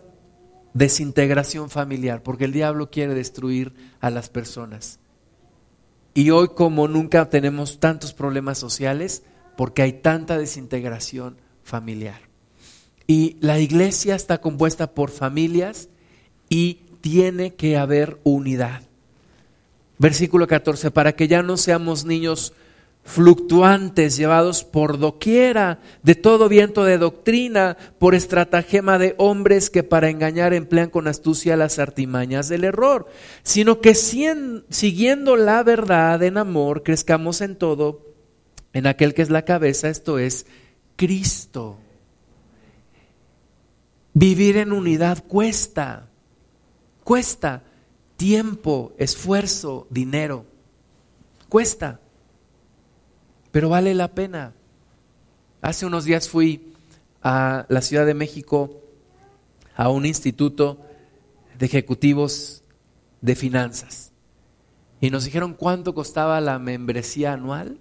desintegración 0.75 1.71
familiar, 1.71 2.23
porque 2.23 2.45
el 2.45 2.53
diablo 2.53 2.91
quiere 2.91 3.15
destruir 3.15 3.73
a 4.01 4.11
las 4.11 4.29
personas. 4.29 4.99
Y 6.13 6.29
hoy 6.29 6.49
como 6.49 6.87
nunca 6.87 7.31
tenemos 7.31 7.81
tantos 7.81 8.13
problemas 8.13 8.59
sociales 8.59 9.23
porque 9.57 9.81
hay 9.81 9.95
tanta 9.95 10.37
desintegración 10.37 11.39
familiar. 11.63 12.21
Y 13.07 13.39
la 13.41 13.59
iglesia 13.59 14.15
está 14.15 14.43
compuesta 14.43 14.93
por 14.93 15.11
familias 15.11 15.89
y 16.51 16.81
tiene 17.05 17.53
que 17.53 17.77
haber 17.77 18.19
unidad. 18.25 18.81
Versículo 19.99 20.47
14, 20.47 20.91
para 20.91 21.15
que 21.15 21.29
ya 21.29 21.43
no 21.43 21.59
seamos 21.59 22.07
niños 22.07 22.55
fluctuantes, 23.03 24.17
llevados 24.17 24.65
por 24.65 24.99
doquiera, 24.99 25.81
de 26.03 26.15
todo 26.15 26.49
viento 26.49 26.83
de 26.83 26.97
doctrina, 26.97 27.77
por 27.99 28.15
estratagema 28.15 28.97
de 28.97 29.15
hombres 29.19 29.69
que 29.69 29.83
para 29.83 30.09
engañar 30.09 30.55
emplean 30.55 30.89
con 30.89 31.07
astucia 31.07 31.59
las 31.59 31.79
artimañas 31.79 32.49
del 32.49 32.65
error, 32.65 33.07
sino 33.43 33.83
que 33.83 33.95
siguiendo 33.95 35.37
la 35.37 35.63
verdad 35.63 36.23
en 36.23 36.39
amor, 36.39 36.83
crezcamos 36.83 37.43
en 37.43 37.57
todo, 37.57 38.15
en 38.73 38.87
aquel 38.87 39.13
que 39.13 39.21
es 39.21 39.29
la 39.29 39.45
cabeza, 39.45 39.91
esto 39.91 40.19
es 40.19 40.47
Cristo. 40.97 41.77
Vivir 44.15 44.57
en 44.57 44.73
unidad 44.73 45.23
cuesta, 45.29 46.09
cuesta 47.05 47.63
tiempo, 48.17 48.93
esfuerzo, 48.99 49.87
dinero, 49.91 50.47
cuesta 51.49 52.01
pero 53.55 53.69
vale 53.69 53.95
la 53.95 54.17
pena. 54.17 54.53
Hace 55.63 55.87
unos 55.87 56.05
días 56.05 56.29
fui 56.29 56.73
a 57.23 57.67
la 57.69 57.83
Ciudad 57.83 58.05
de 58.05 58.13
México 58.13 58.83
a 59.77 59.91
un 59.91 60.07
instituto 60.07 60.81
de 61.57 61.67
ejecutivos 61.67 62.65
de 63.21 63.37
finanzas 63.37 64.11
y 65.01 65.11
nos 65.11 65.25
dijeron 65.25 65.55
cuánto 65.55 65.95
costaba 65.95 66.41
la 66.41 66.59
membresía 66.59 67.33
anual, 67.33 67.79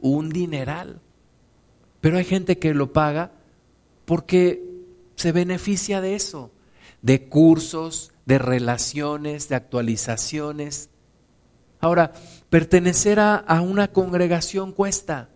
un 0.00 0.30
dineral. 0.30 1.02
Pero 2.00 2.16
hay 2.16 2.24
gente 2.24 2.58
que 2.58 2.72
lo 2.72 2.94
paga 2.94 3.32
porque 4.06 4.64
se 5.16 5.30
beneficia 5.30 6.00
de 6.00 6.14
eso, 6.14 6.50
de 7.02 7.28
cursos, 7.28 8.11
de 8.26 8.38
relaciones, 8.38 9.48
de 9.48 9.56
actualizaciones. 9.56 10.90
Ahora, 11.80 12.12
pertenecer 12.50 13.18
a, 13.18 13.44
una 13.62 13.88
congregación 13.88 14.72
cuesta. 14.72 15.28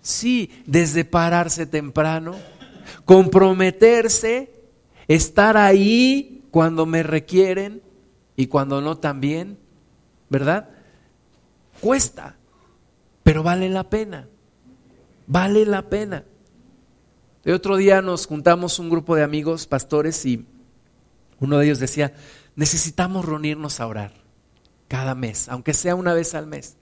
Sí, 0.00 0.62
desde 0.66 1.04
pararse 1.04 1.66
temprano, 1.66 2.36
comprometerse, 3.04 4.50
estar 5.08 5.56
ahí 5.56 6.44
cuando 6.50 6.86
me 6.86 7.02
requieren 7.02 7.82
y 8.36 8.46
cuando 8.46 8.80
no 8.80 8.98
también, 8.98 9.58
¿verdad? 10.30 10.70
Cuesta, 11.80 12.36
pero 13.22 13.42
vale 13.42 13.68
la 13.68 13.90
pena, 13.90 14.28
vale 15.26 15.66
la 15.66 15.90
pena. 15.90 16.24
El 17.44 17.54
otro 17.54 17.76
día 17.76 18.00
nos 18.00 18.26
juntamos 18.26 18.78
un 18.78 18.88
grupo 18.88 19.16
de 19.16 19.22
amigos 19.22 19.66
pastores 19.66 20.24
y 20.24 20.46
uno 21.40 21.58
de 21.58 21.66
ellos 21.66 21.78
decía, 21.78 22.14
necesitamos 22.54 23.24
reunirnos 23.24 23.80
a 23.80 23.86
orar 23.86 24.12
cada 24.88 25.14
mes, 25.14 25.48
aunque 25.48 25.74
sea 25.74 25.94
una 25.94 26.14
vez 26.14 26.34
al 26.34 26.46
mes. 26.46 26.76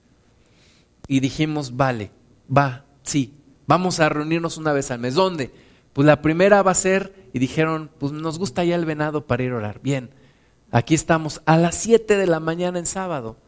Y 1.08 1.20
dijimos, 1.20 1.76
vale, 1.76 2.10
va, 2.54 2.84
sí, 3.02 3.34
vamos 3.66 4.00
a 4.00 4.08
reunirnos 4.08 4.56
una 4.56 4.72
vez 4.72 4.90
al 4.90 5.00
mes. 5.00 5.14
¿Dónde? 5.14 5.52
Pues 5.92 6.06
la 6.06 6.22
primera 6.22 6.62
va 6.62 6.72
a 6.72 6.74
ser, 6.74 7.28
y 7.32 7.38
dijeron, 7.38 7.90
pues 7.98 8.12
nos 8.12 8.38
gusta 8.38 8.64
ya 8.64 8.74
el 8.74 8.84
venado 8.84 9.26
para 9.26 9.42
ir 9.42 9.52
a 9.52 9.56
orar. 9.56 9.80
Bien, 9.82 10.10
aquí 10.70 10.94
estamos 10.94 11.42
a 11.46 11.56
las 11.56 11.76
7 11.76 12.16
de 12.16 12.26
la 12.26 12.40
mañana 12.40 12.78
en 12.78 12.86
sábado. 12.86 13.38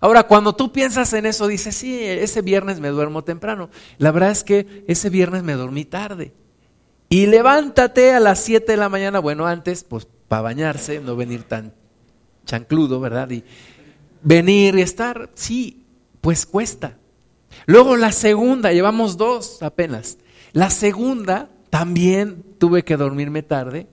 Ahora, 0.00 0.24
cuando 0.24 0.54
tú 0.54 0.70
piensas 0.70 1.12
en 1.14 1.24
eso, 1.24 1.46
dices, 1.46 1.74
sí, 1.74 1.98
ese 2.02 2.42
viernes 2.42 2.78
me 2.78 2.88
duermo 2.88 3.24
temprano. 3.24 3.70
La 3.96 4.10
verdad 4.10 4.32
es 4.32 4.44
que 4.44 4.84
ese 4.86 5.08
viernes 5.08 5.42
me 5.42 5.54
dormí 5.54 5.86
tarde. 5.86 6.34
Y 7.08 7.26
levántate 7.26 8.12
a 8.12 8.20
las 8.20 8.40
7 8.40 8.72
de 8.72 8.76
la 8.76 8.90
mañana, 8.90 9.18
bueno, 9.18 9.46
antes, 9.46 9.84
pues 9.84 10.06
para 10.28 10.42
bañarse, 10.42 11.00
no 11.00 11.16
venir 11.16 11.44
tan 11.44 11.72
chancludo, 12.46 13.00
¿verdad? 13.00 13.30
Y, 13.30 13.44
venir 14.24 14.76
y 14.76 14.82
estar, 14.82 15.30
sí, 15.34 15.84
pues 16.20 16.46
cuesta. 16.46 16.96
Luego 17.66 17.96
la 17.96 18.10
segunda, 18.10 18.72
llevamos 18.72 19.16
dos 19.16 19.62
apenas. 19.62 20.18
La 20.52 20.70
segunda, 20.70 21.50
también 21.70 22.44
tuve 22.58 22.84
que 22.84 22.96
dormirme 22.96 23.42
tarde 23.42 23.86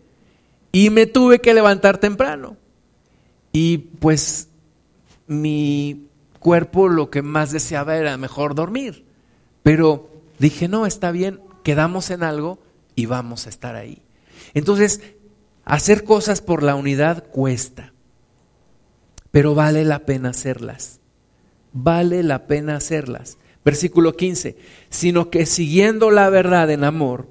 y 0.72 0.90
me 0.90 1.06
tuve 1.06 1.40
que 1.40 1.54
levantar 1.54 1.98
temprano. 1.98 2.58
Y 3.52 3.78
pues 3.78 4.50
mi 5.28 6.08
cuerpo 6.40 6.88
lo 6.88 7.10
que 7.10 7.22
más 7.22 7.52
deseaba 7.52 7.98
era 7.98 8.18
mejor 8.18 8.56
dormir. 8.56 9.06
Pero 9.64 10.10
dije, 10.40 10.68
no, 10.68 10.86
está 10.86 11.12
bien, 11.12 11.42
quedamos 11.64 12.10
en 12.10 12.24
algo 12.24 12.60
y 12.96 13.06
vamos 13.06 13.46
a 13.46 13.50
estar 13.50 13.76
ahí. 13.76 14.02
Entonces, 14.54 15.02
hacer 15.72 16.04
cosas 16.04 16.42
por 16.42 16.64
la 16.64 16.76
unidad 16.76 17.26
cuesta 17.32 17.92
pero 19.32 19.56
vale 19.56 19.86
la 19.86 20.06
pena 20.06 20.30
hacerlas. 20.30 21.00
Vale 21.74 22.22
la 22.22 22.48
pena 22.48 22.76
hacerlas. 22.76 23.38
Versículo 23.64 24.16
15, 24.16 24.58
sino 24.90 25.30
que 25.30 25.46
siguiendo 25.46 26.12
la 26.12 26.30
verdad 26.30 26.70
en 26.70 26.84
amor, 26.84 27.28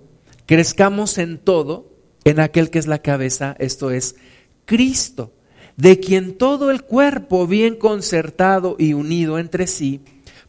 crezcamos 0.47 1.18
en 1.18 1.38
todo 1.38 1.91
en 2.24 2.41
aquel 2.41 2.70
que 2.70 2.78
es 2.78 2.86
la 2.86 3.01
cabeza, 3.01 3.57
esto 3.59 3.91
es 3.91 4.16
Cristo, 4.64 5.32
de 5.76 5.99
quien 5.99 6.38
todo 6.38 6.70
el 6.70 6.82
cuerpo 6.82 7.47
bien 7.47 7.74
concertado 7.74 8.76
y 8.78 8.93
unido 8.93 9.38
entre 9.38 9.66
sí, 9.66 10.03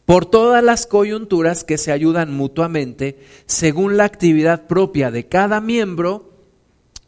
por 0.04 0.26
todas 0.26 0.62
las 0.62 0.86
coyunturas 0.86 1.64
que 1.64 1.78
se 1.78 1.90
ayudan 1.90 2.32
mutuamente, 2.32 3.18
según 3.46 3.96
la 3.96 4.04
actividad 4.04 4.66
propia 4.66 5.10
de 5.10 5.26
cada 5.26 5.60
miembro, 5.60 6.31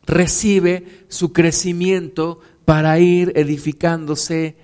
recibe 0.07 1.05
su 1.09 1.33
crecimiento 1.33 2.41
para 2.65 2.99
ir 2.99 3.33
edificándose 3.37 4.57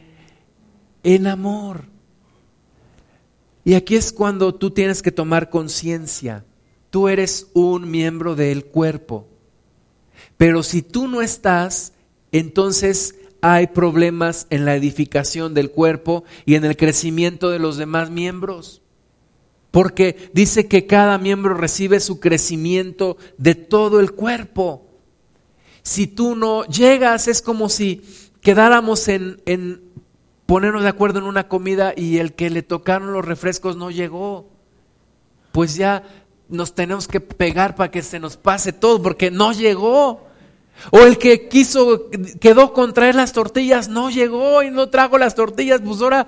en 1.03 1.26
amor. 1.26 1.84
Y 3.64 3.74
aquí 3.74 3.97
es 3.97 4.12
cuando 4.12 4.55
tú 4.55 4.70
tienes 4.70 5.03
que 5.03 5.12
tomar 5.12 5.51
conciencia. 5.51 6.45
Tú 6.91 7.09
eres 7.09 7.49
un 7.53 7.91
miembro 7.91 8.34
del 8.34 8.64
cuerpo. 8.64 9.28
Pero 10.36 10.62
si 10.62 10.82
tú 10.82 11.07
no 11.07 11.22
estás, 11.22 11.93
entonces 12.32 13.14
hay 13.43 13.68
problemas 13.68 14.47
en 14.51 14.64
la 14.64 14.74
edificación 14.74 15.55
del 15.55 15.70
cuerpo 15.70 16.24
y 16.45 16.55
en 16.55 16.64
el 16.64 16.76
crecimiento 16.76 17.51
de 17.51 17.59
los 17.59 17.76
demás 17.76 18.11
miembros. 18.11 18.82
Porque 19.70 20.30
dice 20.32 20.66
que 20.66 20.86
cada 20.86 21.16
miembro 21.18 21.55
recibe 21.55 22.01
su 22.01 22.18
crecimiento 22.18 23.16
de 23.38 23.55
todo 23.55 24.01
el 24.01 24.12
cuerpo. 24.12 24.89
Si 25.83 26.07
tú 26.07 26.37
no 26.37 26.64
llegas, 26.64 27.28
es 27.28 27.43
como 27.43 27.68
si 27.68 28.03
quedáramos 28.41 29.09
en, 29.09 29.41
en 29.47 29.83
ponernos 30.47 30.83
de 30.83 30.89
acuerdo 30.89 31.18
en 31.18 31.26
una 31.26 31.49
comida 31.49 31.93
y 31.97 32.18
el 32.18 32.35
que 32.35 32.51
le 32.51 32.62
tocaron 32.62 33.12
los 33.12 33.24
refrescos 33.24 33.76
no 33.76 33.91
llegó. 33.91 34.49
Pues 35.53 35.76
ya 35.76 36.03
nos 36.49 36.74
tenemos 36.74 37.07
que 37.09 37.20
pegar 37.20 37.76
para 37.76 37.91
que 37.91 38.03
se 38.03 38.20
nos 38.20 38.37
pase 38.37 38.72
todo 38.72 39.03
porque 39.03 39.31
no 39.31 39.53
llegó. 39.53 40.26
O 40.91 41.01
el 41.01 41.18
que 41.18 41.49
quiso, 41.49 42.09
quedó 42.41 42.72
con 42.72 42.95
traer 42.95 43.14
las 43.14 43.33
tortillas, 43.33 43.89
no 43.89 44.11
llegó 44.11 44.62
y 44.62 44.70
no 44.70 44.89
trajo 44.89 45.18
las 45.18 45.35
tortillas. 45.35 45.81
Pues 45.85 46.01
ahora 46.01 46.26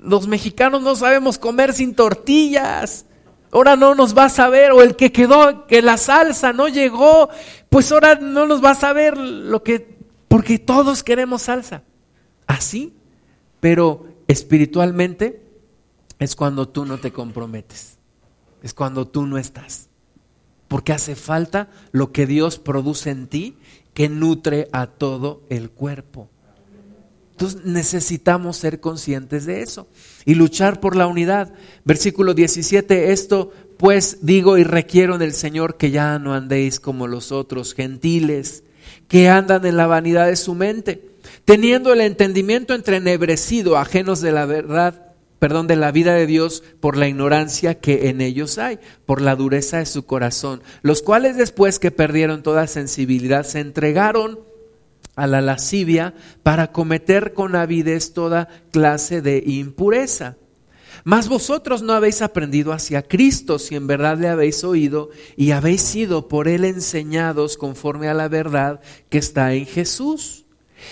los 0.00 0.28
mexicanos 0.28 0.82
no 0.82 0.94
sabemos 0.94 1.38
comer 1.38 1.72
sin 1.72 1.94
tortillas 1.94 3.06
ahora 3.52 3.76
no 3.76 3.94
nos 3.94 4.16
va 4.16 4.24
a 4.24 4.30
saber, 4.30 4.72
o 4.72 4.82
el 4.82 4.96
que 4.96 5.12
quedó, 5.12 5.66
que 5.66 5.82
la 5.82 5.98
salsa 5.98 6.52
no 6.52 6.68
llegó, 6.68 7.28
pues 7.72 7.90
ahora 7.90 8.16
no 8.16 8.46
nos 8.46 8.62
va 8.62 8.72
a 8.72 8.74
saber 8.74 9.16
lo 9.16 9.62
que, 9.62 9.96
porque 10.28 10.58
todos 10.58 11.02
queremos 11.02 11.40
salsa. 11.40 11.84
Así, 12.46 12.92
pero 13.60 14.08
espiritualmente 14.28 15.42
es 16.18 16.36
cuando 16.36 16.68
tú 16.68 16.84
no 16.84 16.98
te 16.98 17.12
comprometes, 17.12 17.96
es 18.62 18.74
cuando 18.74 19.08
tú 19.08 19.26
no 19.26 19.38
estás, 19.38 19.88
porque 20.68 20.92
hace 20.92 21.16
falta 21.16 21.70
lo 21.92 22.12
que 22.12 22.26
Dios 22.26 22.58
produce 22.58 23.08
en 23.08 23.26
ti 23.26 23.56
que 23.94 24.10
nutre 24.10 24.68
a 24.72 24.86
todo 24.86 25.42
el 25.48 25.70
cuerpo. 25.70 26.28
Entonces 27.30 27.64
necesitamos 27.64 28.58
ser 28.58 28.80
conscientes 28.80 29.46
de 29.46 29.62
eso 29.62 29.88
y 30.26 30.34
luchar 30.34 30.78
por 30.78 30.94
la 30.94 31.06
unidad. 31.06 31.54
Versículo 31.84 32.34
17, 32.34 33.12
esto 33.12 33.50
pues 33.78 34.18
digo 34.22 34.58
y 34.58 34.64
requiero 34.64 35.14
en 35.14 35.22
el 35.22 35.32
Señor 35.32 35.76
que 35.76 35.90
ya 35.90 36.18
no 36.18 36.34
andéis 36.34 36.80
como 36.80 37.06
los 37.06 37.32
otros 37.32 37.74
gentiles, 37.74 38.64
que 39.08 39.28
andan 39.28 39.66
en 39.66 39.76
la 39.76 39.86
vanidad 39.86 40.26
de 40.26 40.36
su 40.36 40.54
mente, 40.54 41.10
teniendo 41.44 41.92
el 41.92 42.00
entendimiento 42.00 42.74
entrenebrecido, 42.74 43.76
ajenos 43.76 44.20
de 44.20 44.32
la 44.32 44.46
verdad, 44.46 45.12
perdón, 45.38 45.66
de 45.66 45.76
la 45.76 45.90
vida 45.90 46.14
de 46.14 46.26
Dios 46.26 46.62
por 46.80 46.96
la 46.96 47.08
ignorancia 47.08 47.80
que 47.80 48.08
en 48.08 48.20
ellos 48.20 48.58
hay, 48.58 48.78
por 49.06 49.20
la 49.20 49.34
dureza 49.34 49.78
de 49.78 49.86
su 49.86 50.06
corazón, 50.06 50.62
los 50.82 51.02
cuales 51.02 51.36
después 51.36 51.78
que 51.78 51.90
perdieron 51.90 52.42
toda 52.42 52.66
sensibilidad 52.66 53.44
se 53.44 53.60
entregaron 53.60 54.38
a 55.16 55.26
la 55.26 55.40
lascivia 55.40 56.14
para 56.42 56.72
cometer 56.72 57.34
con 57.34 57.56
avidez 57.56 58.12
toda 58.12 58.48
clase 58.70 59.20
de 59.20 59.42
impureza. 59.44 60.36
Mas 61.04 61.28
vosotros 61.28 61.82
no 61.82 61.92
habéis 61.94 62.22
aprendido 62.22 62.72
hacia 62.72 63.02
Cristo 63.02 63.58
si 63.58 63.74
en 63.74 63.86
verdad 63.86 64.18
le 64.18 64.28
habéis 64.28 64.62
oído 64.62 65.10
y 65.36 65.50
habéis 65.50 65.82
sido 65.82 66.28
por 66.28 66.46
él 66.46 66.64
enseñados 66.64 67.56
conforme 67.56 68.08
a 68.08 68.14
la 68.14 68.28
verdad 68.28 68.80
que 69.08 69.18
está 69.18 69.52
en 69.54 69.66
Jesús. 69.66 70.44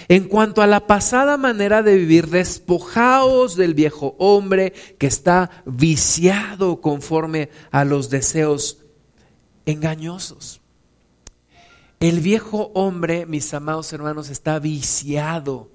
En 0.09 0.25
cuanto 0.25 0.63
a 0.63 0.67
la 0.67 0.87
pasada 0.87 1.37
manera 1.37 1.83
de 1.83 1.97
vivir, 1.97 2.29
despojaos 2.29 3.57
del 3.57 3.75
viejo 3.75 4.17
hombre 4.19 4.73
que 4.99 5.07
está 5.07 5.51
viciado 5.65 6.81
conforme 6.81 7.51
a 7.71 7.85
los 7.85 8.11
deseos 8.11 8.79
engañosos. 9.67 10.61
El 12.01 12.21
viejo 12.21 12.71
hombre, 12.75 13.27
mis 13.27 13.53
amados 13.53 13.93
hermanos, 13.93 14.31
está 14.31 14.59
viciado, 14.59 15.71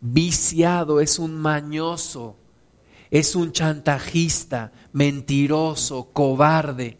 viciado, 0.00 1.00
es 1.00 1.18
un 1.18 1.36
mañoso 1.36 2.36
es 3.12 3.36
un 3.36 3.52
chantajista, 3.52 4.72
mentiroso, 4.94 6.08
cobarde, 6.14 6.96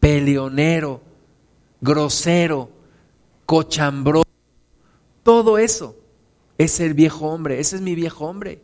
peleonero, 0.00 1.00
grosero, 1.80 2.68
cochambroso. 3.46 4.26
Todo 5.22 5.56
eso 5.58 5.96
es 6.58 6.80
el 6.80 6.92
viejo 6.92 7.28
hombre, 7.28 7.60
ese 7.60 7.76
es 7.76 7.82
mi 7.82 7.94
viejo 7.94 8.26
hombre. 8.26 8.62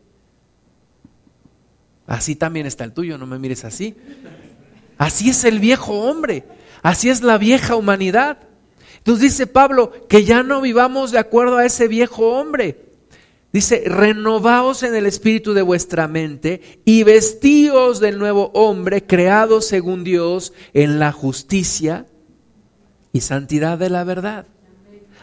Así 2.09 2.35
también 2.35 2.67
está 2.67 2.83
el 2.83 2.93
tuyo, 2.93 3.19
no 3.19 3.27
me 3.27 3.39
mires 3.39 3.65
así. 3.65 3.95
Así 4.99 5.31
es 5.31 5.45
el 5.45 5.61
viejo 5.61 5.93
hombre, 5.93 6.43
así 6.83 7.09
es 7.09 7.23
la 7.23 7.39
vieja 7.39 7.77
humanidad. 7.77 8.39
Entonces 8.97 9.23
dice 9.23 9.47
Pablo 9.47 9.93
que 10.09 10.25
ya 10.25 10.43
no 10.43 10.61
vivamos 10.61 11.13
de 11.13 11.21
acuerdo 11.21 11.57
a 11.57 11.67
ese 11.67 11.87
viejo 11.87 12.33
hombre. 12.33 12.84
Dice, 13.55 13.85
renovaos 13.87 14.83
en 14.83 14.97
el 14.97 15.07
espíritu 15.07 15.55
de 15.55 15.63
vuestra 15.63 16.09
mente 16.09 16.61
y 16.85 17.05
vestíos 17.05 18.01
del 18.01 18.19
nuevo 18.19 18.51
hombre 18.53 19.07
creado 19.07 19.61
según 19.61 20.03
Dios 20.03 20.53
en 20.73 20.99
la 20.99 21.13
justicia 21.13 22.09
y 23.13 23.21
santidad 23.21 23.79
de 23.79 23.91
la 23.91 24.03
verdad. 24.03 24.49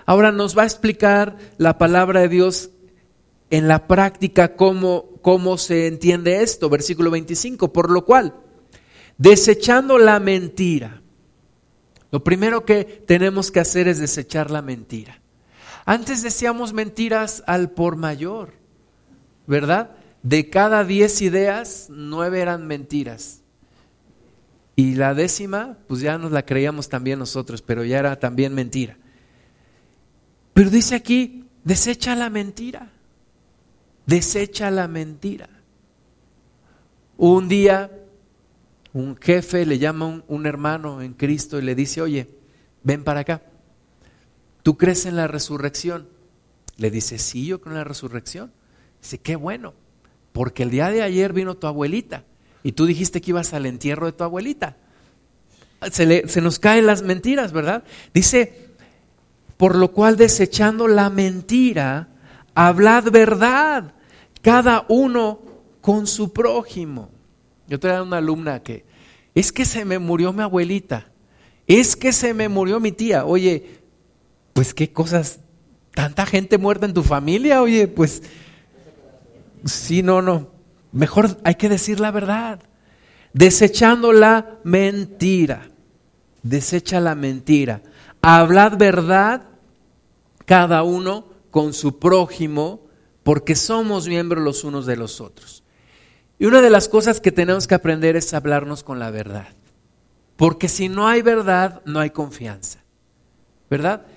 Ahora 0.05 0.31
nos 0.31 0.57
va 0.57 0.61
a 0.61 0.65
explicar 0.65 1.39
la 1.57 1.77
palabra 1.77 2.21
de 2.21 2.29
Dios 2.29 2.69
en 3.49 3.67
la 3.67 3.85
práctica 3.85 4.55
cómo, 4.55 5.09
cómo 5.21 5.57
se 5.57 5.87
entiende 5.87 6.41
esto. 6.41 6.69
Versículo 6.69 7.11
25, 7.11 7.73
por 7.73 7.91
lo 7.91 8.05
cual, 8.05 8.33
desechando 9.17 9.97
la 9.97 10.21
mentira, 10.21 11.01
lo 12.11 12.23
primero 12.23 12.63
que 12.63 12.85
tenemos 12.85 13.51
que 13.51 13.59
hacer 13.59 13.89
es 13.89 13.99
desechar 13.99 14.51
la 14.51 14.61
mentira. 14.61 15.20
Antes 15.91 16.23
decíamos 16.23 16.71
mentiras 16.71 17.43
al 17.47 17.71
por 17.71 17.97
mayor, 17.97 18.53
¿verdad? 19.45 19.91
De 20.23 20.49
cada 20.49 20.85
diez 20.85 21.21
ideas, 21.21 21.87
nueve 21.89 22.39
eran 22.39 22.65
mentiras. 22.65 23.41
Y 24.77 24.95
la 24.95 25.13
décima, 25.13 25.77
pues 25.87 25.99
ya 25.99 26.17
nos 26.17 26.31
la 26.31 26.45
creíamos 26.45 26.87
también 26.87 27.19
nosotros, 27.19 27.61
pero 27.61 27.83
ya 27.83 27.99
era 27.99 28.17
también 28.17 28.53
mentira. 28.53 28.97
Pero 30.53 30.69
dice 30.69 30.95
aquí, 30.95 31.43
desecha 31.65 32.15
la 32.15 32.29
mentira. 32.29 32.89
Desecha 34.05 34.71
la 34.71 34.87
mentira. 34.87 35.49
Un 37.17 37.49
día, 37.49 37.91
un 38.93 39.17
jefe 39.17 39.65
le 39.65 39.77
llama 39.77 40.05
a 40.05 40.23
un, 40.25 40.45
hermano 40.45 41.01
en 41.01 41.15
Cristo 41.15 41.59
y 41.59 41.63
le 41.63 41.75
dice, 41.75 42.01
oye, 42.01 42.29
ven 42.81 43.03
para 43.03 43.19
acá. 43.19 43.41
¿Tú 44.63 44.77
crees 44.77 45.05
en 45.05 45.15
la 45.15 45.27
resurrección? 45.27 46.07
Le 46.77 46.91
dice, 46.91 47.17
sí, 47.17 47.45
yo 47.45 47.61
creo 47.61 47.73
en 47.73 47.79
la 47.79 47.83
resurrección. 47.83 48.51
Dice, 49.01 49.19
qué 49.19 49.35
bueno, 49.35 49.73
porque 50.31 50.63
el 50.63 50.69
día 50.69 50.89
de 50.89 51.01
ayer 51.01 51.33
vino 51.33 51.55
tu 51.55 51.67
abuelita 51.67 52.23
y 52.63 52.73
tú 52.73 52.85
dijiste 52.85 53.21
que 53.21 53.31
ibas 53.31 53.53
al 53.53 53.65
entierro 53.65 54.05
de 54.05 54.11
tu 54.11 54.23
abuelita. 54.23 54.77
Se, 55.91 56.41
nos 56.41 56.59
caen 56.59 56.85
las 56.85 57.01
mentiras, 57.01 57.51
¿verdad? 57.51 57.83
Dice, 58.13 58.69
por 59.57 59.75
lo 59.75 59.91
cual 59.91 60.15
desechando 60.15 60.87
la 60.87 61.09
mentira, 61.09 62.09
hablad 62.53 63.11
verdad, 63.11 63.93
cada 64.43 64.85
uno 64.89 65.41
con 65.81 66.05
su 66.05 66.31
prójimo. 66.31 67.09
Yo 67.67 67.79
tenía 67.79 68.03
una 68.03 68.17
alumna 68.17 68.61
que, 68.61 68.85
es 69.33 69.51
que 69.51 69.65
se 69.65 69.85
me 69.85 69.97
murió 69.97 70.33
mi 70.33 70.43
abuelita, 70.43 71.07
es 71.65 71.95
que 71.95 72.13
se 72.13 72.35
me 72.35 72.47
murió 72.47 72.79
mi 72.79 72.91
tía. 72.91 73.25
Oye, 73.25 73.80
pues 74.53 74.73
qué 74.73 74.91
cosas, 74.91 75.39
tanta 75.93 76.25
gente 76.25 76.57
muerta 76.57 76.85
en 76.85 76.93
tu 76.93 77.03
familia, 77.03 77.61
oye, 77.61 77.87
pues 77.87 78.23
sí, 79.65 80.03
no, 80.03 80.21
no, 80.21 80.49
mejor 80.91 81.37
hay 81.43 81.55
que 81.55 81.69
decir 81.69 81.99
la 81.99 82.11
verdad, 82.11 82.59
desechando 83.33 84.11
la 84.13 84.59
mentira, 84.63 85.69
desecha 86.43 86.99
la 86.99 87.15
mentira, 87.15 87.81
hablad 88.21 88.77
verdad 88.77 89.43
cada 90.45 90.83
uno 90.83 91.27
con 91.49 91.73
su 91.73 91.99
prójimo, 91.99 92.87
porque 93.23 93.55
somos 93.55 94.07
miembros 94.07 94.43
los 94.43 94.63
unos 94.63 94.85
de 94.85 94.95
los 94.97 95.21
otros. 95.21 95.63
Y 96.39 96.45
una 96.45 96.61
de 96.61 96.71
las 96.71 96.89
cosas 96.89 97.21
que 97.21 97.31
tenemos 97.31 97.67
que 97.67 97.75
aprender 97.75 98.15
es 98.15 98.33
hablarnos 98.33 98.83
con 98.83 98.97
la 98.97 99.11
verdad. 99.11 99.49
Porque 100.37 100.69
si 100.69 100.89
no 100.89 101.07
hay 101.07 101.21
verdad, 101.21 101.83
no 101.85 101.99
hay 101.99 102.09
confianza. 102.09 102.79
¿Verdad? 103.69 104.07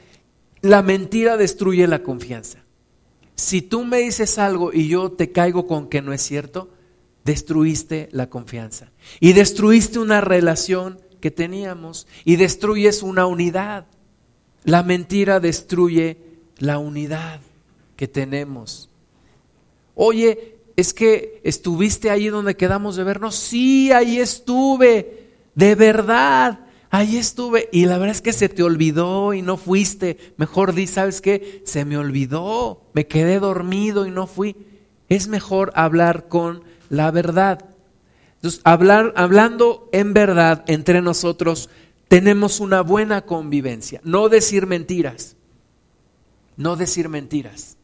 La 0.65 0.81
mentira 0.81 1.37
destruye 1.37 1.87
la 1.87 2.03
confianza. 2.03 2.61
Si 3.35 3.61
tú 3.61 3.85
me 3.85 3.99
dices 3.99 4.39
algo 4.39 4.73
y 4.73 4.89
yo 4.89 5.12
te 5.12 5.31
caigo 5.31 5.67
con 5.67 5.91
que 5.91 6.01
no 6.01 6.15
es 6.15 6.23
cierto, 6.23 6.71
destruiste 7.23 8.09
la 8.12 8.31
confianza. 8.31 8.91
Y 9.21 9.35
destruiste 9.35 9.99
una 9.99 10.23
relación 10.23 11.03
que 11.21 11.31
teníamos 11.31 12.07
y 12.25 12.37
destruyes 12.37 13.03
una 13.03 13.27
unidad. 13.27 13.85
La 14.65 14.83
mentira 14.83 15.39
destruye 15.39 16.17
la 16.57 16.79
unidad 16.79 17.43
que 17.95 18.09
tenemos. 18.09 18.89
Oye, 19.95 20.57
es 20.77 20.95
que 20.95 21.43
estuviste 21.45 22.09
ahí 22.09 22.29
donde 22.29 22.57
quedamos 22.57 22.97
de 22.97 23.05
vernos. 23.05 23.35
Sí, 23.35 23.93
ahí 23.93 24.19
estuve, 24.19 25.29
de 25.55 25.75
verdad 25.75 26.64
ahí 26.95 27.16
estuve 27.16 27.68
y 27.72 27.86
la 27.86 27.99
verdad 27.99 28.14
es 28.14 28.22
que 28.22 28.32
se 28.32 28.49
te 28.49 28.62
olvidó 28.62 29.34
y 29.34 29.42
no 29.42 29.57
fuiste. 29.57 30.16
Mejor 30.36 30.74
di, 30.74 30.86
¿sabes 30.86 31.20
qué? 31.20 31.62
Se 31.64 31.84
me 31.84 31.97
olvidó, 31.97 32.82
me 32.92 33.09
quedé 33.09 33.40
dormido 33.40 34.07
y 34.07 34.12
no 34.12 34.28
fui. 34.28 34.57
Es 35.09 35.26
mejor 35.26 35.72
hablar 35.74 36.28
con 36.28 36.62
la 36.90 37.11
verdad. 37.11 37.64
Entonces, 38.36 38.61
hablar, 38.62 39.12
hablando 39.16 39.88
en 39.92 40.14
verdad 40.14 40.64
entre 40.68 41.03
nosotros, 41.03 41.68
tenemos 42.07 42.61
una 42.61 42.80
buena 42.82 43.22
convivencia. 43.22 44.01
No 44.05 44.28
decir 44.28 44.68
mentiras. 44.68 45.36
No 46.57 46.76
decir 46.76 47.09
mentiras. 47.09 47.76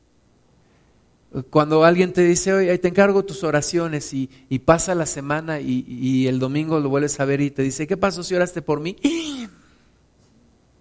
Cuando 1.51 1.85
alguien 1.85 2.12
te 2.12 2.22
dice, 2.24 2.53
oye, 2.53 2.76
te 2.78 2.89
encargo 2.89 3.24
tus 3.24 3.45
oraciones 3.45 4.12
y, 4.12 4.28
pasa 4.64 4.95
la 4.97 5.07
semana 5.07 5.61
y, 5.61 6.26
el 6.26 6.39
domingo 6.39 6.81
lo 6.81 6.89
vuelves 6.89 7.20
a 7.20 7.24
ver 7.24 7.41
y 7.41 7.51
te 7.51 7.62
dice, 7.62 7.87
¿qué 7.87 7.97
pasó 7.97 8.22
si 8.22 8.35
oraste 8.35 8.62
por 8.62 8.81
mí? 8.81 8.97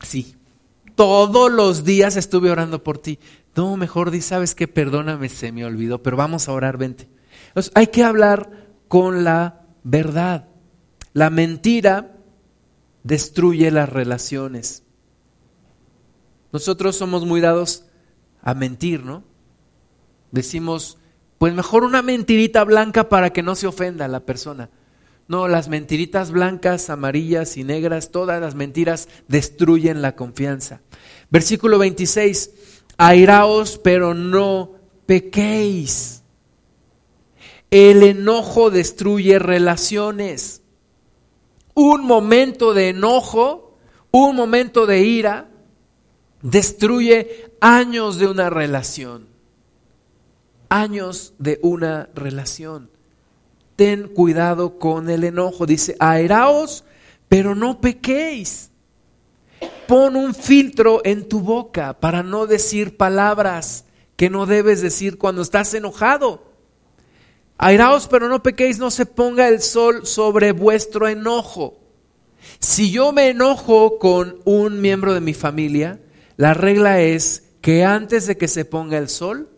Sí, 0.01 0.33
todos 0.95 1.51
los 1.51 1.83
días 1.83 2.15
estuve 2.15 2.49
orando 2.49 2.85
por 2.85 2.99
ti. 2.99 3.19
No, 3.53 3.75
mejor 3.75 4.11
di, 4.11 4.21
sabes 4.21 4.55
que 4.55 4.69
perdóname, 4.69 5.27
se 5.27 5.51
me 5.51 5.65
olvidó, 5.65 6.01
pero 6.01 6.15
vamos 6.15 6.47
a 6.47 6.53
orar, 6.53 6.77
vente. 6.77 7.09
Entonces, 7.49 7.73
hay 7.75 7.87
que 7.87 8.05
hablar 8.05 8.49
con 8.87 9.25
la 9.25 9.65
verdad. 9.83 10.47
La 11.11 11.29
mentira 11.29 12.15
destruye 13.03 13.71
las 13.71 13.89
relaciones. 13.89 14.83
Nosotros 16.53 16.95
somos 16.95 17.25
muy 17.25 17.41
dados 17.41 17.85
a 18.41 18.53
mentir, 18.53 19.03
¿no? 19.03 19.23
Decimos, 20.31 20.97
pues 21.37 21.53
mejor 21.53 21.83
una 21.83 22.01
mentirita 22.01 22.63
blanca 22.63 23.09
para 23.09 23.31
que 23.31 23.43
no 23.43 23.55
se 23.55 23.67
ofenda 23.67 24.07
la 24.07 24.19
persona. 24.19 24.69
No, 25.29 25.47
las 25.47 25.69
mentiritas 25.69 26.31
blancas, 26.31 26.89
amarillas 26.89 27.55
y 27.55 27.63
negras, 27.63 28.11
todas 28.11 28.41
las 28.41 28.55
mentiras 28.55 29.07
destruyen 29.27 30.01
la 30.01 30.15
confianza. 30.15 30.81
Versículo 31.29 31.77
26, 31.77 32.51
airaos 32.97 33.79
pero 33.83 34.13
no 34.13 34.71
pequéis. 35.05 36.23
El 37.71 38.03
enojo 38.03 38.71
destruye 38.71 39.39
relaciones. 39.39 40.63
Un 41.75 42.03
momento 42.03 42.73
de 42.73 42.89
enojo, 42.89 43.77
un 44.11 44.35
momento 44.35 44.87
de 44.87 45.03
ira, 45.03 45.49
destruye 46.41 47.53
años 47.61 48.17
de 48.17 48.27
una 48.27 48.49
relación. 48.49 49.28
Años 50.69 51.33
de 51.39 51.59
una 51.61 52.09
relación. 52.15 52.89
Ten 53.75 54.07
cuidado 54.07 54.77
con 54.79 55.09
el 55.09 55.23
enojo. 55.23 55.65
Dice, 55.65 55.95
aeraos, 55.99 56.83
pero 57.27 57.55
no 57.55 57.81
pequéis. 57.81 58.71
Pon 59.87 60.15
un 60.15 60.35
filtro 60.35 61.01
en 61.03 61.27
tu 61.27 61.41
boca 61.41 61.99
para 61.99 62.23
no 62.23 62.45
decir 62.45 62.97
palabras 62.97 63.85
que 64.15 64.29
no 64.29 64.45
debes 64.45 64.81
decir 64.81 65.17
cuando 65.17 65.41
estás 65.41 65.73
enojado. 65.73 66.43
Airaos, 67.57 68.07
pero 68.07 68.29
no 68.29 68.43
pequéis, 68.43 68.79
no 68.79 68.91
se 68.91 69.05
ponga 69.05 69.47
el 69.47 69.61
sol 69.61 70.05
sobre 70.05 70.51
vuestro 70.51 71.07
enojo. 71.07 71.79
Si 72.59 72.91
yo 72.91 73.11
me 73.11 73.29
enojo 73.29 73.99
con 73.99 74.39
un 74.45 74.81
miembro 74.81 75.13
de 75.13 75.21
mi 75.21 75.33
familia, 75.33 75.99
la 76.37 76.53
regla 76.53 77.01
es 77.01 77.43
que 77.61 77.83
antes 77.83 78.27
de 78.27 78.37
que 78.37 78.47
se 78.47 78.65
ponga 78.65 78.97
el 78.97 79.09
sol, 79.09 79.49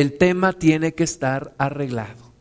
el 0.00 0.16
tema 0.16 0.52
tiene 0.52 0.94
que 0.94 1.02
estar 1.02 1.54
arreglado. 1.58 2.32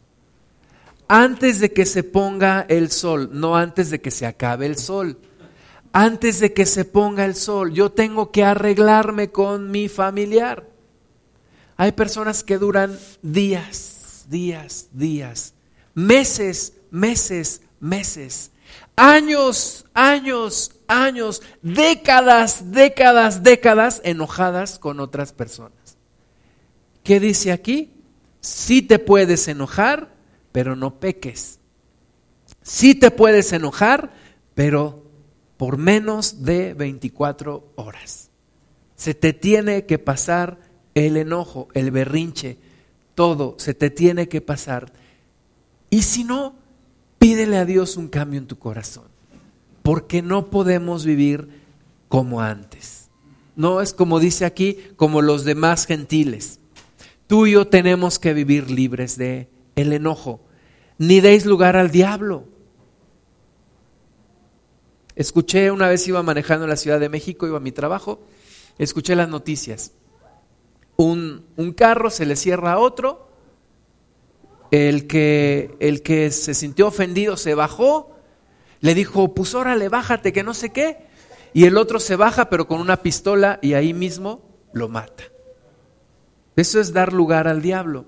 Antes 1.08 1.60
de 1.60 1.74
que 1.74 1.86
se 1.86 2.03
ponga 2.03 2.66
el 2.70 2.91
sol, 2.91 3.30
no 3.34 3.55
antes 3.55 3.89
de 3.89 3.99
que 3.99 4.12
se 4.12 4.26
acabe 4.28 4.68
el 4.68 4.78
sol. 4.78 5.18
Antes 5.91 6.39
de 6.39 6.53
que 6.53 6.68
se 6.68 6.86
ponga 6.86 7.26
el 7.26 7.36
sol, 7.36 7.74
yo 7.74 7.91
tengo 7.91 8.32
que 8.32 8.43
arreglarme 8.43 9.32
con 9.32 9.72
mi 9.72 9.89
familiar. 9.89 10.68
Hay 11.78 11.93
personas 11.93 12.43
que 12.43 12.60
duran 12.60 12.99
días, 13.24 14.26
días, 14.30 14.89
días, 14.91 15.53
meses, 15.95 16.74
meses, 16.91 17.62
meses, 17.80 18.51
años, 18.95 19.86
años, 19.95 20.72
años, 20.88 21.41
décadas, 21.64 22.72
décadas, 22.72 23.41
décadas 23.41 24.01
enojadas 24.03 24.78
con 24.78 24.99
otras 24.99 25.34
personas. 25.34 25.77
¿Qué 27.08 27.22
dice 27.22 27.53
aquí? 27.53 27.93
Sí 28.41 28.82
te 28.82 28.99
puedes 28.99 29.47
enojar, 29.47 30.14
pero 30.51 30.76
no 30.76 30.99
peques. 30.99 31.58
Sí 32.62 32.95
te 32.95 33.12
puedes 33.12 33.53
enojar, 33.53 34.12
pero 34.53 35.05
por 35.55 35.78
menos 35.78 36.43
de 36.43 36.74
24 36.74 37.72
horas. 37.76 38.30
Se 38.97 39.14
te 39.14 39.32
tiene 39.32 39.86
que 39.86 39.99
pasar 39.99 40.60
el 40.95 41.16
enojo, 41.16 41.70
el 41.74 41.91
berrinche, 41.91 42.58
todo 43.16 43.55
se 43.58 43.74
te 43.74 43.89
tiene 43.89 44.28
que 44.28 44.41
pasar. 44.41 44.91
Y 45.89 46.01
si 46.01 46.26
no, 46.26 46.55
pídele 47.20 47.55
a 47.55 47.64
Dios 47.64 47.95
un 47.95 48.10
cambio 48.10 48.38
en 48.38 48.47
tu 48.47 48.60
corazón, 48.60 49.08
porque 49.82 50.22
no 50.22 50.49
podemos 50.49 51.05
vivir 51.05 51.47
como 52.10 52.41
antes. 52.41 53.08
No 53.55 53.80
es 53.80 53.93
como 53.93 54.20
dice 54.20 54.43
aquí, 54.43 54.78
como 54.97 55.22
los 55.22 55.45
demás 55.45 55.86
gentiles. 55.86 56.60
Tú 57.28 57.46
y 57.46 57.52
yo 57.52 57.68
tenemos 57.68 58.20
que 58.20 58.34
vivir 58.34 58.72
libres 58.72 59.18
de 59.18 59.50
el 59.76 59.94
enojo. 59.94 60.42
Ni 60.98 61.20
deis 61.20 61.46
lugar 61.46 61.76
al 61.76 61.92
diablo. 61.92 62.46
Escuché 65.16 65.72
una 65.72 65.88
vez 65.88 66.08
iba 66.08 66.24
manejando 66.24 66.66
en 66.66 66.70
la 66.70 66.78
Ciudad 66.78 67.00
de 67.00 67.10
México, 67.10 67.48
iba 67.48 67.58
a 67.58 67.62
mi 67.62 67.72
trabajo, 67.72 68.22
escuché 68.78 69.16
las 69.16 69.30
noticias 69.30 69.92
un, 70.98 71.74
carro 71.76 72.10
se 72.10 72.26
le 72.26 72.36
cierra 72.36 72.74
a 72.74 72.80
otro, 72.80 73.30
el 74.72 75.08
que, 75.08 75.76
el 75.80 76.02
que 76.02 76.32
se 76.32 76.54
sintió 76.54 76.88
ofendido 76.88 77.38
se 77.38 77.56
bajó, 77.56 78.16
le 78.82 78.94
dijo, 78.94 79.34
pues 79.34 79.56
órale, 79.56 79.90
bájate, 79.90 80.34
que 80.34 80.44
no 80.44 80.54
sé 80.54 80.72
qué, 80.72 80.98
y 81.54 81.66
el 81.66 81.78
otro 81.78 82.00
se 82.00 82.16
baja 82.16 82.50
pero 82.50 82.68
con 82.68 82.82
una 82.82 82.98
pistola 82.98 83.60
y 83.62 83.74
ahí 83.74 83.94
mismo 83.94 84.42
lo 84.74 84.90
mata. 84.90 85.24
Eso 86.58 86.82
es 86.82 86.91
dar 86.91 87.14
lugar 87.14 87.47
al 87.47 87.62
diablo. 87.62 88.05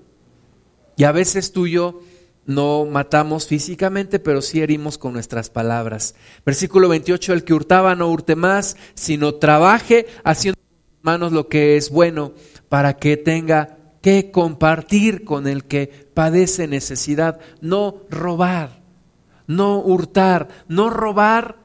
Y 0.96 1.04
a 1.04 1.12
veces 1.12 1.52
tú 1.52 1.66
y 1.66 1.72
yo 1.72 2.02
no 2.44 2.84
matamos 2.84 3.46
físicamente, 3.46 4.18
pero 4.18 4.42
sí 4.42 4.60
herimos 4.60 4.98
con 4.98 5.12
nuestras 5.12 5.48
palabras. 5.48 6.14
Versículo 6.44 6.88
28, 6.88 7.32
el 7.32 7.44
que 7.44 7.54
hurtaba 7.54 7.94
no 7.94 8.10
hurte 8.10 8.36
más, 8.36 8.76
sino 8.94 9.36
trabaje 9.36 10.06
haciendo 10.24 10.60
manos 11.00 11.32
lo 11.32 11.48
que 11.48 11.76
es 11.76 11.90
bueno 11.90 12.32
para 12.68 12.96
que 12.96 13.16
tenga 13.16 13.78
que 14.02 14.30
compartir 14.30 15.24
con 15.24 15.46
el 15.46 15.64
que 15.64 16.10
padece 16.12 16.66
necesidad, 16.66 17.38
no 17.60 18.02
robar, 18.10 18.82
no 19.46 19.78
hurtar, 19.78 20.48
no 20.68 20.90
robar 20.90 21.56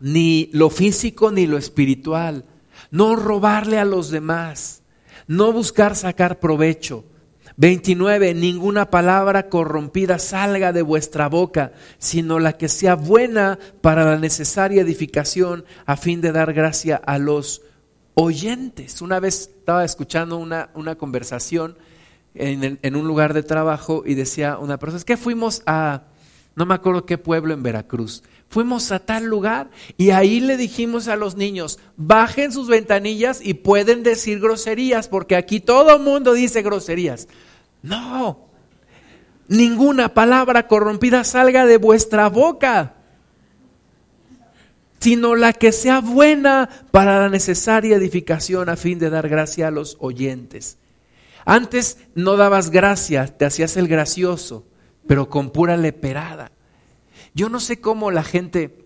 ni 0.00 0.50
lo 0.52 0.70
físico 0.70 1.30
ni 1.30 1.46
lo 1.46 1.56
espiritual, 1.56 2.44
no 2.90 3.16
robarle 3.16 3.78
a 3.78 3.84
los 3.84 4.10
demás, 4.10 4.83
no 5.26 5.52
buscar 5.52 5.96
sacar 5.96 6.40
provecho. 6.40 7.04
29. 7.56 8.34
Ninguna 8.34 8.90
palabra 8.90 9.48
corrompida 9.48 10.18
salga 10.18 10.72
de 10.72 10.82
vuestra 10.82 11.28
boca, 11.28 11.72
sino 11.98 12.38
la 12.38 12.56
que 12.56 12.68
sea 12.68 12.96
buena 12.96 13.58
para 13.80 14.04
la 14.04 14.18
necesaria 14.18 14.82
edificación 14.82 15.64
a 15.86 15.96
fin 15.96 16.20
de 16.20 16.32
dar 16.32 16.52
gracia 16.52 16.96
a 16.96 17.18
los 17.18 17.62
oyentes. 18.14 19.02
Una 19.02 19.20
vez 19.20 19.50
estaba 19.58 19.84
escuchando 19.84 20.36
una, 20.36 20.70
una 20.74 20.96
conversación 20.96 21.76
en, 22.34 22.78
en, 22.82 22.96
un 22.96 23.06
lugar 23.06 23.34
de 23.34 23.44
trabajo 23.44 24.02
y 24.04 24.14
decía 24.14 24.58
una 24.58 24.78
persona, 24.78 24.98
es 24.98 25.04
que 25.04 25.16
fuimos 25.16 25.62
a, 25.66 26.04
no 26.56 26.66
me 26.66 26.74
acuerdo 26.74 27.06
qué 27.06 27.18
pueblo 27.18 27.54
en 27.54 27.62
Veracruz, 27.62 28.24
fuimos 28.54 28.92
a 28.92 29.00
tal 29.00 29.24
lugar 29.24 29.68
y 29.98 30.10
ahí 30.10 30.38
le 30.38 30.56
dijimos 30.56 31.08
a 31.08 31.16
los 31.16 31.34
niños, 31.34 31.80
bajen 31.96 32.52
sus 32.52 32.68
ventanillas 32.68 33.40
y 33.42 33.54
pueden 33.54 34.04
decir 34.04 34.38
groserías, 34.38 35.08
porque 35.08 35.34
aquí 35.34 35.58
todo 35.58 35.98
mundo 35.98 36.32
dice 36.34 36.62
groserías. 36.62 37.26
No, 37.82 38.46
ninguna 39.48 40.14
palabra 40.14 40.68
corrompida 40.68 41.24
salga 41.24 41.66
de 41.66 41.78
vuestra 41.78 42.28
boca 42.28 42.94
sino 45.00 45.34
la 45.34 45.52
que 45.52 45.70
sea 45.70 46.00
buena 46.00 46.70
para 46.90 47.18
la 47.18 47.28
necesaria 47.28 47.96
edificación 47.96 48.70
a 48.70 48.76
fin 48.76 48.98
de 48.98 49.10
dar 49.10 49.28
gracia 49.28 49.68
a 49.68 49.70
los 49.70 49.98
oyentes. 50.00 50.78
Antes 51.44 51.98
no 52.14 52.38
dabas 52.38 52.70
gracia, 52.70 53.26
te 53.26 53.44
hacías 53.44 53.76
el 53.76 53.86
gracioso, 53.86 54.64
pero 55.06 55.28
con 55.28 55.50
pura 55.50 55.76
leperada. 55.76 56.52
Yo 57.34 57.48
no 57.48 57.60
sé 57.60 57.80
cómo 57.80 58.10
la 58.10 58.22
gente, 58.22 58.84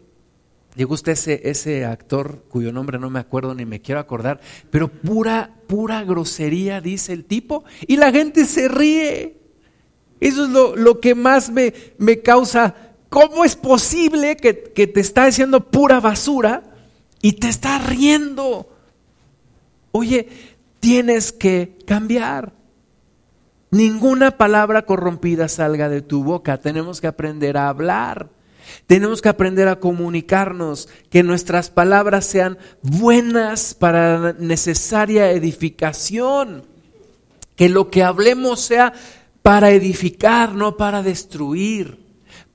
llegó 0.75 0.95
usted 0.95 1.13
ese, 1.13 1.43
ese 1.45 1.85
actor 1.85 2.45
cuyo 2.49 2.73
nombre 2.73 2.99
no 2.99 3.11
me 3.11 3.21
acuerdo 3.21 3.55
ni 3.55 3.67
me 3.67 3.81
quiero 3.81 4.01
acordar, 4.01 4.41
pero 4.71 4.89
pura, 4.89 5.55
pura 5.67 6.03
grosería 6.05 6.81
dice 6.81 7.13
el 7.13 7.25
tipo 7.25 7.65
y 7.87 7.97
la 7.97 8.11
gente 8.11 8.45
se 8.45 8.69
ríe. 8.69 9.37
Eso 10.21 10.45
es 10.45 10.51
lo, 10.51 10.75
lo 10.75 10.99
que 10.99 11.15
más 11.15 11.51
me, 11.51 11.73
me 11.99 12.23
causa 12.23 12.75
¿Cómo 13.09 13.45
es 13.45 13.57
posible 13.57 14.37
que, 14.37 14.53
te 14.53 15.01
está 15.01 15.27
diciendo 15.27 15.71
pura 15.71 16.01
basura 16.01 16.63
y 17.23 17.35
te 17.35 17.49
está 17.49 17.79
riendo? 17.79 18.69
Oye, 19.93 20.29
tienes 20.81 21.33
que 21.33 21.79
cambiar. 21.87 22.53
Ninguna 23.71 24.33
palabra 24.33 24.83
corrompida 24.83 25.49
salga 25.49 25.89
de 25.89 26.03
tu 26.03 26.23
boca. 26.23 26.59
Tenemos 26.59 27.01
que 27.01 27.07
aprender 27.07 27.57
a 27.57 27.69
hablar. 27.69 28.29
Tenemos 28.87 29.23
que 29.23 29.29
aprender 29.29 29.69
a 29.69 29.81
comunicarnos, 29.81 30.89
que 31.11 31.23
nuestras 31.23 31.71
palabras 31.71 32.25
sean 32.25 32.59
buenas 32.83 33.75
para 33.75 34.19
la 34.19 34.33
necesaria 34.33 35.31
edificación. 35.33 36.65
Que 37.57 37.69
lo 37.69 37.91
que 37.91 38.03
hablemos 38.03 38.61
sea 38.61 38.93
para 39.43 39.71
edificar, 39.71 40.55
no 40.55 40.77
para 40.77 41.03
destruir 41.03 42.09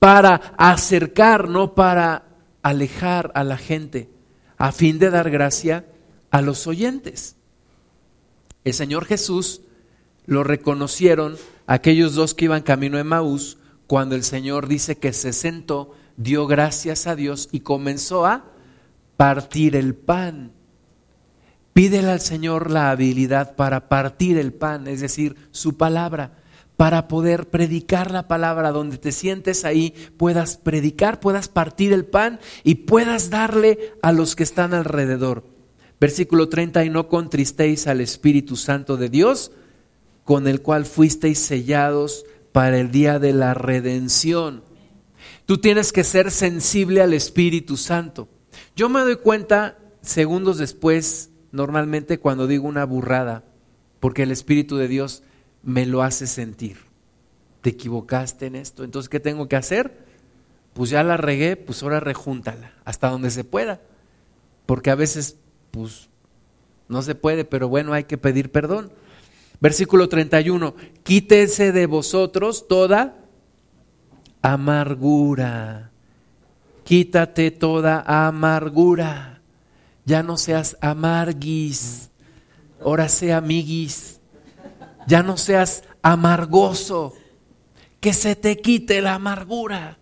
para 0.04 0.52
acercar, 0.58 1.48
no 1.48 1.74
para 1.74 2.24
alejar 2.62 3.32
a 3.34 3.42
la 3.42 3.56
gente, 3.56 4.10
a 4.58 4.70
fin 4.70 4.98
de 4.98 5.08
dar 5.08 5.30
gracia 5.30 5.86
a 6.30 6.42
los 6.42 6.66
oyentes. 6.66 7.36
El 8.64 8.74
Señor 8.74 9.06
Jesús 9.06 9.62
lo 10.26 10.44
reconocieron 10.44 11.38
aquellos 11.66 12.12
dos 12.12 12.34
que 12.34 12.44
iban 12.44 12.60
camino 12.60 12.98
de 12.98 13.04
Maús 13.04 13.56
cuando 13.86 14.14
el 14.14 14.24
Señor 14.24 14.68
dice 14.68 14.98
que 14.98 15.14
se 15.14 15.32
sentó, 15.32 15.94
dio 16.16 16.46
gracias 16.46 17.06
a 17.06 17.16
Dios 17.16 17.48
y 17.52 17.60
comenzó 17.60 18.26
a 18.26 18.44
partir 19.16 19.76
el 19.76 19.94
pan. 19.94 20.52
Pídele 21.72 22.10
al 22.10 22.20
Señor 22.20 22.70
la 22.70 22.90
habilidad 22.90 23.56
para 23.56 23.88
partir 23.88 24.38
el 24.38 24.52
pan, 24.52 24.86
es 24.86 25.00
decir, 25.00 25.36
su 25.50 25.76
palabra 25.76 26.44
para 26.76 27.06
poder 27.08 27.48
predicar 27.48 28.10
la 28.10 28.26
palabra, 28.26 28.72
donde 28.72 28.98
te 28.98 29.12
sientes 29.12 29.64
ahí, 29.64 29.94
puedas 30.16 30.56
predicar, 30.56 31.20
puedas 31.20 31.48
partir 31.48 31.92
el 31.92 32.04
pan 32.04 32.40
y 32.64 32.76
puedas 32.76 33.30
darle 33.30 33.92
a 34.02 34.12
los 34.12 34.34
que 34.34 34.42
están 34.42 34.74
alrededor. 34.74 35.44
Versículo 36.00 36.48
30, 36.48 36.84
y 36.84 36.90
no 36.90 37.08
contristéis 37.08 37.86
al 37.86 38.00
Espíritu 38.00 38.56
Santo 38.56 38.96
de 38.96 39.08
Dios, 39.08 39.52
con 40.24 40.48
el 40.48 40.62
cual 40.62 40.84
fuisteis 40.84 41.38
sellados 41.38 42.24
para 42.52 42.78
el 42.78 42.90
día 42.90 43.18
de 43.18 43.32
la 43.32 43.54
redención. 43.54 44.62
Tú 45.46 45.58
tienes 45.58 45.92
que 45.92 46.04
ser 46.04 46.30
sensible 46.30 47.02
al 47.02 47.12
Espíritu 47.12 47.76
Santo. 47.76 48.28
Yo 48.76 48.88
me 48.88 49.00
doy 49.00 49.16
cuenta 49.16 49.78
segundos 50.00 50.58
después, 50.58 51.30
normalmente 51.52 52.18
cuando 52.18 52.46
digo 52.46 52.66
una 52.66 52.84
burrada, 52.84 53.44
porque 54.00 54.22
el 54.22 54.30
Espíritu 54.30 54.76
de 54.76 54.88
Dios 54.88 55.22
me 55.62 55.86
lo 55.86 56.02
hace 56.02 56.26
sentir. 56.26 56.78
Te 57.60 57.70
equivocaste 57.70 58.46
en 58.46 58.56
esto. 58.56 58.84
Entonces, 58.84 59.08
¿qué 59.08 59.20
tengo 59.20 59.48
que 59.48 59.56
hacer? 59.56 60.04
Pues 60.72 60.90
ya 60.90 61.02
la 61.02 61.16
regué, 61.16 61.56
pues 61.56 61.82
ahora 61.82 62.00
rejúntala, 62.00 62.72
hasta 62.84 63.10
donde 63.10 63.30
se 63.30 63.44
pueda. 63.44 63.80
Porque 64.66 64.90
a 64.90 64.94
veces, 64.94 65.36
pues, 65.70 66.08
no 66.88 67.02
se 67.02 67.14
puede, 67.14 67.44
pero 67.44 67.68
bueno, 67.68 67.92
hay 67.92 68.04
que 68.04 68.18
pedir 68.18 68.50
perdón. 68.50 68.90
Versículo 69.60 70.08
31, 70.08 70.74
quítese 71.02 71.72
de 71.72 71.86
vosotros 71.86 72.66
toda 72.68 73.23
amargura. 74.44 75.90
Quítate 76.84 77.50
toda 77.50 78.04
amargura. 78.06 79.40
Ya 80.04 80.22
no 80.22 80.36
seas 80.36 80.76
amarguis, 80.82 82.10
ahora 82.78 83.08
sea 83.08 83.38
amiguis. 83.38 84.20
Ya 85.06 85.22
no 85.22 85.38
seas 85.38 85.82
amargoso. 86.02 87.14
Que 88.00 88.12
se 88.12 88.36
te 88.36 88.58
quite 88.58 89.00
la 89.00 89.14
amargura. 89.14 89.96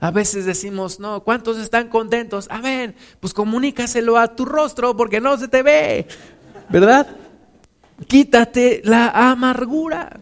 A 0.00 0.10
veces 0.10 0.44
decimos, 0.44 0.98
no, 0.98 1.22
¿cuántos 1.22 1.58
están 1.58 1.88
contentos? 1.88 2.48
Amén. 2.50 2.96
Pues 3.20 3.32
comunícaselo 3.32 4.18
a 4.18 4.34
tu 4.34 4.44
rostro 4.44 4.96
porque 4.96 5.20
no 5.20 5.36
se 5.36 5.46
te 5.46 5.62
ve. 5.62 6.08
¿Verdad? 6.68 7.06
Quítate 8.08 8.80
la 8.82 9.30
amargura. 9.30 10.20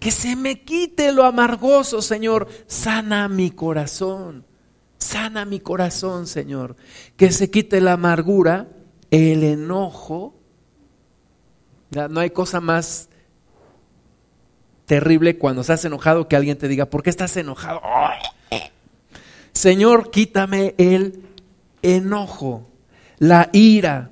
Que 0.00 0.10
se 0.10 0.36
me 0.36 0.62
quite 0.62 1.12
lo 1.12 1.24
amargoso, 1.24 2.02
Señor. 2.02 2.48
Sana 2.66 3.28
mi 3.28 3.50
corazón. 3.50 4.44
Sana 4.98 5.44
mi 5.44 5.60
corazón, 5.60 6.26
Señor. 6.26 6.76
Que 7.16 7.32
se 7.32 7.50
quite 7.50 7.80
la 7.80 7.94
amargura, 7.94 8.68
el 9.10 9.42
enojo. 9.42 10.34
No 11.90 12.20
hay 12.20 12.30
cosa 12.30 12.60
más 12.60 13.08
terrible 14.86 15.36
cuando 15.38 15.60
estás 15.60 15.84
enojado 15.84 16.28
que 16.28 16.36
alguien 16.36 16.58
te 16.58 16.66
diga, 16.66 16.86
¿por 16.86 17.02
qué 17.02 17.10
estás 17.10 17.36
enojado? 17.36 17.80
Señor, 19.52 20.10
quítame 20.10 20.74
el 20.78 21.22
enojo, 21.82 22.68
la 23.18 23.50
ira, 23.52 24.10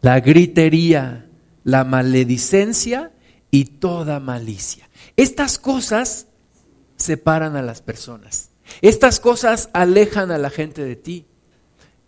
la 0.00 0.20
gritería, 0.20 1.26
la 1.64 1.84
maledicencia 1.84 3.12
y 3.50 3.64
toda 3.64 4.20
malicia. 4.20 4.88
Estas 5.16 5.58
cosas 5.58 6.26
separan 6.96 7.56
a 7.56 7.62
las 7.62 7.82
personas. 7.82 8.50
Estas 8.82 9.20
cosas 9.20 9.70
alejan 9.72 10.30
a 10.30 10.38
la 10.38 10.50
gente 10.50 10.84
de 10.84 10.96
ti. 10.96 11.26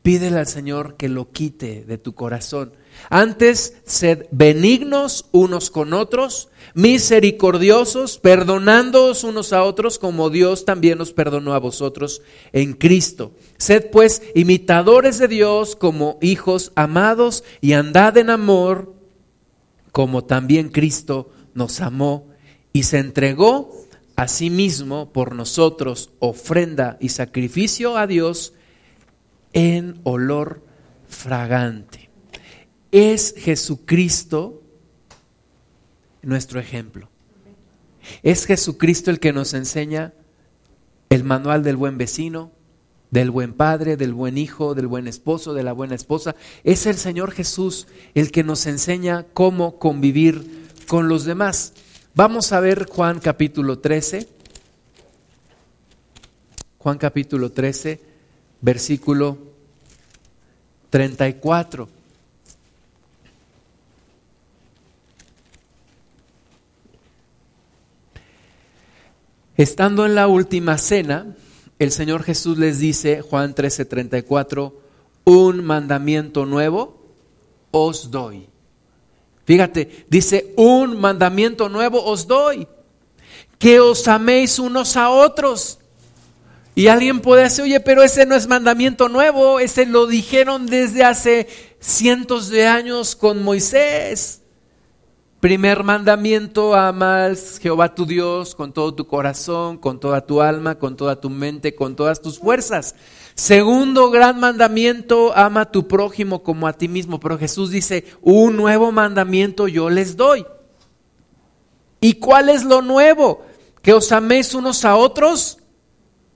Pídele 0.02 0.38
al 0.38 0.46
Señor 0.46 0.96
que 0.96 1.08
lo 1.08 1.30
quite 1.30 1.84
de 1.84 1.98
tu 1.98 2.14
corazón. 2.14 2.72
Antes, 3.10 3.74
sed 3.84 4.26
benignos 4.30 5.26
unos 5.30 5.70
con 5.70 5.92
otros, 5.92 6.48
misericordiosos, 6.74 8.18
perdonándoos 8.18 9.24
unos 9.24 9.52
a 9.52 9.62
otros 9.62 9.98
como 9.98 10.30
Dios 10.30 10.64
también 10.64 10.98
nos 10.98 11.12
perdonó 11.12 11.52
a 11.52 11.58
vosotros 11.58 12.22
en 12.52 12.72
Cristo. 12.72 13.32
Sed 13.58 13.90
pues 13.90 14.22
imitadores 14.34 15.18
de 15.18 15.28
Dios 15.28 15.76
como 15.76 16.18
hijos 16.22 16.72
amados 16.76 17.44
y 17.60 17.74
andad 17.74 18.16
en 18.16 18.30
amor 18.30 18.99
como 19.92 20.24
también 20.24 20.68
Cristo 20.68 21.32
nos 21.54 21.80
amó 21.80 22.28
y 22.72 22.84
se 22.84 22.98
entregó 22.98 23.86
a 24.16 24.28
sí 24.28 24.50
mismo 24.50 25.12
por 25.12 25.34
nosotros, 25.34 26.10
ofrenda 26.18 26.98
y 27.00 27.08
sacrificio 27.08 27.96
a 27.96 28.06
Dios 28.06 28.52
en 29.52 30.00
olor 30.04 30.64
fragante. 31.08 32.10
Es 32.92 33.34
Jesucristo 33.36 34.62
nuestro 36.22 36.60
ejemplo. 36.60 37.08
Es 38.22 38.46
Jesucristo 38.46 39.10
el 39.10 39.20
que 39.20 39.32
nos 39.32 39.54
enseña 39.54 40.12
el 41.08 41.24
manual 41.24 41.62
del 41.62 41.76
buen 41.76 41.98
vecino, 41.98 42.52
del 43.10 43.30
buen 43.30 43.54
padre, 43.54 43.96
del 43.96 44.14
buen 44.14 44.38
hijo, 44.38 44.74
del 44.74 44.86
buen 44.86 45.08
esposo, 45.08 45.54
de 45.54 45.62
la 45.62 45.72
buena 45.72 45.94
esposa. 45.94 46.36
Es 46.64 46.86
el 46.86 46.96
Señor 46.96 47.32
Jesús 47.32 47.86
el 48.14 48.30
que 48.30 48.44
nos 48.44 48.66
enseña 48.66 49.26
cómo 49.32 49.78
convivir 49.78 50.68
con 50.86 51.08
los 51.08 51.24
demás. 51.24 51.72
Vamos 52.14 52.52
a 52.52 52.60
ver 52.60 52.86
Juan 52.88 53.20
capítulo 53.20 53.78
13. 53.78 54.28
Juan 56.78 56.98
capítulo 56.98 57.50
13, 57.52 58.00
versículo 58.60 59.38
34. 60.88 61.88
Estando 69.56 70.06
en 70.06 70.14
la 70.14 70.26
última 70.26 70.78
cena, 70.78 71.36
el 71.80 71.92
Señor 71.92 72.22
Jesús 72.22 72.58
les 72.58 72.78
dice, 72.78 73.22
Juan 73.22 73.54
13:34, 73.54 74.74
un 75.24 75.64
mandamiento 75.64 76.44
nuevo 76.44 77.00
os 77.70 78.10
doy. 78.10 78.46
Fíjate, 79.46 80.04
dice, 80.10 80.52
un 80.56 81.00
mandamiento 81.00 81.70
nuevo 81.70 82.04
os 82.04 82.26
doy, 82.26 82.68
que 83.58 83.80
os 83.80 84.06
améis 84.08 84.58
unos 84.58 84.96
a 84.98 85.08
otros. 85.08 85.78
Y 86.74 86.88
alguien 86.88 87.20
puede 87.20 87.44
decir, 87.44 87.64
oye, 87.64 87.80
pero 87.80 88.02
ese 88.02 88.26
no 88.26 88.36
es 88.36 88.46
mandamiento 88.46 89.08
nuevo, 89.08 89.58
ese 89.58 89.86
lo 89.86 90.06
dijeron 90.06 90.66
desde 90.66 91.02
hace 91.02 91.48
cientos 91.80 92.50
de 92.50 92.66
años 92.66 93.16
con 93.16 93.42
Moisés. 93.42 94.39
Primer 95.40 95.84
mandamiento, 95.84 96.74
amas 96.74 97.58
Jehová 97.58 97.94
tu 97.94 98.04
Dios 98.04 98.54
con 98.54 98.74
todo 98.74 98.94
tu 98.94 99.06
corazón, 99.06 99.78
con 99.78 99.98
toda 99.98 100.26
tu 100.26 100.42
alma, 100.42 100.78
con 100.78 100.96
toda 100.96 101.18
tu 101.18 101.30
mente, 101.30 101.74
con 101.74 101.96
todas 101.96 102.20
tus 102.20 102.38
fuerzas. 102.38 102.94
Segundo 103.34 104.10
gran 104.10 104.38
mandamiento, 104.38 105.32
ama 105.34 105.62
a 105.62 105.70
tu 105.72 105.88
prójimo 105.88 106.42
como 106.42 106.66
a 106.66 106.74
ti 106.74 106.88
mismo. 106.88 107.18
Pero 107.20 107.38
Jesús 107.38 107.70
dice, 107.70 108.04
un 108.20 108.54
nuevo 108.54 108.92
mandamiento 108.92 109.66
yo 109.66 109.88
les 109.88 110.14
doy. 110.14 110.44
¿Y 112.02 112.14
cuál 112.14 112.50
es 112.50 112.62
lo 112.64 112.82
nuevo? 112.82 113.46
Que 113.80 113.94
os 113.94 114.12
améis 114.12 114.54
unos 114.54 114.84
a 114.84 114.96
otros 114.96 115.56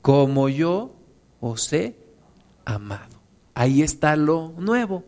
como 0.01 0.49
yo 0.49 0.95
os 1.41 1.71
he 1.75 1.95
amado. 2.65 3.21
Ahí 3.53 3.83
está 3.83 4.17
lo 4.17 4.55
nuevo. 4.57 5.05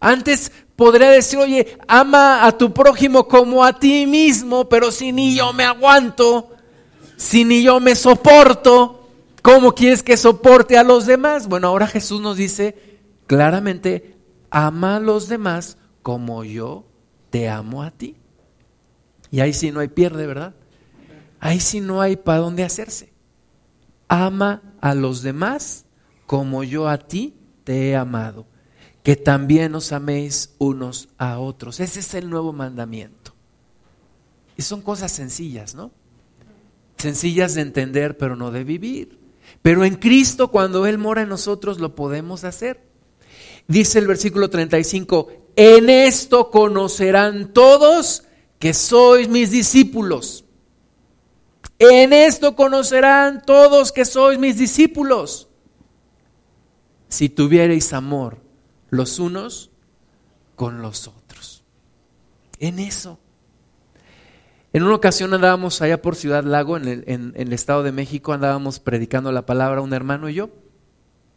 Antes 0.00 0.52
podría 0.76 1.10
decir, 1.10 1.38
oye, 1.38 1.76
ama 1.88 2.46
a 2.46 2.56
tu 2.56 2.72
prójimo 2.72 3.26
como 3.26 3.64
a 3.64 3.78
ti 3.78 4.06
mismo, 4.06 4.68
pero 4.68 4.92
si 4.92 5.12
ni 5.12 5.34
yo 5.34 5.52
me 5.52 5.64
aguanto, 5.64 6.50
si 7.16 7.44
ni 7.44 7.62
yo 7.64 7.80
me 7.80 7.96
soporto, 7.96 9.08
¿cómo 9.42 9.74
quieres 9.74 10.02
que 10.02 10.16
soporte 10.16 10.78
a 10.78 10.84
los 10.84 11.06
demás? 11.06 11.48
Bueno, 11.48 11.68
ahora 11.68 11.88
Jesús 11.88 12.20
nos 12.20 12.36
dice 12.36 13.00
claramente, 13.26 14.16
ama 14.50 14.96
a 14.96 15.00
los 15.00 15.28
demás 15.28 15.78
como 16.02 16.44
yo 16.44 16.86
te 17.30 17.48
amo 17.48 17.82
a 17.82 17.90
ti. 17.90 18.16
Y 19.30 19.40
ahí 19.40 19.52
sí 19.52 19.72
no 19.72 19.80
hay 19.80 19.88
pierde, 19.88 20.26
¿verdad? 20.26 20.54
Ahí 21.40 21.58
sí 21.60 21.80
no 21.80 22.00
hay 22.00 22.16
para 22.16 22.38
dónde 22.38 22.64
hacerse. 22.64 23.12
Ama 24.06 24.62
a 24.80 24.94
los 24.94 25.22
demás 25.22 25.84
como 26.26 26.62
yo 26.62 26.88
a 26.88 26.98
ti 26.98 27.34
te 27.64 27.90
he 27.90 27.96
amado 27.96 28.46
que 29.08 29.16
también 29.16 29.74
os 29.74 29.92
améis 29.92 30.52
unos 30.58 31.08
a 31.16 31.38
otros. 31.38 31.80
Ese 31.80 32.00
es 32.00 32.12
el 32.12 32.28
nuevo 32.28 32.52
mandamiento. 32.52 33.32
Y 34.54 34.60
son 34.60 34.82
cosas 34.82 35.10
sencillas, 35.10 35.74
¿no? 35.74 35.92
Sencillas 36.98 37.54
de 37.54 37.62
entender, 37.62 38.18
pero 38.18 38.36
no 38.36 38.50
de 38.50 38.64
vivir. 38.64 39.18
Pero 39.62 39.86
en 39.86 39.94
Cristo, 39.94 40.48
cuando 40.48 40.84
Él 40.84 40.98
mora 40.98 41.22
en 41.22 41.30
nosotros, 41.30 41.80
lo 41.80 41.94
podemos 41.94 42.44
hacer. 42.44 42.82
Dice 43.66 43.98
el 43.98 44.06
versículo 44.06 44.50
35, 44.50 45.32
en 45.56 45.88
esto 45.88 46.50
conocerán 46.50 47.54
todos 47.54 48.24
que 48.58 48.74
sois 48.74 49.26
mis 49.26 49.50
discípulos. 49.50 50.44
En 51.78 52.12
esto 52.12 52.54
conocerán 52.54 53.42
todos 53.46 53.90
que 53.90 54.04
sois 54.04 54.38
mis 54.38 54.58
discípulos. 54.58 55.48
Si 57.08 57.30
tuviereis 57.30 57.94
amor 57.94 58.46
los 58.90 59.18
unos 59.18 59.70
con 60.56 60.82
los 60.82 61.08
otros. 61.08 61.64
En 62.58 62.78
eso. 62.78 63.18
En 64.72 64.82
una 64.82 64.94
ocasión 64.94 65.32
andábamos 65.32 65.80
allá 65.80 66.02
por 66.02 66.14
Ciudad 66.14 66.44
Lago, 66.44 66.76
en 66.76 67.32
el, 67.34 67.52
Estado 67.52 67.82
de 67.82 67.92
México, 67.92 68.32
andábamos 68.32 68.80
predicando 68.80 69.32
la 69.32 69.46
palabra 69.46 69.80
un 69.80 69.94
hermano 69.94 70.28
y 70.28 70.34
yo. 70.34 70.50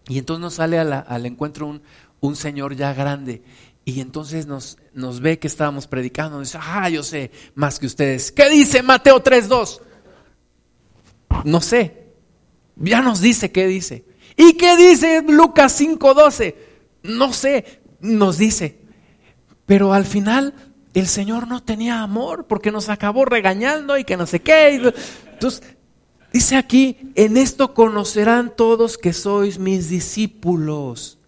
Y 0.07 0.17
entonces 0.17 0.41
nos 0.41 0.55
sale 0.55 0.79
al 0.79 1.25
encuentro 1.25 1.79
un, 2.19 2.35
señor 2.35 2.75
ya 2.75 2.93
grande. 2.93 3.43
Y 3.85 4.01
entonces 4.01 4.47
nos, 4.47 4.77
nos 4.93 5.21
ve 5.21 5.39
que 5.39 5.47
estábamos 5.47 5.87
predicando. 5.87 6.39
Dice, 6.39 6.57
ah, 6.61 6.89
yo 6.89 7.03
sé 7.03 7.31
más 7.55 7.79
que 7.79 7.85
ustedes. 7.85 8.31
¿Qué 8.31 8.49
dice 8.49 8.83
Mateo 8.83 9.23
3.2? 9.23 9.79
No 11.45 11.61
sé. 11.61 12.01
Ya 12.75 13.01
nos 13.01 13.21
dice 13.21 13.51
qué 13.51 13.67
dice. 13.67 14.05
¿Y 14.35 14.53
qué 14.53 14.75
dice 14.75 15.23
Lucas 15.27 15.79
5.12? 15.79 16.55
No 17.03 17.33
sé, 17.33 17.81
nos 17.99 18.37
dice. 18.37 18.79
Pero 19.65 19.93
al 19.93 20.05
final 20.05 20.53
el 20.93 21.07
Señor 21.07 21.47
no 21.47 21.63
tenía 21.63 22.01
amor 22.01 22.47
porque 22.47 22.71
nos 22.71 22.89
acabó 22.89 23.25
regañando 23.25 23.97
y 23.97 24.03
que 24.03 24.17
no 24.17 24.27
sé 24.27 24.41
qué. 24.41 24.93
Entonces, 25.31 25.63
dice 26.33 26.57
aquí, 26.57 26.97
en 27.15 27.37
esto 27.37 27.73
conocerán 27.73 28.53
todos 28.55 28.97
que 28.97 29.13
sois 29.13 29.59
mis 29.59 29.89
discípulos. 29.89 31.19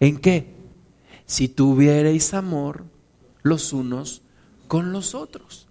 ¿En 0.00 0.18
qué? 0.18 0.54
Si 1.24 1.48
tuviereis 1.48 2.34
amor 2.34 2.84
los 3.42 3.72
unos 3.72 4.22
con 4.68 4.92
los 4.92 5.14
otros. 5.14 5.66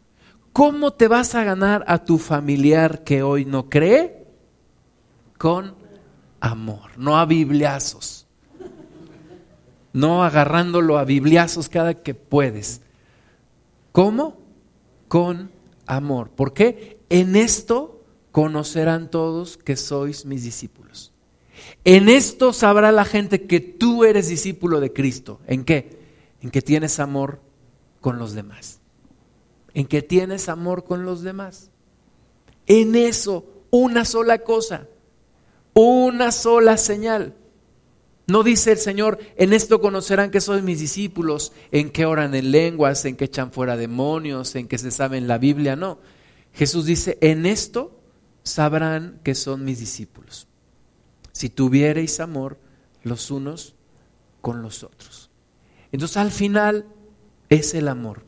¿Cómo 0.52 0.94
te 0.94 1.08
vas 1.08 1.36
a 1.36 1.44
ganar 1.44 1.84
a 1.88 2.06
tu 2.06 2.18
familiar 2.18 3.04
que 3.04 3.24
hoy 3.24 3.46
no 3.46 3.70
cree? 3.70 4.26
Con 5.38 5.76
amor, 6.40 6.92
no 6.98 7.18
a 7.18 7.26
bibliazos. 7.26 8.25
No 9.96 10.26
agarrándolo 10.26 10.98
a 10.98 11.06
bibliazos 11.06 11.70
cada 11.70 11.94
que 11.94 12.14
puedes. 12.14 12.82
¿Cómo? 13.94 14.36
Con 15.08 15.52
amor. 15.86 16.32
¿Por 16.32 16.54
qué? 16.54 17.00
En 17.08 17.38
esto 17.38 18.04
conocerán 18.34 19.10
todos 19.10 19.56
que 19.56 19.78
sois 19.78 20.26
mis 20.26 20.44
discípulos. 20.44 21.14
En 21.86 22.10
esto 22.10 22.52
sabrá 22.52 22.92
la 22.92 23.06
gente 23.06 23.48
que 23.48 23.62
tú 23.62 24.04
eres 24.04 24.28
discípulo 24.28 24.82
de 24.82 24.92
Cristo. 24.92 25.40
¿En 25.48 25.64
qué? 25.64 25.98
En 26.42 26.52
que 26.52 26.62
tienes 26.62 27.00
amor 27.00 27.40
con 28.02 28.20
los 28.20 28.34
demás. 28.34 28.82
En 29.74 29.86
que 29.86 30.02
tienes 30.02 30.50
amor 30.50 30.84
con 30.84 31.06
los 31.06 31.22
demás. 31.22 31.70
En 32.68 32.96
eso, 32.96 33.46
una 33.70 34.04
sola 34.04 34.40
cosa, 34.40 34.90
una 35.74 36.34
sola 36.34 36.76
señal. 36.76 37.34
No 38.28 38.42
dice 38.42 38.72
el 38.72 38.78
Señor, 38.80 39.20
en 39.36 39.54
esto 39.54 39.80
conocerán 39.80 40.32
que 40.32 40.42
sois 40.42 40.64
mis 40.64 40.80
discípulos, 40.80 41.54
en 41.72 41.92
que 41.92 42.06
oran 42.06 42.34
en 42.34 42.52
lenguas, 42.52 43.06
en 43.06 43.16
que 43.16 43.26
echan 43.26 43.52
fuera 43.52 43.78
demonios, 43.78 44.56
en 44.56 44.68
que 44.68 44.80
se 44.80 44.90
saben 44.90 45.28
la 45.28 45.38
Biblia. 45.38 45.76
No. 45.76 46.00
Jesús 46.54 46.86
dice, 46.86 47.18
en 47.22 47.46
esto 47.46 48.00
sabrán 48.42 49.20
que 49.24 49.36
son 49.36 49.64
mis 49.64 49.80
discípulos. 49.80 50.48
Si 51.34 51.50
tuviereis 51.50 52.20
amor 52.20 52.58
los 53.04 53.30
unos 53.30 53.76
con 54.42 54.62
los 54.64 54.84
otros. 54.84 55.30
Entonces 55.92 56.18
al 56.18 56.32
final 56.32 56.86
es 57.50 57.74
el 57.76 57.88
amor. 57.88 58.24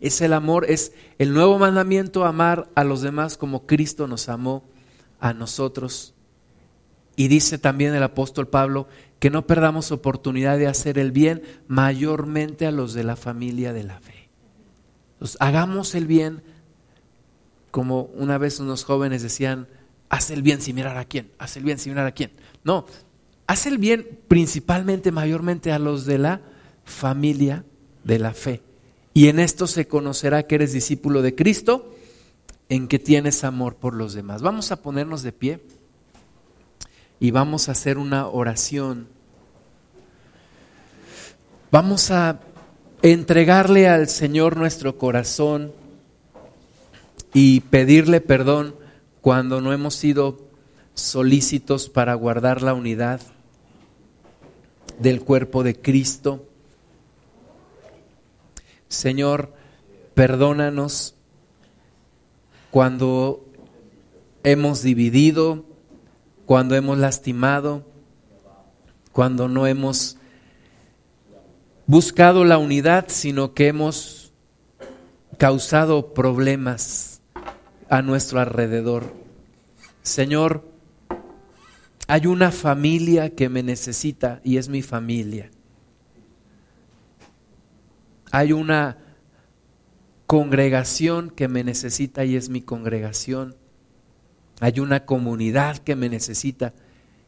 Es 0.00 0.20
el 0.20 0.32
amor, 0.32 0.66
es 0.68 0.92
el 1.18 1.32
nuevo 1.32 1.58
mandamiento, 1.58 2.24
amar 2.24 2.70
a 2.74 2.84
los 2.84 3.00
demás 3.00 3.36
como 3.36 3.66
Cristo 3.66 4.06
nos 4.06 4.28
amó 4.28 4.64
a 5.18 5.32
nosotros 5.32 6.13
y 7.16 7.28
dice 7.28 7.58
también 7.58 7.94
el 7.94 8.02
apóstol 8.02 8.48
Pablo 8.48 8.88
que 9.18 9.30
no 9.30 9.46
perdamos 9.46 9.92
oportunidad 9.92 10.58
de 10.58 10.66
hacer 10.66 10.98
el 10.98 11.12
bien 11.12 11.42
mayormente 11.66 12.66
a 12.66 12.70
los 12.70 12.94
de 12.94 13.04
la 13.04 13.16
familia 13.16 13.72
de 13.72 13.84
la 13.84 14.00
fe. 14.00 14.28
Entonces, 15.14 15.36
hagamos 15.40 15.94
el 15.94 16.06
bien 16.06 16.42
como 17.70 18.02
una 18.14 18.38
vez 18.38 18.60
unos 18.60 18.84
jóvenes 18.84 19.22
decían, 19.22 19.66
haz 20.08 20.30
el 20.30 20.42
bien 20.42 20.60
sin 20.60 20.76
mirar 20.76 20.96
a 20.96 21.06
quién, 21.06 21.30
haz 21.38 21.56
el 21.56 21.64
bien 21.64 21.78
sin 21.78 21.92
mirar 21.92 22.06
a 22.06 22.12
quién. 22.12 22.32
No, 22.62 22.86
haz 23.46 23.66
el 23.66 23.78
bien 23.78 24.18
principalmente, 24.28 25.10
mayormente 25.10 25.72
a 25.72 25.78
los 25.78 26.06
de 26.06 26.18
la 26.18 26.40
familia 26.84 27.64
de 28.04 28.18
la 28.18 28.32
fe. 28.32 28.62
Y 29.12 29.28
en 29.28 29.38
esto 29.38 29.66
se 29.66 29.88
conocerá 29.88 30.44
que 30.44 30.56
eres 30.56 30.72
discípulo 30.72 31.22
de 31.22 31.34
Cristo, 31.34 31.94
en 32.68 32.88
que 32.88 32.98
tienes 32.98 33.44
amor 33.44 33.76
por 33.76 33.94
los 33.94 34.14
demás. 34.14 34.42
Vamos 34.42 34.72
a 34.72 34.82
ponernos 34.82 35.22
de 35.22 35.32
pie 35.32 35.60
y 37.24 37.30
vamos 37.30 37.70
a 37.70 37.72
hacer 37.72 37.96
una 37.96 38.26
oración. 38.28 39.08
Vamos 41.70 42.10
a 42.10 42.40
entregarle 43.00 43.88
al 43.88 44.10
Señor 44.10 44.58
nuestro 44.58 44.98
corazón 44.98 45.72
y 47.32 47.60
pedirle 47.60 48.20
perdón 48.20 48.74
cuando 49.22 49.62
no 49.62 49.72
hemos 49.72 49.94
sido 49.94 50.38
solícitos 50.92 51.88
para 51.88 52.12
guardar 52.12 52.60
la 52.60 52.74
unidad 52.74 53.22
del 54.98 55.22
cuerpo 55.22 55.62
de 55.62 55.80
Cristo. 55.80 56.46
Señor, 58.88 59.54
perdónanos 60.12 61.14
cuando 62.70 63.46
hemos 64.42 64.82
dividido, 64.82 65.64
cuando 66.46 66.74
hemos 66.74 66.98
lastimado, 66.98 67.86
cuando 69.12 69.48
no 69.48 69.66
hemos 69.66 70.18
buscado 71.86 72.44
la 72.44 72.58
unidad, 72.58 73.06
sino 73.08 73.54
que 73.54 73.68
hemos 73.68 74.32
causado 75.38 76.14
problemas 76.14 77.20
a 77.88 78.02
nuestro 78.02 78.40
alrededor. 78.40 79.12
Señor, 80.02 80.64
hay 82.06 82.26
una 82.26 82.50
familia 82.50 83.30
que 83.30 83.48
me 83.48 83.62
necesita 83.62 84.40
y 84.44 84.58
es 84.58 84.68
mi 84.68 84.82
familia. 84.82 85.50
Hay 88.30 88.52
una 88.52 88.98
congregación 90.26 91.30
que 91.30 91.48
me 91.48 91.64
necesita 91.64 92.24
y 92.24 92.36
es 92.36 92.48
mi 92.48 92.60
congregación. 92.60 93.56
Hay 94.60 94.80
una 94.80 95.04
comunidad 95.04 95.78
que 95.78 95.96
me 95.96 96.08
necesita 96.08 96.74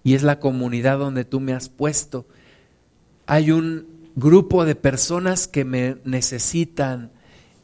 y 0.05 0.15
es 0.15 0.23
la 0.23 0.39
comunidad 0.39 0.99
donde 0.99 1.25
tú 1.25 1.41
me 1.41 1.53
has 1.53 1.69
puesto. 1.69 2.27
Hay 3.27 3.51
un 3.51 3.87
grupo 4.15 4.65
de 4.65 4.75
personas 4.75 5.49
que 5.49 5.65
me 5.65 5.97
necesitan 6.05 7.11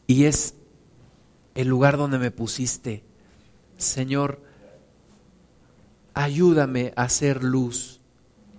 y 0.07 0.25
es 0.25 0.55
el 1.55 1.69
lugar 1.69 1.97
donde 1.97 2.19
me 2.19 2.31
pusiste. 2.31 3.05
Señor, 3.77 4.43
ayúdame 6.15 6.93
a 6.97 7.05
hacer 7.05 7.43
luz 7.43 8.01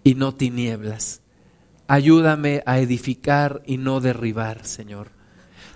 y 0.03 0.15
no 0.15 0.33
tinieblas. 0.33 1.21
Ayúdame 1.87 2.63
a 2.65 2.79
edificar 2.79 3.61
y 3.65 3.77
no 3.77 3.99
derribar, 3.99 4.65
Señor. 4.65 5.11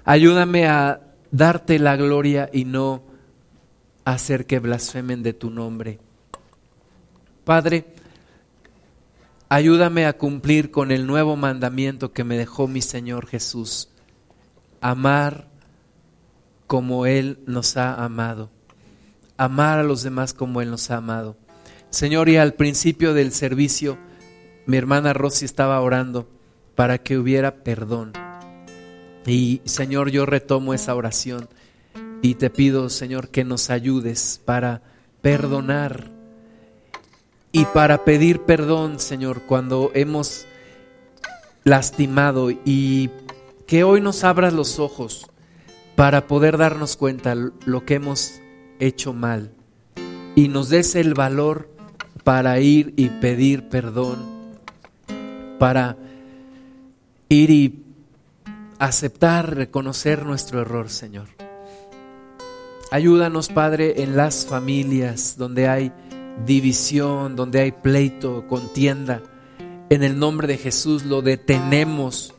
Ayúdame 0.06 0.68
a 0.68 1.02
darte 1.32 1.80
la 1.80 1.98
gloria 1.98 2.50
y 2.54 2.66
no 2.66 3.04
hacer 4.14 4.46
que 4.46 4.60
blasfemen 4.60 5.22
de 5.22 5.34
tu 5.34 5.50
nombre. 5.50 6.00
Padre, 7.44 7.86
ayúdame 9.50 10.06
a 10.06 10.18
cumplir 10.18 10.72
con 10.72 10.92
el 10.92 11.06
nuevo 11.06 11.36
mandamiento 11.36 12.14
que 12.14 12.24
me 12.24 12.38
dejó 12.38 12.70
mi 12.70 12.82
Señor 12.82 13.28
Jesús, 13.28 13.90
amar 14.80 15.50
como 16.68 17.06
Él 17.06 17.40
nos 17.48 17.76
ha 17.76 17.96
amado, 17.96 18.50
amar 19.36 19.80
a 19.80 19.84
los 19.84 20.04
demás 20.04 20.34
como 20.34 20.62
Él 20.62 20.72
nos 20.72 20.90
ha 20.90 20.98
amado. 20.98 21.36
Señor, 21.90 22.30
y 22.30 22.38
al 22.38 22.54
principio 22.54 23.14
del 23.14 23.34
servicio, 23.34 23.98
mi 24.68 24.78
hermana 24.78 25.12
Rosy 25.12 25.44
estaba 25.44 25.82
orando 25.82 26.30
para 26.76 26.98
que 26.98 27.18
hubiera 27.18 27.56
perdón. 27.64 28.14
Y 29.26 29.62
Señor, 29.66 30.12
yo 30.12 30.26
retomo 30.26 30.74
esa 30.74 30.96
oración 30.96 31.50
y 32.22 32.36
te 32.36 32.50
pido, 32.50 32.90
Señor, 32.90 33.30
que 33.30 33.44
nos 33.44 33.70
ayudes 33.70 34.42
para 34.44 34.82
perdonar 35.22 36.10
y 37.52 37.66
para 37.66 38.04
pedir 38.04 38.42
perdón, 38.42 39.00
Señor, 39.00 39.42
cuando 39.42 39.92
hemos 39.94 40.46
lastimado 41.64 42.52
y 42.52 43.10
que 43.66 43.84
hoy 43.84 44.02
nos 44.02 44.24
abras 44.24 44.54
los 44.54 44.80
ojos 44.80 45.28
para 45.96 46.28
poder 46.28 46.58
darnos 46.58 46.96
cuenta 46.96 47.36
lo 47.36 47.86
que 47.86 47.96
hemos 47.96 48.40
hecho 48.80 49.14
mal 49.14 49.52
y 50.36 50.48
nos 50.48 50.70
des 50.70 50.96
el 50.96 51.14
valor 51.14 51.70
para 52.24 52.60
ir 52.60 52.94
y 52.96 53.10
pedir 53.10 53.70
perdón, 53.70 54.18
para 55.58 55.98
ir 57.30 57.50
y 57.50 57.84
aceptar, 58.80 59.56
reconocer 59.56 60.26
nuestro 60.26 60.62
error, 60.62 60.90
Señor. 60.90 61.47
Ayúdanos, 62.90 63.50
Padre, 63.50 64.02
en 64.02 64.16
las 64.16 64.46
familias 64.46 65.36
donde 65.38 65.68
hay 65.68 65.92
división, 66.46 67.36
donde 67.36 67.60
hay 67.60 67.74
pleito, 67.74 68.48
contienda. 68.48 69.22
En 69.90 70.04
el 70.04 70.18
nombre 70.18 70.48
de 70.48 70.58
Jesús 70.58 71.04
lo 71.04 71.22
detenemos, 71.22 72.34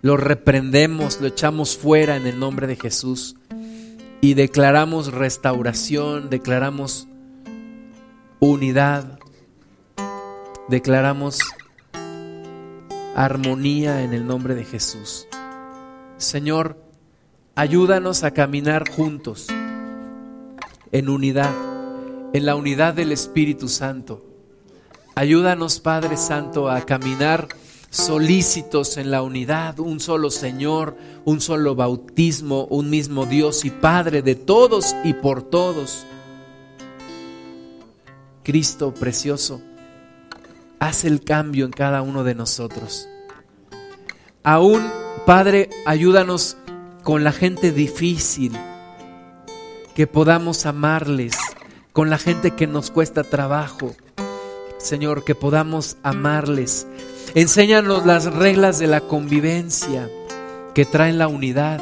lo 0.00 0.16
reprendemos, 0.16 1.20
lo 1.20 1.26
echamos 1.26 1.76
fuera 1.76 2.16
en 2.16 2.28
el 2.28 2.38
nombre 2.38 2.68
de 2.68 2.76
Jesús 2.76 3.34
y 4.20 4.34
declaramos 4.34 5.12
restauración, 5.12 6.30
declaramos 6.30 7.08
unidad, 8.38 9.18
declaramos 10.68 11.40
armonía 13.16 14.04
en 14.04 14.12
el 14.12 14.28
nombre 14.28 14.54
de 14.54 14.64
Jesús. 14.64 15.26
Señor, 16.18 16.80
ayúdanos 17.56 18.22
a 18.22 18.30
caminar 18.30 18.88
juntos 18.88 19.48
en 20.92 21.08
unidad, 21.08 21.54
en 22.32 22.46
la 22.46 22.54
unidad 22.54 22.94
del 22.94 23.12
Espíritu 23.12 23.68
Santo. 23.68 24.24
Ayúdanos, 25.14 25.80
Padre 25.80 26.16
Santo, 26.16 26.70
a 26.70 26.82
caminar 26.82 27.48
solícitos 27.90 28.96
en 28.96 29.10
la 29.10 29.22
unidad, 29.22 29.78
un 29.78 30.00
solo 30.00 30.30
Señor, 30.30 30.96
un 31.24 31.40
solo 31.40 31.74
bautismo, 31.74 32.64
un 32.66 32.88
mismo 32.88 33.26
Dios 33.26 33.64
y 33.64 33.70
Padre 33.70 34.22
de 34.22 34.34
todos 34.34 34.94
y 35.04 35.12
por 35.12 35.42
todos. 35.42 36.06
Cristo 38.42 38.94
precioso, 38.94 39.60
haz 40.78 41.04
el 41.04 41.22
cambio 41.22 41.66
en 41.66 41.70
cada 41.70 42.02
uno 42.02 42.24
de 42.24 42.34
nosotros. 42.34 43.08
Aún, 44.42 44.82
Padre, 45.26 45.68
ayúdanos 45.86 46.56
con 47.02 47.24
la 47.24 47.32
gente 47.32 47.72
difícil, 47.72 48.52
que 49.94 50.06
podamos 50.06 50.66
amarles, 50.66 51.36
con 51.92 52.08
la 52.08 52.18
gente 52.18 52.52
que 52.52 52.66
nos 52.66 52.90
cuesta 52.90 53.22
trabajo. 53.22 53.94
Señor, 54.78 55.24
que 55.24 55.34
podamos 55.34 55.96
amarles. 56.02 56.86
Enséñanos 57.34 58.06
las 58.06 58.32
reglas 58.32 58.78
de 58.78 58.86
la 58.86 59.02
convivencia 59.02 60.08
que 60.74 60.84
traen 60.84 61.18
la 61.18 61.28
unidad. 61.28 61.80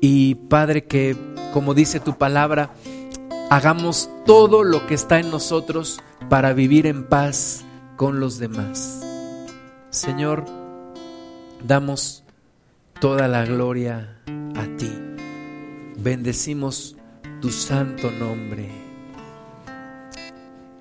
Y 0.00 0.34
Padre, 0.34 0.84
que 0.84 1.16
como 1.52 1.74
dice 1.74 1.98
tu 1.98 2.16
palabra, 2.16 2.70
hagamos 3.50 4.10
todo 4.26 4.62
lo 4.62 4.86
que 4.86 4.94
está 4.94 5.18
en 5.18 5.30
nosotros 5.30 6.00
para 6.28 6.52
vivir 6.52 6.86
en 6.86 7.04
paz 7.04 7.64
con 7.96 8.20
los 8.20 8.38
demás. 8.38 9.02
Señor, 9.90 10.44
damos 11.66 12.22
toda 13.00 13.26
la 13.28 13.44
gloria 13.44 14.20
a 14.54 14.76
ti. 14.76 15.07
Bendecimos 16.08 16.96
tu 17.42 17.50
santo 17.50 18.10
nombre. 18.10 18.70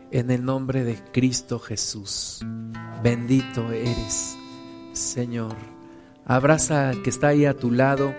En 0.10 0.32
el 0.32 0.46
nombre 0.46 0.86
de 0.86 0.96
Cristo 1.12 1.60
Jesús. 1.60 2.40
Bendito 3.04 3.70
eres, 3.74 4.38
Señor. 4.94 5.58
Abraza 6.24 6.88
al 6.88 7.04
que 7.04 7.10
está 7.10 7.28
ahí 7.28 7.44
a 7.44 7.58
tu 7.58 7.72
lado. 7.72 8.14